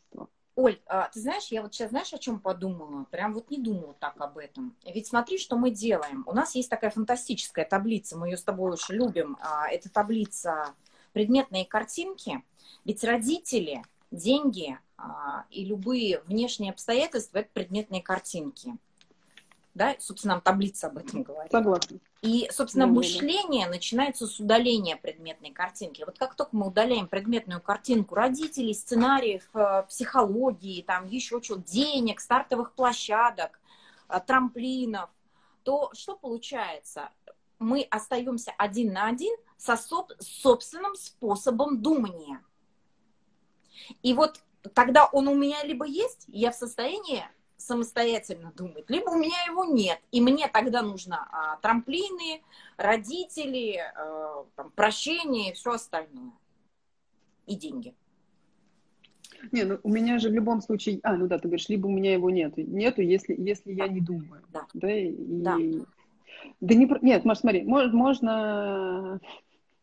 Оль, 0.59 0.81
а, 0.87 1.09
ты 1.09 1.21
знаешь, 1.21 1.47
я 1.53 1.63
вот 1.63 1.73
сейчас 1.73 1.91
знаешь, 1.91 2.13
о 2.13 2.19
чем 2.19 2.41
подумала? 2.41 3.05
Прям 3.13 3.33
вот 3.33 3.49
не 3.49 3.59
думала 3.59 3.95
так 4.01 4.21
об 4.21 4.39
этом. 4.39 4.75
Ведь 4.85 5.07
смотри, 5.07 5.39
что 5.39 5.55
мы 5.55 5.71
делаем. 5.71 6.25
У 6.27 6.33
нас 6.33 6.57
есть 6.57 6.69
такая 6.69 6.91
фантастическая 6.91 7.65
таблица, 7.65 8.19
мы 8.19 8.27
ее 8.27 8.37
с 8.37 8.43
тобой 8.43 8.73
очень 8.73 8.97
любим. 8.97 9.39
А, 9.41 9.69
это 9.69 9.89
таблица 9.89 10.75
предметные 11.13 11.65
картинки. 11.65 12.43
Ведь 12.85 13.05
родители, 13.05 13.85
деньги 14.11 14.77
а, 14.97 15.45
и 15.49 15.65
любые 15.65 16.23
внешние 16.23 16.73
обстоятельства– 16.73 17.39
это 17.39 17.51
предметные 17.53 18.03
картинки 18.03 18.77
да, 19.75 19.95
собственно, 19.99 20.35
нам 20.35 20.41
таблица 20.41 20.89
об 20.89 20.99
этом 20.99 21.23
говорит. 21.23 21.53
Согласна. 21.53 21.99
И, 22.21 22.49
собственно, 22.51 22.87
да, 22.87 22.93
мышление 22.93 23.67
да. 23.67 23.73
начинается 23.73 24.27
с 24.27 24.41
удаления 24.41 24.97
предметной 24.97 25.51
картинки. 25.51 26.03
Вот 26.05 26.19
как 26.19 26.35
только 26.35 26.57
мы 26.57 26.67
удаляем 26.67 27.07
предметную 27.07 27.61
картинку 27.61 28.17
родителей, 28.17 28.75
сценариев, 28.75 29.49
э, 29.55 29.85
психологии, 29.89 30.83
там 30.83 31.07
еще 31.07 31.41
чего, 31.41 31.59
денег, 31.59 32.21
стартовых 32.21 32.73
площадок, 32.73 33.61
э, 34.09 34.19
трамплинов, 34.27 35.11
то 35.63 35.91
что 35.93 36.17
получается? 36.17 37.11
Мы 37.61 37.87
остаемся 37.91 38.53
один 38.59 38.93
на 38.93 39.07
один 39.07 39.35
со 39.57 39.77
собственным 39.77 40.95
способом 40.97 41.83
думания. 41.83 42.43
И 44.03 44.15
вот 44.15 44.41
тогда 44.75 45.07
он 45.07 45.29
у 45.29 45.35
меня 45.35 45.63
либо 45.65 45.87
есть, 45.87 46.25
я 46.29 46.51
в 46.51 46.55
состоянии 46.55 47.25
самостоятельно 47.59 48.53
думать, 48.57 48.89
либо 48.89 49.11
у 49.11 49.19
меня 49.19 49.37
его 49.47 49.65
нет. 49.65 50.01
И 50.13 50.21
мне 50.21 50.49
тогда 50.49 50.81
нужно 50.83 51.29
а, 51.31 51.57
трамплины, 51.57 52.43
родители, 52.77 53.77
а, 53.77 54.47
там, 54.57 54.71
прощение 54.71 55.51
и 55.51 55.55
все 55.55 55.73
остальное. 55.73 56.33
И 57.47 57.57
деньги. 57.57 57.95
Не, 59.53 59.65
ну 59.65 59.79
у 59.83 59.89
меня 59.91 60.19
же 60.19 60.31
в 60.31 60.33
любом 60.33 60.61
случае, 60.61 61.01
а, 61.03 61.17
ну 61.17 61.27
да, 61.27 61.39
ты 61.39 61.49
говоришь, 61.49 61.69
либо 61.69 61.87
у 61.87 61.91
меня 61.91 62.13
его 62.13 62.31
нет, 62.31 62.57
нету, 62.57 63.03
если, 63.03 63.35
если 63.39 63.73
я 63.73 63.89
не 63.89 64.01
думаю. 64.01 64.43
Да. 64.53 64.67
Да, 64.75 64.91
и, 64.91 65.15
да. 65.17 65.57
да 66.61 66.75
не, 66.75 66.89
нет, 67.03 67.25
может, 67.25 67.41
смотри, 67.41 67.63
можно, 67.63 69.21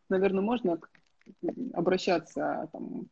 наверное, 0.08 0.42
можно 0.42 0.78
обращаться 1.72 2.68
там, 2.72 3.06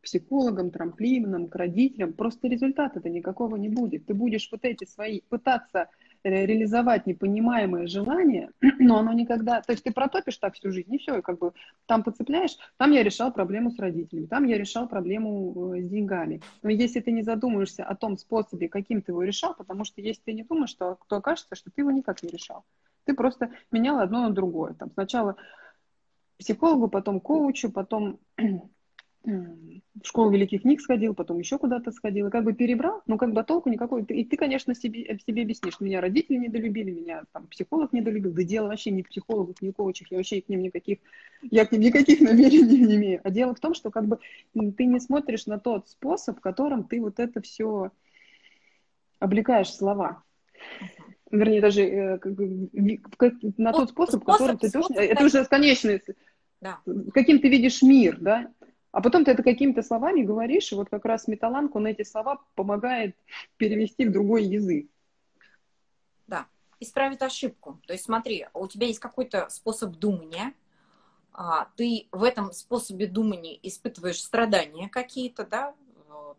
к 0.00 0.04
психологам, 0.04 0.70
трамплинам, 0.70 1.48
к 1.48 1.54
родителям, 1.54 2.12
просто 2.12 2.48
результата-то 2.48 3.08
никакого 3.08 3.56
не 3.56 3.68
будет. 3.68 4.06
Ты 4.06 4.14
будешь 4.14 4.48
вот 4.50 4.64
эти 4.64 4.84
свои 4.84 5.20
пытаться 5.28 5.88
э, 6.22 6.46
реализовать 6.46 7.06
непонимаемые 7.06 7.86
желания, 7.86 8.50
но 8.78 8.98
оно 8.98 9.12
никогда... 9.12 9.60
То 9.60 9.72
есть 9.72 9.84
ты 9.84 9.92
протопишь 9.92 10.38
так 10.38 10.54
всю 10.54 10.72
жизнь, 10.72 10.94
и 10.94 10.98
все, 10.98 11.18
и 11.18 11.22
как 11.22 11.38
бы 11.38 11.52
там 11.86 12.02
подцепляешь, 12.02 12.56
там 12.78 12.92
я 12.92 13.02
решал 13.02 13.32
проблему 13.32 13.70
с 13.70 13.78
родителями, 13.78 14.26
там 14.26 14.46
я 14.46 14.56
решал 14.56 14.88
проблему 14.88 15.74
э, 15.74 15.82
с 15.82 15.88
деньгами. 15.88 16.40
Но 16.62 16.70
если 16.70 17.00
ты 17.00 17.12
не 17.12 17.22
задумаешься 17.22 17.84
о 17.84 17.94
том 17.94 18.16
способе, 18.16 18.68
каким 18.68 19.02
ты 19.02 19.12
его 19.12 19.22
решал, 19.22 19.54
потому 19.54 19.84
что 19.84 20.00
если 20.00 20.22
ты 20.24 20.32
не 20.32 20.44
думаешь, 20.44 20.72
то, 20.74 20.98
то 21.08 21.16
окажется, 21.16 21.54
что 21.54 21.70
ты 21.70 21.82
его 21.82 21.90
никак 21.90 22.22
не 22.22 22.30
решал. 22.30 22.64
Ты 23.04 23.14
просто 23.14 23.50
менял 23.70 23.98
одно 23.98 24.22
на 24.22 24.30
другое. 24.30 24.74
Там 24.74 24.90
сначала 24.92 25.36
психологу, 26.38 26.88
потом 26.88 27.20
коучу, 27.20 27.70
потом 27.70 28.18
в 29.22 30.06
школу 30.06 30.30
великих 30.30 30.62
книг 30.62 30.80
сходил, 30.80 31.14
потом 31.14 31.38
еще 31.38 31.58
куда-то 31.58 31.92
сходил, 31.92 32.28
и 32.28 32.30
как 32.30 32.44
бы 32.44 32.54
перебрал, 32.54 33.02
но 33.06 33.18
как 33.18 33.32
бы 33.32 33.44
толку 33.44 33.68
никакой. 33.68 34.02
И 34.04 34.24
ты, 34.24 34.36
конечно, 34.36 34.74
себе, 34.74 35.18
себе 35.26 35.42
объяснишь, 35.42 35.78
меня 35.80 36.00
родители 36.00 36.36
недолюбили, 36.36 36.90
меня 36.90 37.24
там 37.32 37.46
психолог 37.48 37.92
недолюбил, 37.92 38.32
да 38.32 38.42
дело 38.42 38.68
вообще 38.68 38.90
не 38.90 39.02
в 39.02 39.08
психологах, 39.08 39.60
не 39.60 39.70
в 39.70 39.74
коучах, 39.74 40.10
я 40.10 40.16
вообще 40.16 40.40
к 40.40 40.48
ним 40.48 40.62
никаких, 40.62 40.98
я 41.42 41.66
к 41.66 41.72
ним 41.72 41.82
никаких 41.82 42.20
намерений 42.22 42.86
не 42.86 42.96
имею. 42.96 43.20
А 43.22 43.30
дело 43.30 43.54
в 43.54 43.60
том, 43.60 43.74
что 43.74 43.90
как 43.90 44.06
бы 44.06 44.18
ты 44.54 44.86
не 44.86 45.00
смотришь 45.00 45.46
на 45.46 45.58
тот 45.58 45.88
способ, 45.88 46.38
в 46.38 46.40
котором 46.40 46.84
ты 46.84 47.00
вот 47.00 47.20
это 47.20 47.42
все 47.42 47.90
облекаешь 49.18 49.72
слова. 49.72 50.22
Вернее, 51.30 51.60
даже 51.60 51.82
э, 51.82 52.18
как 52.18 52.34
как, 53.16 53.34
на 53.58 53.72
тот 53.72 53.90
способ, 53.90 54.22
способ 54.22 54.24
которым 54.24 54.58
ты 54.58 54.68
способ, 54.70 54.96
тоже... 54.96 55.08
Это 55.08 55.24
уже 55.24 55.44
конечный... 55.44 56.00
Да. 56.60 56.78
Каким 57.14 57.38
ты 57.38 57.48
видишь 57.48 57.80
мир, 57.80 58.18
да? 58.20 58.52
А 58.92 59.00
потом 59.00 59.24
ты 59.24 59.30
это 59.30 59.42
какими-то 59.42 59.82
словами 59.82 60.22
говоришь, 60.22 60.72
и 60.72 60.74
вот 60.74 60.88
как 60.90 61.04
раз 61.04 61.28
металланг, 61.28 61.74
он 61.76 61.86
эти 61.86 62.02
слова 62.02 62.40
помогает 62.54 63.16
перевести 63.56 64.06
в 64.06 64.12
другой 64.12 64.44
язык. 64.44 64.88
Да, 66.26 66.46
исправить 66.80 67.22
ошибку. 67.22 67.80
То 67.86 67.92
есть 67.92 68.04
смотри, 68.04 68.46
у 68.52 68.66
тебя 68.66 68.86
есть 68.86 68.98
какой-то 68.98 69.48
способ 69.48 69.92
думания, 69.92 70.54
а, 71.32 71.68
ты 71.76 72.08
в 72.10 72.24
этом 72.24 72.52
способе 72.52 73.06
думания 73.06 73.58
испытываешь 73.62 74.20
страдания 74.20 74.88
какие-то, 74.88 75.46
да, 75.46 75.74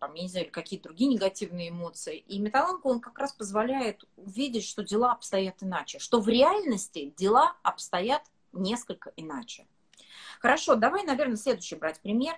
там, 0.02 0.16
я 0.16 0.24
не 0.24 0.30
знаю, 0.30 0.52
какие-то 0.52 0.90
другие 0.90 1.10
негативные 1.10 1.70
эмоции. 1.70 2.18
И 2.18 2.40
металлонка, 2.40 2.88
он 2.88 3.00
как 3.00 3.20
раз 3.20 3.34
позволяет 3.34 4.04
увидеть, 4.18 4.66
что 4.66 4.84
дела 4.84 5.12
обстоят 5.12 5.62
иначе, 5.62 6.00
что 6.00 6.20
в 6.20 6.28
реальности 6.28 7.14
дела 7.18 7.56
обстоят 7.62 8.24
несколько 8.52 9.14
иначе. 9.16 9.68
Хорошо, 10.42 10.76
давай, 10.76 11.04
наверное, 11.04 11.36
следующий 11.36 11.76
брать 11.76 12.00
пример. 12.00 12.34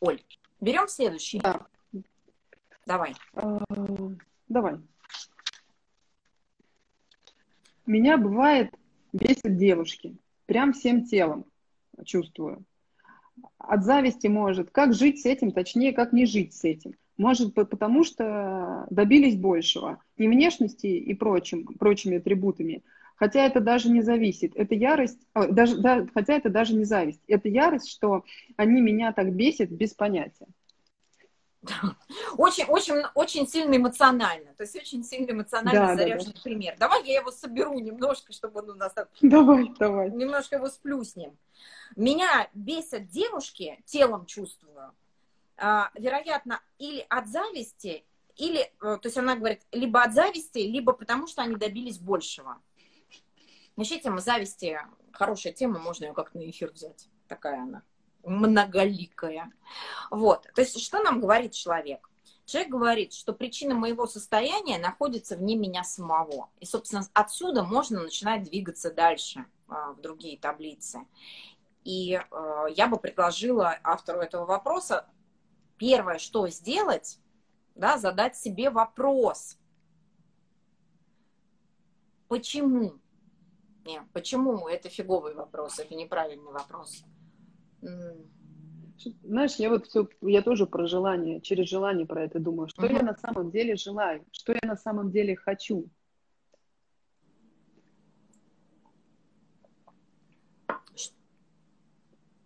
Оль, 0.00 0.22
берем 0.60 0.88
следующий. 0.88 1.40
Да. 1.40 1.66
Давай. 2.84 3.14
А, 3.32 3.62
давай. 4.46 4.78
Меня 7.86 8.18
бывает 8.18 8.74
бесит 9.14 9.56
девушки. 9.56 10.18
Прям 10.44 10.74
всем 10.74 11.06
телом 11.06 11.46
чувствую. 12.04 12.62
От 13.56 13.84
зависти 13.84 14.26
может. 14.26 14.70
Как 14.70 14.92
жить 14.92 15.22
с 15.22 15.24
этим, 15.24 15.50
точнее, 15.50 15.94
как 15.94 16.12
не 16.12 16.26
жить 16.26 16.52
с 16.52 16.64
этим. 16.64 16.94
Может, 17.16 17.54
потому 17.54 18.04
что 18.04 18.86
добились 18.90 19.36
большего. 19.36 19.98
И 20.18 20.28
внешности, 20.28 20.88
и 20.88 21.14
прочим, 21.14 21.64
прочими 21.64 22.18
атрибутами. 22.18 22.82
Хотя 23.16 23.46
это 23.46 23.60
даже 23.60 23.90
не 23.90 24.02
зависит. 24.02 24.56
Это 24.56 24.74
ярость, 24.74 25.20
даже, 25.34 25.78
да, 25.78 26.06
хотя 26.14 26.34
это 26.34 26.50
даже 26.50 26.74
не 26.74 26.84
зависть. 26.84 27.22
Это 27.28 27.48
ярость, 27.48 27.88
что 27.88 28.24
они 28.56 28.80
меня 28.80 29.12
так 29.12 29.32
бесят 29.32 29.70
без 29.70 29.94
понятия. 29.94 30.46
Очень, 32.36 32.64
очень, 32.64 33.02
очень 33.14 33.46
сильно 33.46 33.76
эмоционально. 33.76 34.52
То 34.54 34.64
есть 34.64 34.76
очень 34.76 35.02
сильно 35.02 35.30
эмоционально 35.30 35.86
да, 35.86 35.96
заряженный 35.96 36.32
да, 36.32 36.38
да. 36.38 36.42
пример. 36.42 36.76
Давай 36.78 37.04
я 37.04 37.20
его 37.20 37.30
соберу 37.30 37.78
немножко, 37.78 38.32
чтобы 38.32 38.60
он 38.60 38.70
у 38.70 38.74
нас 38.74 38.92
так... 38.92 39.08
Давай, 39.22 39.72
давай. 39.78 40.10
Немножко 40.10 40.56
его 40.56 40.68
сплюснем. 40.68 41.36
Меня 41.96 42.48
бесят 42.52 43.08
девушки, 43.08 43.80
телом 43.86 44.26
чувствую, 44.26 44.92
а, 45.56 45.90
вероятно, 45.94 46.60
или 46.78 47.06
от 47.08 47.28
зависти, 47.28 48.04
или, 48.36 48.60
э, 48.60 48.70
то 48.80 49.00
есть 49.04 49.16
она 49.16 49.36
говорит, 49.36 49.62
либо 49.70 50.02
от 50.02 50.12
зависти, 50.12 50.58
либо 50.58 50.92
потому 50.92 51.28
что 51.28 51.42
они 51.42 51.54
добились 51.54 51.98
большего. 51.98 52.60
Вообще 53.76 53.98
тема 53.98 54.20
зависти, 54.20 54.78
хорошая 55.12 55.52
тема, 55.52 55.78
можно 55.78 56.04
ее 56.04 56.14
как-то 56.14 56.38
на 56.38 56.48
эфир 56.48 56.70
взять. 56.72 57.08
Такая 57.28 57.62
она 57.62 57.82
многоликая. 58.24 59.52
Вот. 60.10 60.48
То 60.54 60.62
есть 60.62 60.80
что 60.80 61.02
нам 61.02 61.20
говорит 61.20 61.52
человек? 61.52 62.08
Человек 62.46 62.70
говорит, 62.70 63.12
что 63.14 63.32
причина 63.32 63.74
моего 63.74 64.06
состояния 64.06 64.78
находится 64.78 65.36
вне 65.36 65.56
меня 65.56 65.82
самого. 65.82 66.50
И, 66.60 66.66
собственно, 66.66 67.02
отсюда 67.14 67.64
можно 67.64 68.02
начинать 68.02 68.44
двигаться 68.44 68.92
дальше 68.92 69.46
а, 69.66 69.92
в 69.92 70.00
другие 70.00 70.38
таблицы. 70.38 71.06
И 71.84 72.14
э, 72.14 72.66
я 72.76 72.86
бы 72.86 72.98
предложила 72.98 73.78
автору 73.82 74.20
этого 74.20 74.46
вопроса 74.46 75.06
первое, 75.76 76.18
что 76.18 76.48
сделать, 76.48 77.18
да, 77.74 77.98
задать 77.98 78.36
себе 78.36 78.70
вопрос. 78.70 79.58
Почему? 82.28 82.98
Не, 83.84 84.02
почему 84.12 84.66
это 84.66 84.88
фиговый 84.88 85.34
вопрос, 85.34 85.78
это 85.78 85.94
неправильный 85.94 86.52
вопрос. 86.52 87.04
Знаешь, 89.22 89.56
я 89.56 89.68
вот 89.68 89.86
все, 89.86 90.08
я 90.22 90.40
тоже 90.40 90.66
про 90.66 90.86
желание, 90.86 91.40
через 91.40 91.68
желание 91.68 92.06
про 92.06 92.24
это 92.24 92.38
думаю. 92.38 92.68
Что 92.68 92.86
uh-huh. 92.86 92.92
я 92.92 93.02
на 93.02 93.16
самом 93.16 93.50
деле 93.50 93.76
желаю? 93.76 94.24
Что 94.30 94.52
я 94.52 94.60
на 94.62 94.76
самом 94.76 95.10
деле 95.10 95.36
хочу? 95.36 95.90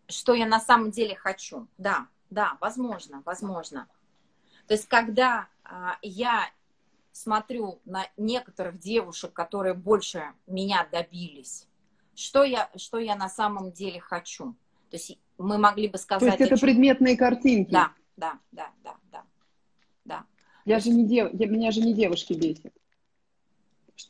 Что 0.09 0.35
я 0.35 0.47
на 0.47 0.59
самом 0.59 0.91
деле 0.91 1.15
хочу? 1.15 1.69
Да, 1.77 2.09
да, 2.31 2.57
возможно, 2.61 3.23
возможно. 3.25 3.87
То 4.67 4.75
есть, 4.75 4.89
когда 4.89 5.49
а, 5.63 5.99
я 6.03 6.51
смотрю 7.13 7.81
на 7.85 8.07
некоторых 8.17 8.79
девушек, 8.79 9.33
которые 9.33 9.75
больше 9.75 10.25
меня 10.47 10.87
добились, 10.91 11.69
что 12.15 12.43
я, 12.43 12.69
что 12.77 12.99
я 12.99 13.15
на 13.15 13.29
самом 13.29 13.71
деле 13.71 14.01
хочу? 14.01 14.57
То 14.91 14.97
есть 14.97 15.19
мы 15.39 15.57
могли 15.57 15.89
бы 15.89 15.99
сказать... 15.99 16.37
То 16.37 16.43
есть 16.43 16.53
это 16.53 16.61
предметные 16.61 17.17
картинки? 17.17 17.71
Да, 17.71 17.93
да, 18.17 18.39
да, 18.51 18.71
да, 18.83 18.97
да. 19.13 19.23
да. 20.05 20.25
Я 20.65 20.81
же 20.81 20.91
не 20.91 21.07
дев... 21.07 21.31
я, 21.33 21.47
меня 21.47 21.71
же 21.71 21.81
не 21.81 21.95
девушки 21.95 22.33
бесит. 22.33 22.75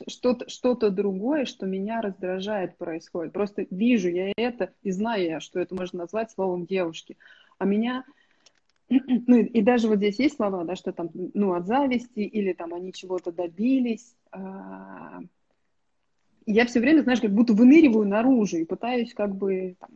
Что-то, 0.06 0.48
что-то 0.48 0.90
другое, 0.90 1.44
что 1.44 1.66
меня 1.66 2.00
раздражает, 2.00 2.78
происходит. 2.78 3.32
Просто 3.32 3.66
вижу 3.70 4.08
я 4.08 4.32
это 4.36 4.72
и 4.82 4.90
знаю 4.90 5.24
я, 5.24 5.40
что 5.40 5.60
это 5.60 5.74
можно 5.74 6.00
назвать 6.00 6.30
словом 6.30 6.66
девушки. 6.66 7.16
А 7.58 7.64
меня 7.64 8.04
ну 9.26 9.36
и 9.36 9.62
даже 9.62 9.88
вот 9.88 9.96
здесь 9.96 10.18
есть 10.18 10.36
слова, 10.36 10.64
да, 10.64 10.74
что 10.74 10.92
там, 10.92 11.10
ну, 11.34 11.54
от 11.54 11.66
зависти 11.66 12.20
или 12.20 12.52
там 12.52 12.72
они 12.74 12.92
чего-то 12.92 13.32
добились. 13.32 14.14
А, 14.32 15.20
я 16.46 16.64
все 16.66 16.80
время, 16.80 17.02
знаешь, 17.02 17.20
как 17.20 17.32
будто 17.32 17.52
выныриваю 17.52 18.06
наружу 18.06 18.56
и 18.56 18.64
пытаюсь 18.64 19.12
как 19.12 19.36
бы 19.36 19.76
там, 19.78 19.90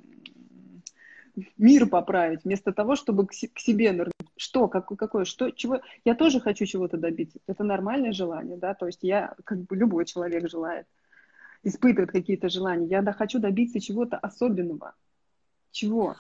мир 1.57 1.87
поправить, 1.87 2.45
вместо 2.45 2.73
того, 2.73 2.97
чтобы 2.97 3.27
к, 3.27 3.33
себе 3.33 3.93
нырнуть. 3.93 4.13
Что, 4.37 4.69
как, 4.69 4.89
какое, 4.89 5.25
что, 5.25 5.51
чего? 5.51 5.81
Я 6.05 6.15
тоже 6.15 6.41
хочу 6.41 6.67
чего-то 6.67 6.99
добиться. 6.99 7.39
Это 7.47 7.65
нормальное 7.65 8.13
желание, 8.13 8.57
да, 8.59 8.75
то 8.75 8.87
есть 8.87 9.03
я, 9.03 9.35
как 9.45 9.63
бы 9.63 9.77
любой 9.77 10.05
человек 10.05 10.51
желает, 10.51 10.87
испытывает 11.63 12.11
какие-то 12.11 12.49
желания. 12.49 12.87
Я 12.87 13.03
да, 13.03 13.13
хочу 13.13 13.39
добиться 13.39 13.81
чего-то 13.81 14.19
особенного. 14.19 14.95
Чего? 15.71 16.17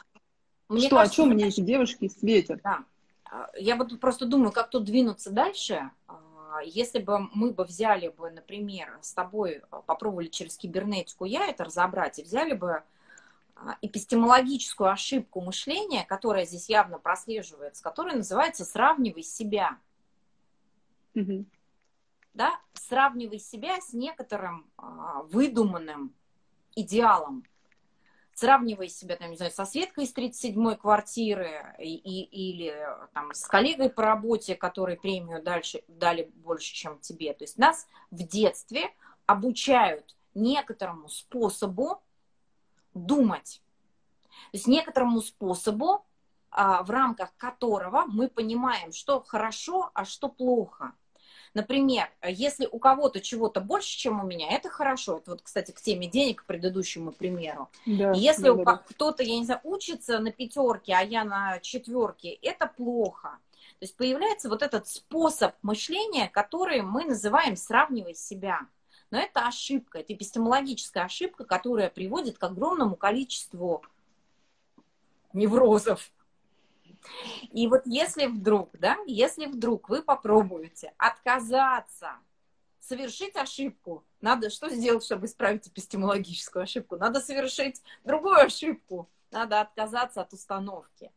Мне 0.72 0.86
что, 0.86 0.96
кажется, 0.96 1.22
о 1.22 1.24
чем 1.24 1.34
мне 1.34 1.48
эти 1.48 1.60
девушки 1.60 2.08
светят? 2.08 2.60
Да. 2.62 2.84
А, 3.32 3.50
я 3.56 3.76
вот 3.76 3.98
просто 4.00 4.26
думаю, 4.26 4.52
как 4.52 4.70
тут 4.70 4.84
двинуться 4.84 5.30
дальше. 5.30 5.90
А, 6.06 6.60
если 6.64 6.98
бы 6.98 7.28
мы 7.34 7.52
бы 7.52 7.64
взяли 7.64 8.08
бы, 8.08 8.30
например, 8.30 8.98
с 9.00 9.12
тобой 9.12 9.62
а, 9.70 9.80
попробовали 9.80 10.28
через 10.28 10.56
кибернетику 10.56 11.24
я 11.24 11.46
это 11.46 11.64
разобрать 11.64 12.18
и 12.18 12.22
взяли 12.22 12.54
бы 12.54 12.82
эпистемологическую 13.80 14.90
ошибку 14.90 15.40
мышления, 15.40 16.04
которая 16.04 16.46
здесь 16.46 16.68
явно 16.68 16.98
прослеживается, 16.98 17.82
которая 17.82 18.16
называется 18.16 18.64
«сравнивай 18.64 19.22
себя». 19.22 19.78
Угу. 21.14 21.44
Да? 22.34 22.58
Сравнивай 22.72 23.38
себя 23.38 23.80
с 23.80 23.92
некоторым 23.92 24.66
выдуманным 25.30 26.12
идеалом. 26.74 27.44
Сравнивай 28.42 28.88
себя, 28.88 29.14
там, 29.14 29.30
не 29.30 29.36
знаю, 29.36 29.52
со 29.52 29.64
Светкой 29.64 30.02
из 30.02 30.12
37-й 30.12 30.76
квартиры 30.76 31.76
и, 31.78 31.94
и, 31.94 32.22
или 32.24 32.74
там, 33.14 33.32
с 33.32 33.46
коллегой 33.46 33.88
по 33.88 34.02
работе, 34.02 34.56
который 34.56 34.96
премию 34.96 35.40
дальше, 35.40 35.84
дали 35.86 36.24
больше, 36.34 36.74
чем 36.74 36.98
тебе. 36.98 37.34
То 37.34 37.44
есть 37.44 37.56
нас 37.56 37.86
в 38.10 38.16
детстве 38.26 38.92
обучают 39.26 40.16
некоторому 40.34 41.08
способу 41.08 42.02
думать. 42.94 43.62
То 44.50 44.56
есть 44.56 44.66
некоторому 44.66 45.20
способу, 45.20 46.04
а, 46.50 46.82
в 46.82 46.90
рамках 46.90 47.36
которого 47.36 48.06
мы 48.08 48.26
понимаем, 48.26 48.90
что 48.90 49.22
хорошо, 49.22 49.92
а 49.94 50.04
что 50.04 50.28
плохо. 50.28 50.94
Например, 51.54 52.08
если 52.26 52.66
у 52.70 52.78
кого-то 52.78 53.20
чего-то 53.20 53.60
больше, 53.60 53.98
чем 53.98 54.20
у 54.20 54.26
меня, 54.26 54.50
это 54.52 54.70
хорошо. 54.70 55.18
Это 55.18 55.32
вот, 55.32 55.42
кстати, 55.42 55.70
к 55.70 55.80
теме 55.80 56.06
денег, 56.06 56.42
к 56.42 56.46
предыдущему 56.46 57.12
примеру. 57.12 57.68
Да, 57.84 58.12
если 58.12 58.44
да, 58.44 58.52
у 58.54 58.64
да. 58.64 58.76
кто-то, 58.78 59.22
я 59.22 59.38
не 59.38 59.44
знаю, 59.44 59.60
учится 59.64 60.18
на 60.18 60.32
пятерке, 60.32 60.94
а 60.94 61.02
я 61.02 61.24
на 61.24 61.58
четверке, 61.60 62.30
это 62.42 62.66
плохо. 62.66 63.38
То 63.78 63.84
есть 63.84 63.96
появляется 63.96 64.48
вот 64.48 64.62
этот 64.62 64.86
способ 64.86 65.54
мышления, 65.62 66.28
который 66.28 66.82
мы 66.82 67.04
называем 67.04 67.56
сравнивать 67.56 68.16
себя. 68.16 68.60
Но 69.10 69.18
это 69.18 69.46
ошибка, 69.46 69.98
это 69.98 70.14
эпистемологическая 70.14 71.04
ошибка, 71.04 71.44
которая 71.44 71.90
приводит 71.90 72.38
к 72.38 72.44
огромному 72.44 72.96
количеству 72.96 73.82
неврозов. 75.34 76.10
И 77.52 77.66
вот 77.66 77.82
если 77.84 78.26
вдруг, 78.26 78.70
да, 78.78 78.96
если 79.06 79.46
вдруг 79.46 79.88
вы 79.88 80.02
попробуете 80.02 80.92
отказаться, 80.98 82.12
совершить 82.80 83.36
ошибку, 83.36 84.04
надо 84.20 84.50
что 84.50 84.68
сделать, 84.68 85.04
чтобы 85.04 85.26
исправить 85.26 85.68
эпистемологическую 85.68 86.64
ошибку? 86.64 86.96
Надо 86.96 87.20
совершить 87.20 87.82
другую 88.04 88.36
ошибку, 88.36 89.08
надо 89.30 89.60
отказаться 89.60 90.20
от 90.20 90.32
установки. 90.32 91.10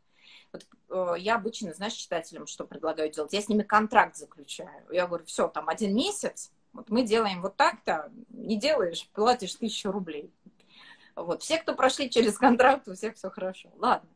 Вот, 0.52 0.66
э, 0.90 1.20
я 1.20 1.36
обычно, 1.36 1.72
знаешь, 1.74 1.92
читателям 1.92 2.46
что 2.46 2.66
предлагаю 2.66 3.10
делать? 3.10 3.32
Я 3.32 3.40
с 3.40 3.48
ними 3.48 3.62
контракт 3.62 4.16
заключаю. 4.16 4.86
Я 4.90 5.06
говорю, 5.06 5.24
все, 5.24 5.48
там 5.48 5.68
один 5.68 5.94
месяц, 5.94 6.52
вот 6.72 6.90
мы 6.90 7.02
делаем 7.02 7.42
вот 7.42 7.56
так-то, 7.56 8.10
не 8.28 8.56
делаешь, 8.56 9.08
платишь 9.12 9.54
тысячу 9.54 9.90
рублей. 9.90 10.32
Вот. 11.14 11.42
Все, 11.42 11.58
кто 11.58 11.74
прошли 11.74 12.10
через 12.10 12.36
контракт, 12.38 12.86
у 12.88 12.94
всех 12.94 13.16
все 13.16 13.30
хорошо. 13.30 13.70
Ладно. 13.78 14.08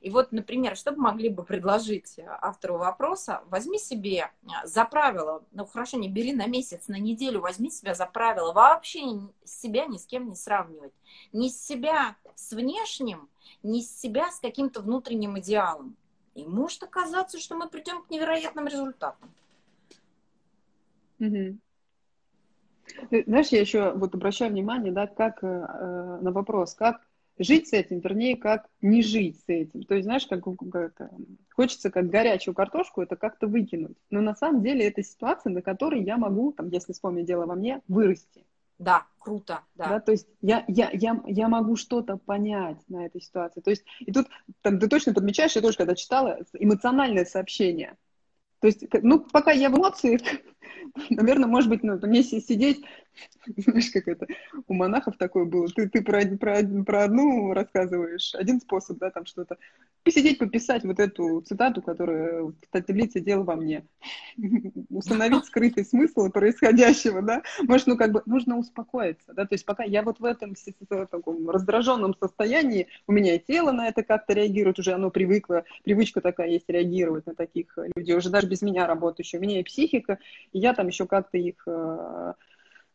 И 0.00 0.10
вот, 0.10 0.32
например, 0.32 0.76
что 0.76 0.92
бы 0.92 0.98
могли 0.98 1.28
бы 1.28 1.42
предложить 1.42 2.18
автору 2.40 2.78
вопроса, 2.78 3.42
возьми 3.46 3.78
себе 3.78 4.30
за 4.64 4.84
правило, 4.84 5.44
ну 5.52 5.66
хорошо, 5.66 5.98
не 5.98 6.08
бери 6.08 6.32
на 6.32 6.46
месяц, 6.46 6.88
на 6.88 6.98
неделю, 6.98 7.40
возьми 7.40 7.70
себя 7.70 7.94
за 7.94 8.06
правило, 8.06 8.52
вообще 8.52 9.00
себя 9.44 9.86
ни 9.86 9.96
с 9.96 10.06
кем 10.06 10.28
не 10.28 10.36
сравнивать. 10.36 10.92
Ни 11.32 11.48
с 11.48 11.60
себя 11.60 12.16
с 12.34 12.52
внешним, 12.52 13.28
ни 13.62 13.80
с 13.80 14.00
себя 14.00 14.30
с 14.30 14.40
каким-то 14.40 14.80
внутренним 14.80 15.38
идеалом. 15.38 15.96
И 16.34 16.44
может 16.44 16.82
оказаться, 16.82 17.38
что 17.38 17.56
мы 17.56 17.68
придем 17.68 18.02
к 18.02 18.10
невероятным 18.10 18.66
результатам. 18.66 19.30
Угу. 21.18 21.58
Знаешь, 23.26 23.48
я 23.48 23.60
еще 23.60 23.92
вот 23.92 24.14
обращаю 24.14 24.50
внимание, 24.50 24.92
да, 24.92 25.06
как 25.06 25.42
э, 25.42 26.18
на 26.20 26.32
вопрос, 26.32 26.74
как 26.74 27.02
жить 27.40 27.68
с 27.68 27.72
этим, 27.72 28.00
вернее, 28.00 28.36
как 28.36 28.68
не 28.82 29.02
жить 29.02 29.40
с 29.40 29.44
этим. 29.48 29.82
То 29.82 29.94
есть, 29.94 30.04
знаешь, 30.04 30.26
как, 30.26 30.44
как 30.70 31.10
хочется 31.54 31.90
как 31.90 32.08
горячую 32.08 32.54
картошку 32.54 33.00
это 33.00 33.16
как-то 33.16 33.46
выкинуть. 33.46 33.96
Но 34.10 34.20
на 34.20 34.36
самом 34.36 34.62
деле 34.62 34.86
это 34.86 35.02
ситуация, 35.02 35.50
на 35.50 35.62
которой 35.62 36.02
я 36.02 36.18
могу, 36.18 36.52
там, 36.52 36.68
если 36.68 36.92
вспомнить 36.92 37.26
дело 37.26 37.46
во 37.46 37.54
мне, 37.54 37.80
вырасти. 37.88 38.44
Да, 38.78 39.06
круто, 39.18 39.60
да. 39.74 39.88
да 39.88 40.00
то 40.00 40.12
есть 40.12 40.26
я, 40.40 40.64
я, 40.68 40.90
я, 40.92 41.20
я 41.26 41.48
могу 41.48 41.76
что-то 41.76 42.16
понять 42.16 42.78
на 42.88 43.06
этой 43.06 43.20
ситуации. 43.20 43.60
То 43.60 43.70
есть, 43.70 43.84
и 44.00 44.12
тут 44.12 44.28
там, 44.62 44.78
ты 44.78 44.88
точно 44.88 45.12
подмечаешь, 45.12 45.56
я 45.56 45.62
тоже 45.62 45.76
когда 45.76 45.94
читала, 45.94 46.38
эмоциональное 46.54 47.24
сообщение. 47.24 47.96
То 48.60 48.66
есть, 48.66 48.84
ну, 49.02 49.20
пока 49.20 49.52
я 49.52 49.70
в 49.70 49.76
эмоциях, 49.76 50.20
наверное, 51.10 51.48
может 51.48 51.70
быть, 51.70 51.82
ну, 51.82 51.98
мне 52.02 52.22
сидеть, 52.22 52.84
знаешь, 53.56 53.90
как 53.90 54.08
это, 54.08 54.26
у 54.68 54.74
монахов 54.74 55.16
такое 55.16 55.44
было, 55.44 55.68
ты, 55.68 55.88
ты 55.88 56.02
про, 56.02 56.24
про, 56.36 56.62
про 56.84 57.04
одну 57.04 57.52
рассказываешь, 57.52 58.34
один 58.34 58.60
способ, 58.60 58.98
да, 58.98 59.10
там 59.10 59.26
что-то, 59.26 59.56
посидеть, 60.02 60.38
пописать 60.38 60.84
вот 60.84 60.98
эту 60.98 61.40
цитату, 61.42 61.82
которая 61.82 62.42
в 62.42 62.54
таблице 62.70 63.20
«Дело 63.20 63.42
во 63.42 63.56
мне», 63.56 63.86
установить 64.90 65.44
скрытый 65.44 65.84
смысл 65.84 66.30
происходящего, 66.30 67.22
да, 67.22 67.42
может, 67.62 67.86
ну, 67.86 67.96
как 67.96 68.12
бы, 68.12 68.22
нужно 68.26 68.58
успокоиться, 68.58 69.32
да, 69.34 69.46
то 69.46 69.54
есть 69.54 69.64
пока 69.64 69.84
я 69.84 70.02
вот 70.02 70.20
в 70.20 70.24
этом 70.24 70.54
таком 71.10 71.48
раздраженном 71.48 72.14
состоянии, 72.18 72.88
у 73.06 73.12
меня 73.12 73.38
тело 73.38 73.72
на 73.72 73.88
это 73.88 74.02
как-то 74.02 74.32
реагирует, 74.32 74.78
уже 74.78 74.92
оно 74.92 75.10
привыкло, 75.10 75.64
привычка 75.84 76.20
такая 76.20 76.48
есть 76.48 76.68
реагировать 76.68 77.26
на 77.26 77.34
таких 77.34 77.78
людей, 77.96 78.16
уже 78.16 78.30
даже 78.30 78.46
без 78.46 78.62
меня 78.62 78.86
работающих, 78.86 79.40
у 79.40 79.42
меня 79.42 79.60
и 79.60 79.64
психика, 79.64 80.18
и 80.52 80.58
я 80.58 80.74
там 80.74 80.88
еще 80.88 81.06
как-то 81.06 81.38
их 81.38 81.62
э, 81.66 82.34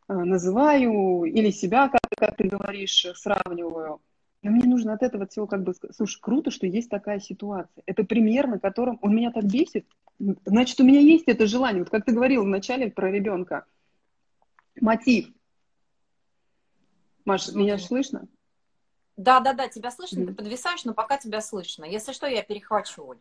называю 0.07 1.23
или 1.23 1.51
себя, 1.51 1.89
как, 1.89 2.01
как 2.17 2.37
ты 2.37 2.45
говоришь, 2.47 3.05
сравниваю. 3.15 4.01
Но 4.41 4.51
мне 4.51 4.65
нужно 4.65 4.93
от 4.93 5.01
этого 5.01 5.25
всего 5.25 5.47
как 5.47 5.63
бы, 5.63 5.73
слушай, 5.95 6.19
круто, 6.21 6.51
что 6.51 6.67
есть 6.67 6.89
такая 6.89 7.19
ситуация. 7.19 7.81
Это 7.87 8.03
пример, 8.03 8.47
на 8.47 8.59
котором 8.59 8.99
он 9.01 9.15
меня 9.15 9.31
так 9.31 9.45
бесит. 9.45 9.87
Значит, 10.19 10.79
у 10.79 10.83
меня 10.83 10.99
есть 10.99 11.27
это 11.27 11.47
желание. 11.47 11.81
Вот 11.81 11.89
как 11.89 12.05
ты 12.05 12.11
говорил 12.11 12.43
вначале 12.43 12.91
про 12.91 13.09
ребенка. 13.11 13.65
Мотив. 14.79 15.29
Маш, 17.25 17.45
Смотри. 17.45 17.63
меня 17.63 17.77
слышно? 17.79 18.27
Да, 19.17 19.39
да, 19.39 19.53
да, 19.53 19.67
тебя 19.67 19.91
слышно, 19.91 20.19
mm. 20.19 20.27
ты 20.27 20.33
подвисаешь, 20.33 20.83
но 20.83 20.93
пока 20.93 21.17
тебя 21.17 21.41
слышно. 21.41 21.85
Если 21.85 22.11
что, 22.11 22.27
я 22.27 22.43
перехвачу, 22.43 23.03
Оль. 23.03 23.17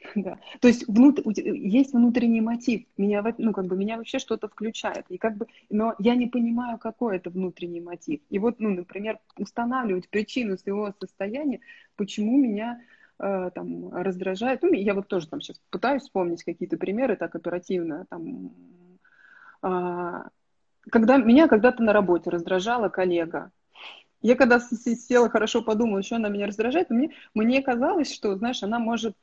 Да. 0.14 0.38
То 0.60 0.68
есть 0.68 0.86
внут... 0.88 1.20
есть 1.26 1.92
внутренний 1.92 2.40
мотив, 2.40 2.84
меня, 2.96 3.22
ну, 3.38 3.52
как 3.52 3.66
бы, 3.66 3.76
меня 3.76 3.96
вообще 3.96 4.18
что-то 4.18 4.48
включает, 4.48 5.06
и 5.08 5.18
как 5.18 5.36
бы, 5.36 5.46
но 5.68 5.94
я 5.98 6.14
не 6.14 6.26
понимаю, 6.26 6.78
какой 6.78 7.16
это 7.16 7.30
внутренний 7.30 7.80
мотив. 7.80 8.20
И 8.30 8.38
вот, 8.38 8.60
ну, 8.60 8.70
например, 8.70 9.18
устанавливать 9.36 10.08
причину 10.08 10.56
своего 10.58 10.92
состояния, 10.98 11.60
почему 11.96 12.38
меня 12.38 12.80
э, 13.18 13.50
там 13.54 13.94
раздражает. 13.94 14.62
Ну, 14.62 14.72
я 14.72 14.94
вот 14.94 15.08
тоже 15.08 15.28
там 15.28 15.40
сейчас 15.40 15.60
пытаюсь 15.70 16.02
вспомнить 16.02 16.44
какие-то 16.44 16.76
примеры 16.76 17.16
так 17.16 17.34
оперативно, 17.34 18.06
там, 18.08 18.52
э, 19.62 20.22
когда 20.90 21.18
меня 21.18 21.46
когда-то 21.46 21.82
на 21.82 21.92
работе 21.92 22.30
раздражала 22.30 22.88
коллега, 22.88 23.52
я 24.22 24.34
когда 24.34 24.60
села 24.60 25.30
хорошо 25.30 25.62
подумала, 25.62 26.02
что 26.02 26.16
она 26.16 26.28
меня 26.28 26.46
раздражает, 26.46 26.90
мне, 26.90 27.10
мне 27.34 27.62
казалось, 27.62 28.12
что, 28.12 28.36
знаешь, 28.36 28.62
она 28.62 28.78
может 28.78 29.16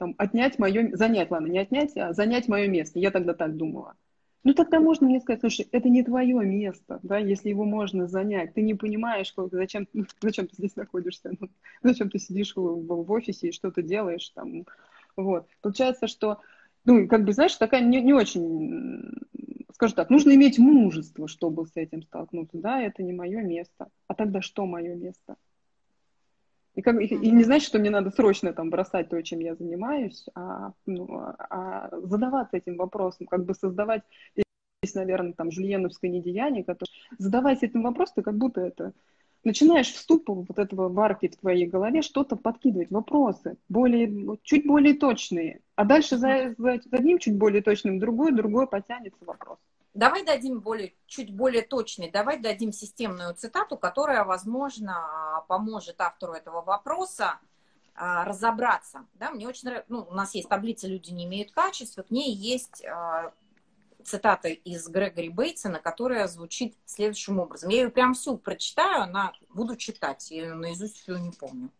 там, 0.00 0.14
отнять 0.16 0.58
мое, 0.58 0.96
занять, 0.96 1.30
ладно, 1.30 1.48
не 1.48 1.58
отнять, 1.58 1.94
а 1.94 2.14
занять 2.14 2.48
мое 2.48 2.68
место. 2.68 2.98
Я 2.98 3.10
тогда 3.10 3.34
так 3.34 3.58
думала. 3.58 3.96
Ну, 4.44 4.54
тогда 4.54 4.80
можно 4.80 5.06
мне 5.06 5.20
сказать, 5.20 5.40
слушай, 5.40 5.68
это 5.72 5.90
не 5.90 6.02
твое 6.02 6.36
место, 6.36 6.98
да, 7.02 7.18
если 7.18 7.50
его 7.50 7.66
можно 7.66 8.06
занять. 8.06 8.54
Ты 8.54 8.62
не 8.62 8.72
понимаешь, 8.72 9.34
зачем, 9.52 9.86
зачем 10.22 10.46
ты 10.46 10.56
здесь 10.56 10.74
находишься, 10.74 11.32
ну, 11.38 11.50
зачем 11.82 12.08
ты 12.08 12.18
сидишь 12.18 12.56
в, 12.56 12.60
в 12.60 13.12
офисе 13.12 13.48
и 13.48 13.52
что-то 13.52 13.82
делаешь 13.82 14.30
там. 14.30 14.64
Вот. 15.16 15.46
Получается, 15.60 16.06
что, 16.06 16.38
ну, 16.86 17.06
как 17.06 17.26
бы, 17.26 17.34
знаешь, 17.34 17.54
такая 17.56 17.82
не, 17.82 18.00
не 18.00 18.14
очень, 18.14 19.12
скажу 19.74 19.94
так, 19.94 20.08
нужно 20.08 20.34
иметь 20.34 20.58
мужество, 20.58 21.28
чтобы 21.28 21.66
с 21.66 21.72
этим 21.76 22.02
столкнуться. 22.04 22.56
Да, 22.56 22.80
это 22.80 23.02
не 23.02 23.12
мое 23.12 23.42
место. 23.42 23.88
А 24.06 24.14
тогда 24.14 24.40
что 24.40 24.64
мое 24.64 24.94
место? 24.94 25.36
И, 26.74 26.82
как, 26.82 27.00
и 27.00 27.30
не 27.30 27.44
значит, 27.44 27.68
что 27.68 27.78
мне 27.78 27.90
надо 27.90 28.10
срочно 28.10 28.52
там 28.52 28.70
бросать 28.70 29.08
то, 29.08 29.20
чем 29.22 29.40
я 29.40 29.54
занимаюсь, 29.54 30.24
а, 30.34 30.72
ну, 30.86 31.08
а 31.12 31.90
задаваться 32.02 32.56
этим 32.56 32.76
вопросом, 32.76 33.26
как 33.26 33.44
бы 33.44 33.54
создавать 33.54 34.02
здесь, 34.82 34.94
наверное, 34.94 35.32
там 35.32 35.50
жульеновское 35.50 36.10
недеяние, 36.10 36.64
которое 36.64 36.90
задаваясь 37.18 37.62
этим 37.62 37.82
вопросом, 37.82 38.14
ты 38.16 38.22
как 38.22 38.38
будто 38.38 38.60
это 38.60 38.92
начинаешь 39.44 39.92
вступ 39.92 40.28
вот 40.28 40.58
этого 40.58 40.88
варки 40.88 41.28
в 41.28 41.36
твоей 41.36 41.66
голове 41.66 42.02
что-то 42.02 42.36
подкидывать, 42.36 42.90
вопросы, 42.90 43.56
более, 43.68 44.38
чуть 44.42 44.66
более 44.66 44.94
точные. 44.94 45.60
А 45.76 45.84
дальше 45.84 46.16
за, 46.16 46.54
за 46.58 46.80
одним 46.90 47.18
чуть 47.18 47.36
более 47.36 47.62
точным 47.62 47.98
другой, 47.98 48.32
другой 48.32 48.66
потянется 48.66 49.24
вопрос. 49.24 49.58
Давай 49.92 50.24
дадим 50.24 50.60
более, 50.60 50.94
чуть 51.06 51.34
более 51.34 51.62
точный, 51.62 52.10
давай 52.10 52.38
дадим 52.38 52.72
системную 52.72 53.34
цитату, 53.34 53.76
которая, 53.76 54.24
возможно, 54.24 55.44
поможет 55.48 56.00
автору 56.00 56.32
этого 56.32 56.62
вопроса 56.62 57.40
а, 57.96 58.24
разобраться. 58.24 59.04
Да, 59.14 59.30
мне 59.30 59.48
очень 59.48 59.68
ну, 59.88 60.06
у 60.08 60.14
нас 60.14 60.34
есть 60.34 60.48
таблица 60.48 60.86
«Люди 60.86 61.10
не 61.10 61.24
имеют 61.24 61.50
качества», 61.50 62.02
к 62.02 62.10
ней 62.10 62.32
есть 62.32 62.84
а, 62.84 63.32
цитата 64.04 64.48
из 64.48 64.88
Грегори 64.88 65.28
Бейтсона, 65.28 65.80
которая 65.80 66.28
звучит 66.28 66.76
следующим 66.86 67.40
образом. 67.40 67.70
Я 67.70 67.82
ее 67.82 67.90
прям 67.90 68.14
всю 68.14 68.38
прочитаю, 68.38 69.02
она 69.02 69.32
буду 69.52 69.76
читать, 69.76 70.30
я 70.30 70.42
ее 70.44 70.54
наизусть 70.54 70.98
всю 71.02 71.16
не 71.18 71.32
помню. 71.32 71.70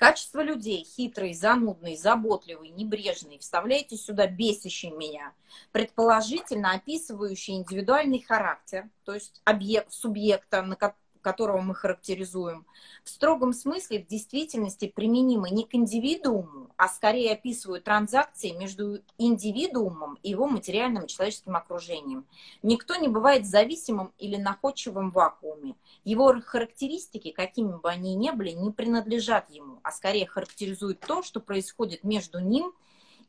Качество 0.00 0.40
людей 0.40 0.82
хитрый, 0.82 1.34
занудный, 1.34 1.94
заботливый, 1.94 2.70
небрежный, 2.70 3.38
вставляйте 3.38 3.96
сюда 3.96 4.26
бесящий 4.26 4.90
меня, 4.90 5.34
предположительно 5.72 6.72
описывающий 6.72 7.56
индивидуальный 7.56 8.22
характер, 8.22 8.88
то 9.04 9.12
есть 9.12 9.42
объект, 9.44 9.92
субъекта, 9.92 10.62
на, 10.62 10.94
которого 11.20 11.60
мы 11.60 11.74
характеризуем, 11.74 12.66
в 13.04 13.10
строгом 13.10 13.52
смысле 13.52 14.02
в 14.02 14.06
действительности 14.06 14.88
применимы 14.88 15.50
не 15.50 15.64
к 15.64 15.74
индивидууму, 15.74 16.70
а 16.76 16.88
скорее 16.88 17.32
описывают 17.32 17.84
транзакции 17.84 18.50
между 18.50 19.00
индивидуумом 19.18 20.18
и 20.22 20.30
его 20.30 20.46
материальным 20.46 21.06
человеческим 21.06 21.56
окружением. 21.56 22.26
Никто 22.62 22.96
не 22.96 23.08
бывает 23.08 23.46
зависимым 23.46 24.12
или 24.18 24.36
находчивым 24.36 25.10
в 25.10 25.14
вакууме. 25.14 25.76
Его 26.04 26.40
характеристики, 26.40 27.30
какими 27.30 27.76
бы 27.76 27.90
они 27.90 28.14
ни 28.14 28.30
были, 28.30 28.50
не 28.50 28.70
принадлежат 28.70 29.50
ему, 29.50 29.80
а 29.82 29.92
скорее 29.92 30.26
характеризуют 30.26 31.00
то, 31.00 31.22
что 31.22 31.40
происходит 31.40 32.04
между 32.04 32.40
ним 32.40 32.72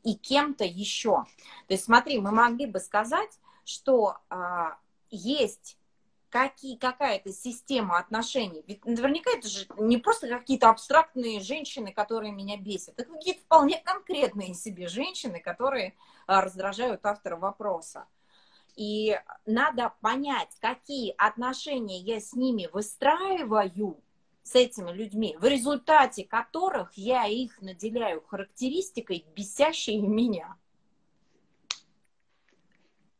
и 0.02 0.14
кем-то 0.14 0.64
еще. 0.64 1.24
То 1.66 1.74
есть 1.74 1.84
смотри, 1.84 2.18
мы 2.18 2.32
могли 2.32 2.66
бы 2.66 2.80
сказать, 2.80 3.38
что 3.64 4.16
а, 4.30 4.76
есть 5.10 5.76
какие, 6.32 6.76
какая-то 6.76 7.30
система 7.30 7.98
отношений. 7.98 8.64
Ведь 8.66 8.84
наверняка 8.86 9.30
это 9.30 9.46
же 9.48 9.66
не 9.76 9.98
просто 9.98 10.28
какие-то 10.28 10.70
абстрактные 10.70 11.40
женщины, 11.40 11.92
которые 11.92 12.32
меня 12.32 12.56
бесят. 12.56 12.98
Это 12.98 13.12
какие-то 13.12 13.42
вполне 13.42 13.78
конкретные 13.78 14.54
себе 14.54 14.88
женщины, 14.88 15.40
которые 15.40 15.94
а, 16.26 16.40
раздражают 16.40 17.04
автора 17.04 17.36
вопроса. 17.36 18.06
И 18.76 19.20
надо 19.44 19.92
понять, 20.00 20.56
какие 20.58 21.14
отношения 21.18 21.98
я 21.98 22.18
с 22.18 22.32
ними 22.32 22.68
выстраиваю, 22.72 24.02
с 24.42 24.54
этими 24.56 24.90
людьми, 24.90 25.36
в 25.38 25.44
результате 25.44 26.24
которых 26.24 26.94
я 26.94 27.26
их 27.26 27.60
наделяю 27.60 28.22
характеристикой, 28.22 29.24
бесящей 29.36 30.00
меня. 30.00 30.56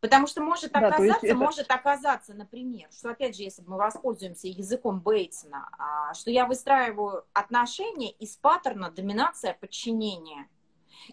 Потому 0.02 0.26
что 0.26 0.42
может 0.42 0.74
оказаться, 0.74 1.20
да, 1.22 1.28
это... 1.28 1.36
может 1.36 1.70
оказаться, 1.70 2.34
например, 2.34 2.88
что 2.90 3.10
опять 3.10 3.36
же, 3.36 3.44
если 3.44 3.62
мы 3.62 3.76
воспользуемся 3.76 4.48
языком 4.48 4.98
Бейтсона, 4.98 5.68
а, 5.78 6.12
что 6.14 6.32
я 6.32 6.44
выстраиваю 6.44 7.24
отношения 7.32 8.10
из 8.10 8.36
паттерна 8.36 8.90
доминация 8.90 9.54
подчинения. 9.54 10.48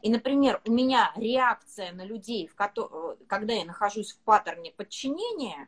И, 0.02 0.10
например, 0.10 0.60
у 0.66 0.72
меня 0.72 1.12
реакция 1.16 1.92
на 1.94 2.04
людей, 2.04 2.48
в 2.48 2.56
ко- 2.56 2.74
когда 3.28 3.54
я 3.54 3.64
нахожусь 3.64 4.14
в 4.14 4.20
паттерне 4.22 4.72
подчинения, 4.72 5.68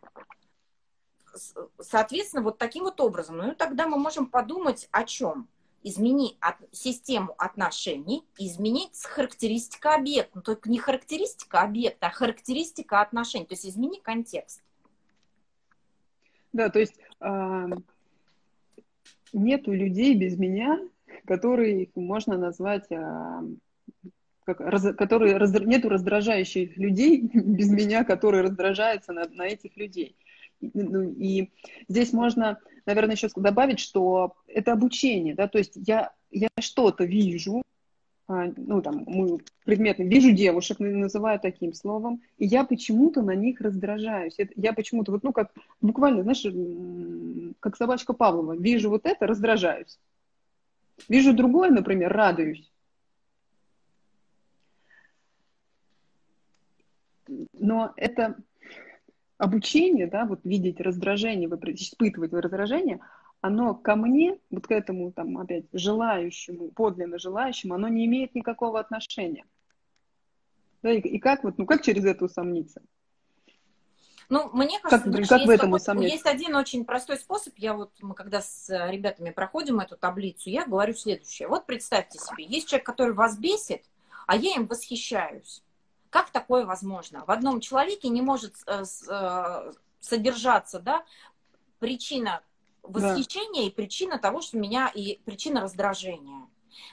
соответственно, 1.80 2.42
вот 2.42 2.58
таким 2.58 2.86
вот 2.86 3.00
образом. 3.00 3.38
Ну, 3.38 3.54
тогда 3.54 3.86
мы 3.86 4.00
можем 4.00 4.26
подумать 4.26 4.90
о 4.92 5.04
чем? 5.04 5.48
Измени 5.84 6.38
от, 6.40 6.56
систему 6.72 7.34
отношений, 7.38 8.24
изменить 8.38 9.02
характеристика 9.04 9.96
объекта. 9.96 10.32
Ну, 10.36 10.42
только 10.42 10.70
не 10.70 10.80
характеристика 10.80 11.62
объекта, 11.62 12.08
а 12.08 12.12
характеристика 12.12 13.02
отношений. 13.02 13.46
То 13.46 13.54
есть 13.54 13.66
измени 13.66 14.00
контекст. 14.00 14.62
Да, 16.54 16.70
то 16.70 16.80
есть 16.80 16.96
э, 17.22 17.68
нету 19.34 19.74
людей 19.74 20.16
без 20.16 20.38
меня, 20.38 20.80
который 21.26 21.90
можно 21.96 22.38
назвать, 22.38 22.92
а, 22.92 23.44
как, 24.44 24.60
раз, 24.60 24.84
который, 24.96 25.38
раз, 25.38 25.54
нету 25.62 25.90
раздражающих 25.90 26.78
людей 26.78 27.22
без 27.34 27.70
меня, 27.70 28.04
которые 28.04 28.44
раздражаются 28.44 29.14
на, 29.14 29.28
на 29.30 29.48
этих 29.48 29.78
людей. 29.78 30.16
Ну, 30.60 31.12
и 31.18 31.50
здесь 31.88 32.14
можно, 32.14 32.60
наверное, 32.86 33.16
еще 33.16 33.30
добавить, 33.36 33.80
что 33.80 34.36
это 34.48 34.74
обучение, 34.74 35.36
да, 35.36 35.48
то 35.48 35.58
есть 35.58 35.74
я, 35.76 36.12
я 36.32 36.50
что-то 36.60 37.04
вижу, 37.04 37.64
а, 38.32 38.50
ну, 38.56 38.82
там, 38.82 39.04
мы 39.08 39.40
предметно, 39.66 40.04
вижу 40.04 40.32
девушек, 40.32 40.80
называю 40.80 41.38
таким 41.38 41.74
словом, 41.74 42.22
и 42.38 42.46
я 42.46 42.64
почему-то 42.64 43.22
на 43.22 43.36
них 43.36 43.60
раздражаюсь. 43.60 44.38
Я 44.56 44.72
почему-то, 44.72 45.12
вот, 45.12 45.24
ну, 45.24 45.34
как, 45.34 45.52
буквально, 45.82 46.24
знаешь, 46.24 46.46
как 47.60 47.76
собачка 47.76 48.14
Павлова, 48.14 48.56
вижу 48.56 48.90
вот 48.90 49.06
это, 49.06 49.28
раздражаюсь. 49.28 50.00
Вижу 51.10 51.34
другое, 51.34 51.72
например, 51.72 52.14
радуюсь. 52.14 52.72
Но 57.52 57.92
это 57.98 58.38
обучение, 59.42 60.06
да, 60.06 60.26
вот 60.26 60.42
видеть 60.44 60.80
раздражение, 60.80 61.50
испытывать 61.50 62.32
раздражение, 62.32 63.00
оно 63.42 63.74
ко 63.74 63.96
мне, 63.96 64.38
вот 64.52 64.68
к 64.68 64.72
этому 64.72 65.12
там 65.12 65.40
опять 65.40 65.66
желающему, 65.74 66.70
подлинно 66.70 67.18
желающему, 67.18 67.74
оно 67.74 67.88
не 67.88 68.06
имеет 68.06 68.36
никакого 68.36 68.80
отношения. 68.80 69.46
Да, 70.84 70.92
и, 70.92 71.00
и 71.00 71.20
как 71.20 71.44
вот, 71.44 71.58
ну 71.58 71.66
как 71.66 71.82
через 71.82 72.06
это 72.06 72.26
усомниться? 72.26 72.84
Ну, 74.30 74.50
мне 74.54 74.80
кажется, 74.80 75.12
как, 75.12 75.28
как 75.28 75.48
в 75.48 75.50
этом 75.50 75.74
усомниться? 75.74 76.14
есть 76.14 76.28
один 76.28 76.56
очень 76.56 76.86
простой 76.86 77.18
способ. 77.18 77.54
Я 77.58 77.74
вот, 77.74 77.92
мы 78.00 78.14
когда 78.14 78.42
с 78.42 78.70
ребятами 78.90 79.32
проходим 79.32 79.80
эту 79.80 79.98
таблицу, 79.98 80.52
я 80.52 80.66
говорю 80.66 80.94
следующее. 80.94 81.48
Вот 81.48 81.66
представьте 81.66 82.20
себе, 82.20 82.46
есть 82.46 82.70
человек, 82.70 82.86
который 82.86 83.14
вас 83.14 83.38
бесит, 83.40 83.84
а 84.28 84.38
я 84.38 84.54
им 84.56 84.68
восхищаюсь. 84.68 85.64
Как 86.12 86.30
такое 86.30 86.66
возможно? 86.66 87.24
В 87.26 87.32
одном 87.32 87.62
человеке 87.62 88.10
не 88.10 88.22
может 88.22 88.54
э, 88.68 88.84
э, 89.10 89.74
содержаться, 90.02 90.80
да, 90.80 91.06
причина 91.80 92.44
восхищения 92.84 93.62
да. 93.62 93.68
и 93.68 93.72
причина 93.72 94.20
того, 94.20 94.42
что 94.42 94.58
меня 94.58 94.92
и 94.94 95.20
причина 95.24 95.62
раздражения. 95.62 96.48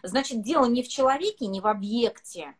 Значит, 0.04 0.42
дело 0.42 0.66
не 0.66 0.84
в 0.84 0.88
человеке, 0.88 1.48
не 1.48 1.60
в 1.60 1.66
объекте, 1.66 2.54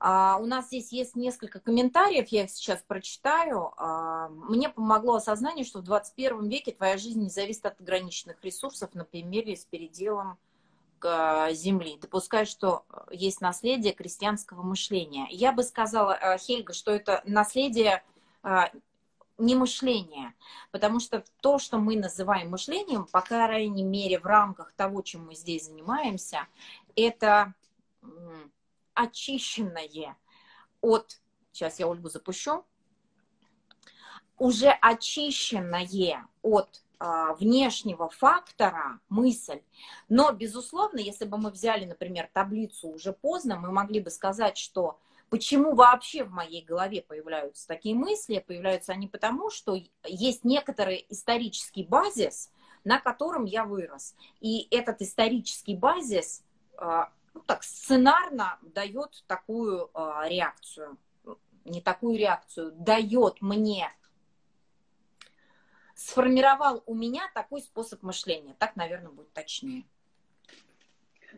А, 0.00 0.38
у 0.40 0.46
нас 0.46 0.68
здесь 0.68 0.92
есть 0.92 1.14
несколько 1.14 1.60
комментариев, 1.60 2.28
я 2.28 2.44
их 2.44 2.50
сейчас 2.50 2.82
прочитаю. 2.86 3.72
А, 3.76 4.28
мне 4.30 4.70
помогло 4.70 5.16
осознание, 5.16 5.64
что 5.64 5.80
в 5.80 5.82
21 5.82 6.48
веке 6.48 6.72
твоя 6.72 6.96
жизнь 6.96 7.20
не 7.22 7.28
зависит 7.28 7.66
от 7.66 7.78
ограниченных 7.80 8.42
ресурсов, 8.42 8.90
например, 8.94 9.46
с 9.48 9.64
переделом 9.66 10.38
Земли. 11.02 11.98
Допускаю, 11.98 12.44
что 12.44 12.84
есть 13.10 13.40
наследие 13.40 13.94
крестьянского 13.94 14.62
мышления. 14.62 15.26
Я 15.30 15.52
бы 15.52 15.62
сказала, 15.62 16.12
э, 16.12 16.36
Хельга, 16.36 16.74
что 16.74 16.90
это 16.90 17.22
наследие 17.24 18.02
а, 18.42 18.70
не 19.38 19.54
мышления, 19.54 20.34
потому 20.70 21.00
что 21.00 21.24
то, 21.40 21.58
что 21.58 21.78
мы 21.78 21.96
называем 21.96 22.50
мышлением, 22.50 23.06
по 23.06 23.22
крайней 23.22 23.82
мере, 23.82 24.18
в 24.18 24.26
рамках 24.26 24.72
того, 24.72 25.00
чем 25.02 25.26
мы 25.26 25.34
здесь 25.34 25.66
занимаемся, 25.66 26.46
это 26.94 27.54
очищенное 28.94 30.16
от, 30.80 31.20
сейчас 31.52 31.78
я 31.78 31.88
Ольгу 31.88 32.08
запущу, 32.08 32.64
уже 34.38 34.70
очищенное 34.70 36.26
от 36.42 36.82
а, 36.98 37.34
внешнего 37.34 38.10
фактора 38.10 39.00
мысль. 39.08 39.62
Но, 40.08 40.32
безусловно, 40.32 40.98
если 40.98 41.24
бы 41.24 41.38
мы 41.38 41.50
взяли, 41.50 41.86
например, 41.86 42.28
таблицу 42.32 42.88
уже 42.88 43.12
поздно, 43.12 43.56
мы 43.56 43.72
могли 43.72 44.00
бы 44.00 44.10
сказать, 44.10 44.58
что 44.58 44.98
почему 45.30 45.74
вообще 45.74 46.24
в 46.24 46.30
моей 46.30 46.62
голове 46.62 47.00
появляются 47.00 47.66
такие 47.66 47.94
мысли, 47.94 48.44
появляются 48.46 48.92
они 48.92 49.08
потому, 49.08 49.50
что 49.50 49.78
есть 50.04 50.44
некоторый 50.44 51.06
исторический 51.08 51.84
базис, 51.84 52.50
на 52.84 53.00
котором 53.00 53.46
я 53.46 53.64
вырос. 53.64 54.14
И 54.40 54.68
этот 54.70 55.00
исторический 55.00 55.76
базис 55.76 56.42
а, 56.76 57.10
ну, 57.34 57.40
так 57.40 57.62
сценарно 57.62 58.58
дает 58.62 59.24
такую 59.26 59.90
э, 59.94 60.28
реакцию, 60.28 60.98
не 61.64 61.80
такую 61.80 62.18
реакцию, 62.18 62.72
дает 62.72 63.40
мне, 63.40 63.90
сформировал 65.94 66.82
у 66.86 66.94
меня 66.94 67.30
такой 67.34 67.60
способ 67.60 68.02
мышления. 68.02 68.54
Так, 68.58 68.76
наверное, 68.76 69.10
будет 69.10 69.32
точнее. 69.32 69.84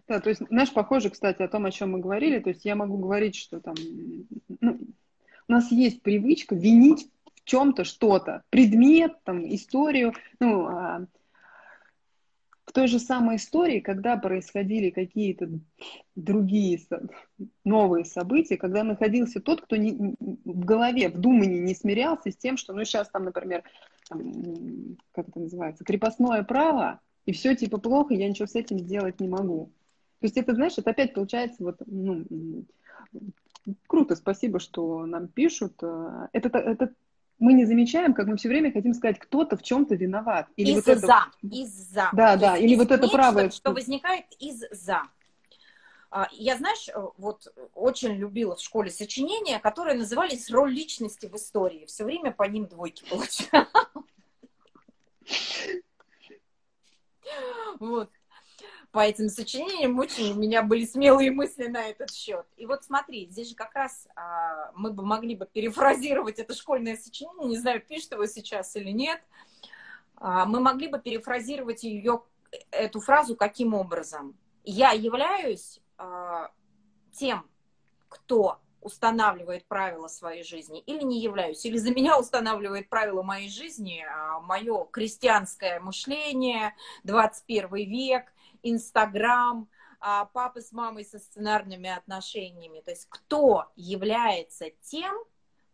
Да, 0.08 0.20
то 0.20 0.30
есть, 0.30 0.42
знаешь, 0.48 0.72
похоже, 0.72 1.10
кстати, 1.10 1.42
о 1.42 1.48
том, 1.48 1.66
о 1.66 1.70
чем 1.70 1.92
мы 1.92 1.98
говорили. 1.98 2.38
То 2.38 2.50
есть 2.50 2.64
я 2.64 2.76
могу 2.76 2.96
говорить, 2.96 3.34
что 3.34 3.60
там 3.60 3.74
ну, 4.60 4.80
у 5.48 5.52
нас 5.52 5.70
есть 5.70 6.02
привычка 6.02 6.54
винить 6.54 7.10
в 7.34 7.44
чем-то 7.44 7.84
что-то, 7.84 8.42
предмет, 8.50 9.22
там, 9.24 9.44
историю, 9.52 10.14
ну, 10.38 10.66
а, 10.66 11.06
в 12.72 12.74
той 12.74 12.86
же 12.86 12.98
самой 12.98 13.36
истории, 13.36 13.80
когда 13.80 14.16
происходили 14.16 14.88
какие-то 14.88 15.50
другие 16.16 16.80
новые 17.64 18.06
события, 18.06 18.56
когда 18.56 18.82
находился 18.82 19.42
тот, 19.42 19.60
кто 19.60 19.76
не, 19.76 20.16
в 20.18 20.64
голове, 20.64 21.10
в 21.10 21.18
думании 21.18 21.58
не 21.58 21.74
смирялся 21.74 22.30
с 22.30 22.36
тем, 22.36 22.56
что, 22.56 22.72
ну, 22.72 22.82
сейчас 22.84 23.10
там, 23.10 23.24
например, 23.24 23.62
там, 24.08 24.96
как 25.12 25.28
это 25.28 25.38
называется, 25.38 25.84
крепостное 25.84 26.42
право, 26.44 27.00
и 27.26 27.32
все 27.32 27.54
типа 27.54 27.76
плохо, 27.76 28.14
я 28.14 28.26
ничего 28.26 28.46
с 28.46 28.54
этим 28.54 28.78
сделать 28.78 29.20
не 29.20 29.28
могу. 29.28 29.66
То 30.20 30.26
есть 30.26 30.38
это, 30.38 30.54
знаешь, 30.54 30.78
это 30.78 30.92
опять 30.92 31.12
получается 31.12 31.62
вот, 31.62 31.76
ну, 31.84 32.24
круто, 33.86 34.16
спасибо, 34.16 34.60
что 34.60 35.04
нам 35.04 35.28
пишут. 35.28 35.74
Это, 36.32 36.58
это 36.58 36.94
мы 37.42 37.54
не 37.54 37.64
замечаем, 37.64 38.14
как 38.14 38.28
мы 38.28 38.36
все 38.36 38.48
время 38.48 38.72
хотим 38.72 38.94
сказать, 38.94 39.18
кто-то 39.18 39.56
в 39.56 39.62
чем-то 39.62 39.96
виноват. 39.96 40.48
Или 40.56 40.78
из-за, 40.78 40.94
вот 40.94 41.04
это... 41.04 41.24
из-за. 41.42 42.08
Да, 42.12 42.36
да, 42.36 42.56
или 42.56 42.76
вот 42.76 42.90
это 42.90 43.08
правое. 43.08 43.50
Что 43.50 43.72
возникает 43.72 44.26
из-за. 44.38 45.02
А, 46.10 46.28
я, 46.32 46.56
знаешь, 46.56 46.88
вот 47.16 47.52
очень 47.74 48.14
любила 48.14 48.54
в 48.54 48.60
школе 48.60 48.90
сочинения, 48.90 49.58
которые 49.58 49.96
назывались 49.96 50.50
«Роль 50.50 50.72
личности 50.72 51.26
в 51.26 51.34
истории». 51.34 51.86
Все 51.86 52.04
время 52.04 52.30
по 52.30 52.44
ним 52.44 52.66
двойки 52.66 53.04
получала. 53.08 53.66
Вот 57.80 58.10
по 58.92 59.00
этим 59.00 59.30
сочинениям 59.30 59.98
очень 59.98 60.32
у 60.32 60.34
меня 60.34 60.62
были 60.62 60.84
смелые 60.84 61.30
мысли 61.30 61.66
на 61.66 61.88
этот 61.88 62.12
счет. 62.12 62.46
И 62.56 62.66
вот 62.66 62.84
смотри, 62.84 63.26
здесь 63.26 63.48
же 63.48 63.54
как 63.54 63.74
раз 63.74 64.06
а, 64.14 64.70
мы 64.74 64.92
бы 64.92 65.02
могли 65.04 65.34
бы 65.34 65.46
перефразировать 65.46 66.38
это 66.38 66.54
школьное 66.54 66.96
сочинение, 66.98 67.48
не 67.48 67.58
знаю, 67.58 67.80
пишет 67.80 68.12
его 68.12 68.26
сейчас 68.26 68.76
или 68.76 68.90
нет, 68.90 69.20
а, 70.16 70.44
мы 70.44 70.60
могли 70.60 70.88
бы 70.88 71.00
перефразировать 71.00 71.84
ее, 71.84 72.22
эту 72.70 73.00
фразу 73.00 73.34
каким 73.34 73.72
образом? 73.72 74.36
Я 74.62 74.92
являюсь 74.92 75.80
а, 75.96 76.50
тем, 77.12 77.48
кто 78.10 78.60
устанавливает 78.82 79.64
правила 79.64 80.08
своей 80.08 80.42
жизни 80.42 80.80
или 80.80 81.02
не 81.02 81.20
являюсь, 81.20 81.64
или 81.64 81.78
за 81.78 81.92
меня 81.94 82.18
устанавливает 82.18 82.90
правила 82.90 83.22
моей 83.22 83.48
жизни 83.48 84.04
а, 84.04 84.40
мое 84.40 84.84
крестьянское 84.90 85.80
мышление, 85.80 86.74
21 87.04 87.74
век, 87.74 88.32
Инстаграм, 88.62 89.68
а, 90.00 90.24
папы 90.26 90.60
с 90.60 90.72
мамой 90.72 91.04
со 91.04 91.18
сценарными 91.18 91.88
отношениями. 91.88 92.80
То 92.80 92.90
есть 92.90 93.06
кто 93.08 93.66
является 93.76 94.70
тем, 94.82 95.14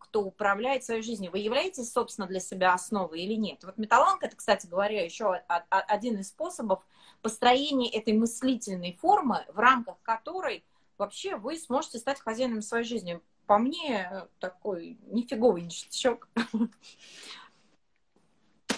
кто 0.09 0.22
управляет 0.22 0.84
своей 0.84 1.03
жизнью. 1.03 1.30
Вы 1.30 1.39
являетесь, 1.39 1.93
собственно, 1.93 2.26
для 2.26 2.41
себя 2.41 2.72
основой 2.72 3.20
или 3.20 3.34
нет? 3.34 3.62
Вот 3.64 3.76
металланг, 3.76 4.22
это, 4.22 4.36
кстати 4.36 4.66
говоря, 4.66 5.05
еще 5.05 5.34
один 5.68 6.18
из 6.18 6.28
способов 6.28 6.82
построения 7.20 7.91
этой 7.91 8.14
мыслительной 8.14 8.97
формы, 9.01 9.45
в 9.53 9.59
рамках 9.59 9.97
которой 10.03 10.64
вообще 10.97 11.36
вы 11.36 11.59
сможете 11.59 11.99
стать 11.99 12.20
хозяином 12.20 12.62
своей 12.62 12.84
жизни. 12.84 13.20
По 13.47 13.59
мне, 13.59 14.26
такой 14.41 14.99
нифиговый 15.07 15.62
ништячок. 15.62 16.28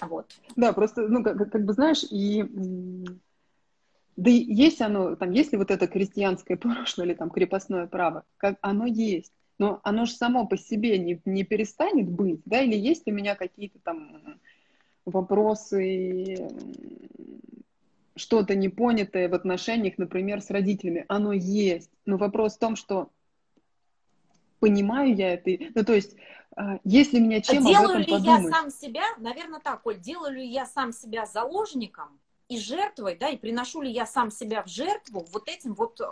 Вот. 0.03 0.35
Да, 0.57 0.73
просто, 0.73 1.03
ну, 1.09 1.23
как, 1.23 1.37
как 1.53 1.63
бы, 1.67 1.75
знаешь, 1.75 2.05
и 2.11 2.43
да 4.21 4.29
и 4.29 4.35
есть 4.35 4.83
оно, 4.83 5.17
там, 5.17 5.31
есть 5.31 5.53
ли 5.53 5.59
вот 5.59 5.71
это 5.71 5.87
крестьянское 5.87 6.57
прошлое 6.59 7.07
или 7.07 7.15
там 7.15 7.31
крепостное 7.31 7.87
право, 7.87 8.25
как 8.37 8.59
оно 8.61 8.87
есть. 8.87 9.33
Но 9.59 9.81
оно 9.83 10.07
же 10.07 10.13
само 10.13 10.47
по 10.47 10.57
себе 10.57 10.99
не, 10.99 11.21
не 11.25 11.45
перестанет 11.45 12.09
быть, 12.09 12.41
да, 12.45 12.61
или 12.61 12.77
есть 12.77 13.07
у 13.07 13.13
меня 13.13 13.35
какие-то 13.35 13.79
там 13.83 14.39
вопросы, 15.05 16.49
что-то 18.17 18.55
непонятое 18.55 19.29
в 19.29 19.35
отношениях, 19.35 19.97
например, 19.97 20.41
с 20.43 20.51
родителями, 20.51 21.05
оно 21.09 21.33
есть, 21.33 21.91
но 22.05 22.17
вопрос 22.17 22.57
в 22.57 22.59
том, 22.59 22.77
что 22.77 23.11
понимаю 24.61 25.15
я 25.15 25.35
это, 25.35 25.51
ну, 25.75 25.85
то 25.85 25.95
есть, 25.95 26.17
а, 26.57 26.79
если 26.85 27.21
меня 27.21 27.41
чем 27.41 27.65
Делаю 27.65 27.85
об 27.85 27.91
этом 27.91 28.01
ли 28.03 28.07
подумать? 28.07 28.45
я 28.45 28.51
сам 28.51 28.71
себя, 28.71 29.05
наверное, 29.19 29.61
так, 29.61 29.83
Коль, 29.83 29.99
делаю 29.99 30.35
ли 30.35 30.47
я 30.47 30.67
сам 30.67 30.93
себя 30.93 31.25
заложником 31.25 32.21
и 32.51 32.59
жертвой, 32.59 33.17
да, 33.17 33.29
и 33.29 33.37
приношу 33.37 33.81
ли 33.81 33.91
я 33.93 34.05
сам 34.05 34.33
себя 34.33 34.65
в 34.65 34.67
жертву 34.67 35.25
вот 35.31 35.49
этим 35.49 35.75
вот 35.75 36.01
э, 36.01 36.05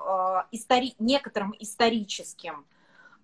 истори- 0.52 0.94
некоторым 1.00 1.52
историческим 1.58 2.64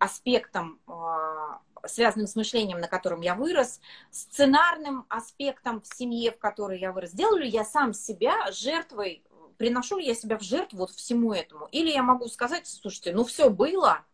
аспектом, 0.00 0.80
а, 0.88 1.60
связанным 1.86 2.26
с 2.26 2.34
мышлением, 2.34 2.80
на 2.80 2.88
котором 2.88 3.20
я 3.20 3.36
вырос, 3.36 3.80
сценарным 4.10 5.06
аспектом 5.08 5.80
в 5.80 5.86
семье, 5.86 6.32
в 6.32 6.38
которой 6.38 6.80
я 6.80 6.90
вырос. 6.90 7.12
Делаю 7.12 7.44
ли 7.44 7.48
я 7.48 7.64
сам 7.64 7.94
себя 7.94 8.50
жертвой, 8.50 9.22
приношу 9.58 9.98
ли 9.98 10.06
я 10.06 10.16
себя 10.16 10.36
в 10.36 10.42
жертву 10.42 10.80
вот 10.80 10.90
всему 10.90 11.32
этому? 11.32 11.68
Или 11.70 11.92
я 11.92 12.02
могу 12.02 12.26
сказать, 12.26 12.66
слушайте, 12.66 13.12
ну 13.12 13.24
все 13.24 13.48
было, 13.48 14.04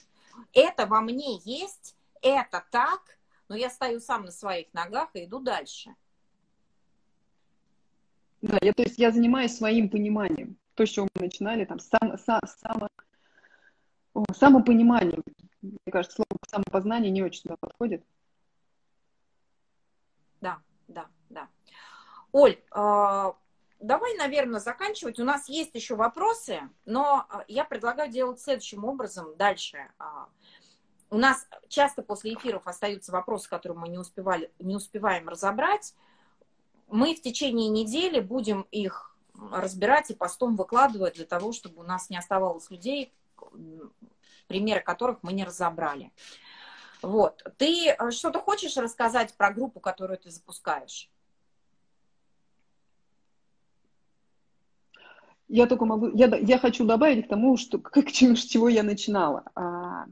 это 0.53 0.85
во 0.85 1.01
мне 1.01 1.39
есть, 1.45 1.97
это 2.21 2.63
так, 2.71 3.01
но 3.49 3.57
я 3.57 3.71
стою 3.71 4.01
сам 4.01 4.25
на 4.25 4.31
своих 4.31 4.73
ногах 4.75 5.09
и 5.15 5.25
иду 5.25 5.41
дальше. 5.41 5.97
Да, 8.43 8.59
я, 8.63 8.73
то 8.73 8.83
есть 8.83 8.99
я 8.99 9.11
занимаюсь 9.11 9.57
своим 9.57 9.91
пониманием. 9.91 10.57
То, 10.75 10.87
с 10.87 10.91
чего 10.91 11.09
мы 11.15 11.27
начинали, 11.27 11.65
там, 11.65 11.79
сам, 11.79 12.17
сам, 12.19 12.41
само, 12.61 12.89
самопониманием. 14.35 15.23
Мне 15.61 15.93
кажется, 15.93 16.17
слово 16.17 16.41
самопознание 16.49 17.11
не 17.11 17.23
очень 17.23 17.43
туда 17.43 17.57
подходит. 17.61 18.03
Да, 20.41 20.59
да, 20.89 21.07
да. 21.29 21.49
Оль, 22.33 22.53
э, 22.53 23.33
давай, 23.81 24.17
наверное, 24.17 24.61
заканчивать. 24.61 25.19
У 25.19 25.25
нас 25.25 25.49
есть 25.49 25.75
еще 25.75 25.97
вопросы, 25.97 26.61
но 26.87 27.27
а, 27.29 27.45
я 27.49 27.65
предлагаю 27.65 28.11
делать 28.11 28.41
следующим 28.41 28.85
образом 28.85 29.37
дальше. 29.37 29.91
А, 29.99 30.29
у 31.11 31.19
нас 31.19 31.47
часто 31.69 32.03
после 32.03 32.35
эфиров 32.35 32.67
остаются 32.67 33.13
вопросы, 33.13 33.51
которые 33.51 33.79
мы 33.79 33.89
не, 33.89 33.99
успевали, 33.99 34.51
не 34.59 34.77
успеваем 34.77 35.29
разобрать. 35.29 35.95
Мы 36.91 37.15
в 37.15 37.23
течение 37.23 37.69
недели 37.69 38.21
будем 38.21 38.63
их 38.71 39.17
разбирать 39.53 40.11
и 40.11 40.15
постом 40.15 40.57
выкладывать 40.57 41.15
для 41.15 41.25
того, 41.25 41.53
чтобы 41.53 41.81
у 41.81 41.85
нас 41.85 42.11
не 42.11 42.19
оставалось 42.19 42.71
людей, 42.71 43.13
примеры 44.49 44.81
которых 44.81 45.23
мы 45.23 45.33
не 45.33 45.45
разобрали. 45.45 46.13
Вот. 47.03 47.43
Ты 47.57 47.89
э, 47.89 48.11
что-то 48.11 48.41
хочешь 48.41 48.77
рассказать 48.77 49.35
про 49.35 49.51
группу, 49.51 49.81
которую 49.81 50.19
ты 50.19 50.31
запускаешь? 50.31 51.09
Я 55.49 55.67
только 55.67 55.85
могу, 55.85 56.11
я, 56.15 56.27
я 56.37 56.59
хочу 56.59 56.85
добавить 56.85 57.27
к 57.27 57.29
тому, 57.29 57.57
что, 57.57 57.79
как, 57.79 58.09
с 58.11 58.45
чего 58.45 58.69
я 58.69 58.83
начинала. 58.83 59.45
А, 59.55 60.07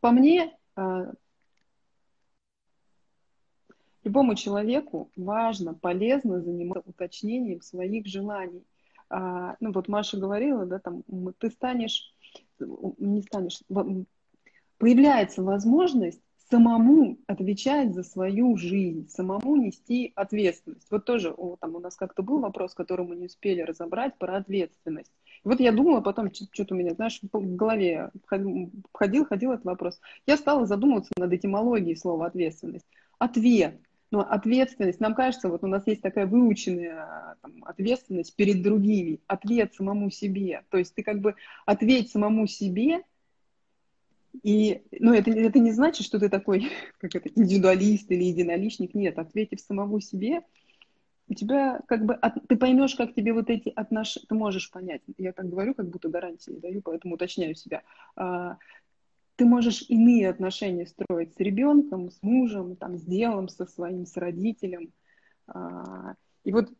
по 0.00 0.10
мне, 0.10 0.56
а, 0.74 1.12
любому 4.04 4.34
человеку 4.34 5.10
важно, 5.16 5.74
полезно 5.74 6.40
заниматься 6.40 6.90
уточнением 6.90 7.60
своих 7.62 8.06
желаний. 8.06 8.64
А, 9.10 9.56
ну 9.60 9.72
вот 9.72 9.88
Маша 9.88 10.16
говорила, 10.16 10.66
да, 10.66 10.78
там, 10.78 11.02
ты 11.38 11.50
станешь, 11.50 12.14
не 12.58 13.22
станешь, 13.22 13.60
появляется 14.78 15.42
возможность 15.42 16.20
самому 16.50 17.18
отвечать 17.26 17.94
за 17.94 18.02
свою 18.02 18.56
жизнь, 18.56 19.08
самому 19.08 19.56
нести 19.56 20.12
ответственность. 20.14 20.86
Вот 20.90 21.04
тоже 21.04 21.32
о, 21.32 21.56
там 21.56 21.74
у 21.74 21.80
нас 21.80 21.96
как-то 21.96 22.22
был 22.22 22.38
вопрос, 22.38 22.74
который 22.74 23.06
мы 23.06 23.16
не 23.16 23.26
успели 23.26 23.60
разобрать 23.60 24.16
про 24.18 24.36
ответственность. 24.36 25.10
И 25.44 25.48
вот 25.48 25.60
я 25.60 25.72
думала 25.72 26.00
потом, 26.00 26.32
что-то 26.32 26.74
у 26.74 26.78
меня, 26.78 26.94
знаешь, 26.94 27.20
в 27.22 27.56
голове 27.56 28.10
ходил, 28.92 29.24
ходил 29.24 29.52
этот 29.52 29.64
вопрос. 29.64 30.00
Я 30.26 30.36
стала 30.36 30.66
задумываться 30.66 31.12
над 31.16 31.32
этимологией 31.32 31.96
слова 31.96 32.26
ответственность. 32.26 32.86
Ответ– 33.18 33.80
но 34.14 34.20
ответственность, 34.20 35.00
нам 35.00 35.12
кажется, 35.12 35.48
вот 35.48 35.64
у 35.64 35.66
нас 35.66 35.84
есть 35.88 36.00
такая 36.00 36.24
выученная 36.24 37.34
там, 37.42 37.64
ответственность 37.64 38.36
перед 38.36 38.62
другими, 38.62 39.18
ответ 39.26 39.74
самому 39.74 40.08
себе. 40.08 40.62
То 40.70 40.78
есть 40.78 40.94
ты 40.94 41.02
как 41.02 41.20
бы 41.20 41.34
ответь 41.66 42.12
самому 42.12 42.46
себе, 42.46 43.02
и, 44.44 44.82
ну, 45.00 45.12
это, 45.12 45.32
это 45.32 45.58
не 45.58 45.72
значит, 45.72 46.06
что 46.06 46.20
ты 46.20 46.28
такой, 46.28 46.70
как 46.98 47.16
это, 47.16 47.28
индивидуалист 47.28 48.08
или 48.12 48.22
единоличник. 48.22 48.94
Нет, 48.94 49.18
ответив 49.18 49.58
самому 49.58 49.98
себе, 49.98 50.42
у 51.26 51.34
тебя 51.34 51.80
как 51.88 52.06
бы, 52.06 52.14
от, 52.14 52.34
ты 52.46 52.56
поймешь, 52.56 52.94
как 52.94 53.14
тебе 53.14 53.32
вот 53.32 53.50
эти 53.50 53.70
отношения, 53.70 54.26
ты 54.28 54.34
можешь 54.36 54.70
понять. 54.70 55.02
Я 55.18 55.32
так 55.32 55.48
говорю, 55.48 55.74
как 55.74 55.88
будто 55.88 56.08
гарантии 56.08 56.52
даю, 56.52 56.82
поэтому 56.82 57.16
уточняю 57.16 57.56
себя. 57.56 57.82
А, 58.14 58.58
ты 59.36 59.44
можешь 59.44 59.84
иные 59.88 60.28
отношения 60.28 60.86
строить 60.86 61.34
с 61.34 61.36
ребенком, 61.38 62.10
с 62.10 62.22
мужем, 62.22 62.76
там, 62.76 62.96
с 62.98 63.02
делом, 63.02 63.48
со 63.48 63.66
своим, 63.66 64.06
с 64.06 64.16
родителем. 64.16 64.92
А, 65.46 66.14
и 66.44 66.52
вот 66.52 66.72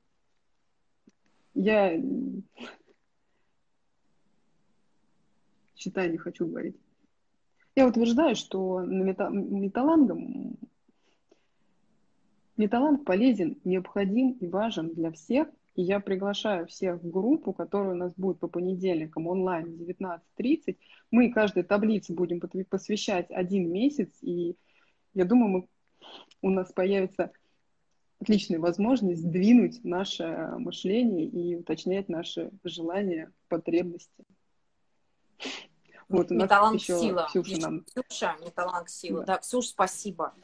я 1.54 2.00
считаю, 5.76 6.12
не 6.12 6.18
хочу 6.18 6.46
говорить. 6.46 6.76
Я 7.76 7.88
утверждаю, 7.88 8.36
что 8.36 8.80
металлангом 8.80 10.56
металланг 12.56 13.04
полезен, 13.04 13.58
необходим 13.64 14.30
и 14.32 14.46
важен 14.46 14.94
для 14.94 15.10
всех– 15.10 15.48
и 15.74 15.82
я 15.82 16.00
приглашаю 16.00 16.66
всех 16.66 17.02
в 17.02 17.10
группу, 17.10 17.52
которая 17.52 17.94
у 17.94 17.96
нас 17.96 18.14
будет 18.14 18.38
по 18.38 18.48
понедельникам 18.48 19.26
онлайн 19.26 19.76
в 19.76 19.82
19.30. 19.82 20.76
Мы 21.10 21.32
каждой 21.32 21.64
таблице 21.64 22.14
будем 22.14 22.40
посвящать 22.68 23.30
один 23.30 23.72
месяц, 23.72 24.10
и 24.22 24.56
я 25.14 25.24
думаю, 25.24 25.48
мы, 25.48 25.68
у 26.42 26.50
нас 26.50 26.72
появится 26.72 27.32
отличная 28.20 28.60
возможность 28.60 29.22
сдвинуть 29.22 29.84
наше 29.84 30.52
мышление 30.58 31.26
и 31.26 31.56
уточнять 31.56 32.08
наши 32.08 32.50
желания, 32.62 33.32
потребности. 33.48 34.24
Вот, 36.08 36.30
у 36.30 36.34
нас 36.34 36.74
еще 36.74 36.98
сила. 36.98 37.26
Ксюша 37.28 37.60
нам... 37.60 37.84
Ксюша, 37.84 38.36
металланг 38.44 38.88
сила. 38.88 39.20
Да. 39.20 39.34
да, 39.34 39.38
Ксюш, 39.38 39.66
спасибо. 39.66 40.34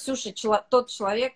Ксюша, 0.00 0.32
тот 0.70 0.88
человек, 0.88 1.34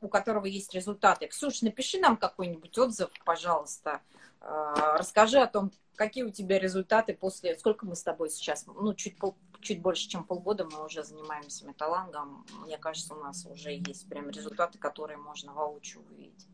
у 0.00 0.08
которого 0.08 0.46
есть 0.46 0.72
результаты. 0.72 1.26
Ксюша, 1.26 1.66
напиши 1.66 2.00
нам 2.00 2.16
какой-нибудь 2.16 2.76
отзыв, 2.78 3.10
пожалуйста. 3.26 4.00
А, 4.40 4.96
расскажи 4.96 5.38
о 5.38 5.46
том, 5.46 5.70
какие 5.96 6.24
у 6.24 6.30
тебя 6.30 6.58
результаты 6.58 7.12
после... 7.12 7.58
Сколько 7.58 7.84
мы 7.84 7.94
с 7.94 8.02
тобой 8.02 8.30
сейчас? 8.30 8.64
Ну, 8.66 8.94
чуть, 8.94 9.18
пол, 9.18 9.36
чуть 9.60 9.82
больше, 9.82 10.08
чем 10.08 10.24
полгода 10.24 10.64
мы 10.64 10.82
уже 10.82 11.04
занимаемся 11.04 11.66
металлангом. 11.66 12.46
Мне 12.62 12.78
кажется, 12.78 13.12
у 13.12 13.22
нас 13.22 13.44
уже 13.44 13.72
есть 13.72 14.08
прям 14.08 14.30
результаты, 14.30 14.78
которые 14.78 15.18
можно 15.18 15.52
воочию 15.52 16.02
увидеть. 16.10 16.48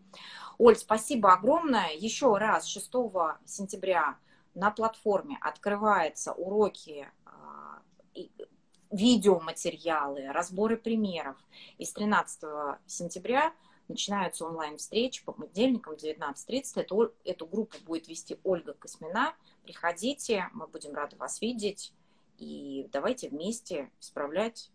Оль, 0.59 0.75
спасибо 0.75 1.33
огромное. 1.33 1.93
Еще 1.93 2.37
раз, 2.39 2.67
6 2.67 2.91
сентября 3.47 4.17
на 4.55 4.73
платформе 4.73 5.39
открываются 5.41 6.33
уроки 6.33 7.09
видеоматериалы, 8.93 10.31
разборы 10.31 10.77
примеров. 10.77 11.37
И 11.79 11.85
с 11.85 11.93
13 11.93 12.79
сентября 12.87 13.53
начинаются 13.89 14.45
онлайн-встречи 14.45 15.25
по 15.25 15.33
понедельникам 15.33 15.95
19.30. 15.95 16.63
Эту, 16.77 17.13
эту 17.25 17.47
группу 17.47 17.77
будет 17.85 18.07
вести 18.09 18.39
Ольга 18.45 18.75
Космина. 18.75 19.35
Приходите, 19.65 20.49
мы 20.53 20.67
будем 20.67 20.95
рады 20.95 21.17
вас 21.17 21.41
видеть. 21.41 21.93
И 22.39 22.89
давайте 22.93 23.29
вместе 23.29 23.91
исправлять 24.01 24.71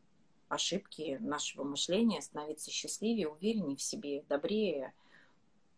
ошибки 0.49 1.17
нашего 1.19 1.63
мышления, 1.63 2.21
становиться 2.21 2.71
счастливее, 2.71 3.27
увереннее 3.27 3.75
в 3.75 3.81
себе, 3.81 4.23
добрее, 4.29 4.93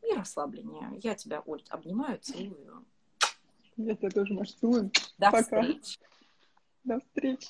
и 0.04 0.14
расслабления. 0.14 0.92
Я 1.02 1.16
тебя, 1.16 1.42
Оль, 1.46 1.64
обнимаю, 1.70 2.20
целую. 2.20 2.86
Я 3.76 3.96
тебя 3.96 4.10
тоже, 4.10 4.34
Маш, 4.34 4.54
целую. 4.54 4.92
До 5.18 5.32
Пока. 5.32 5.42
встречи. 5.42 6.00
До 6.84 7.00
встречи. 7.00 7.50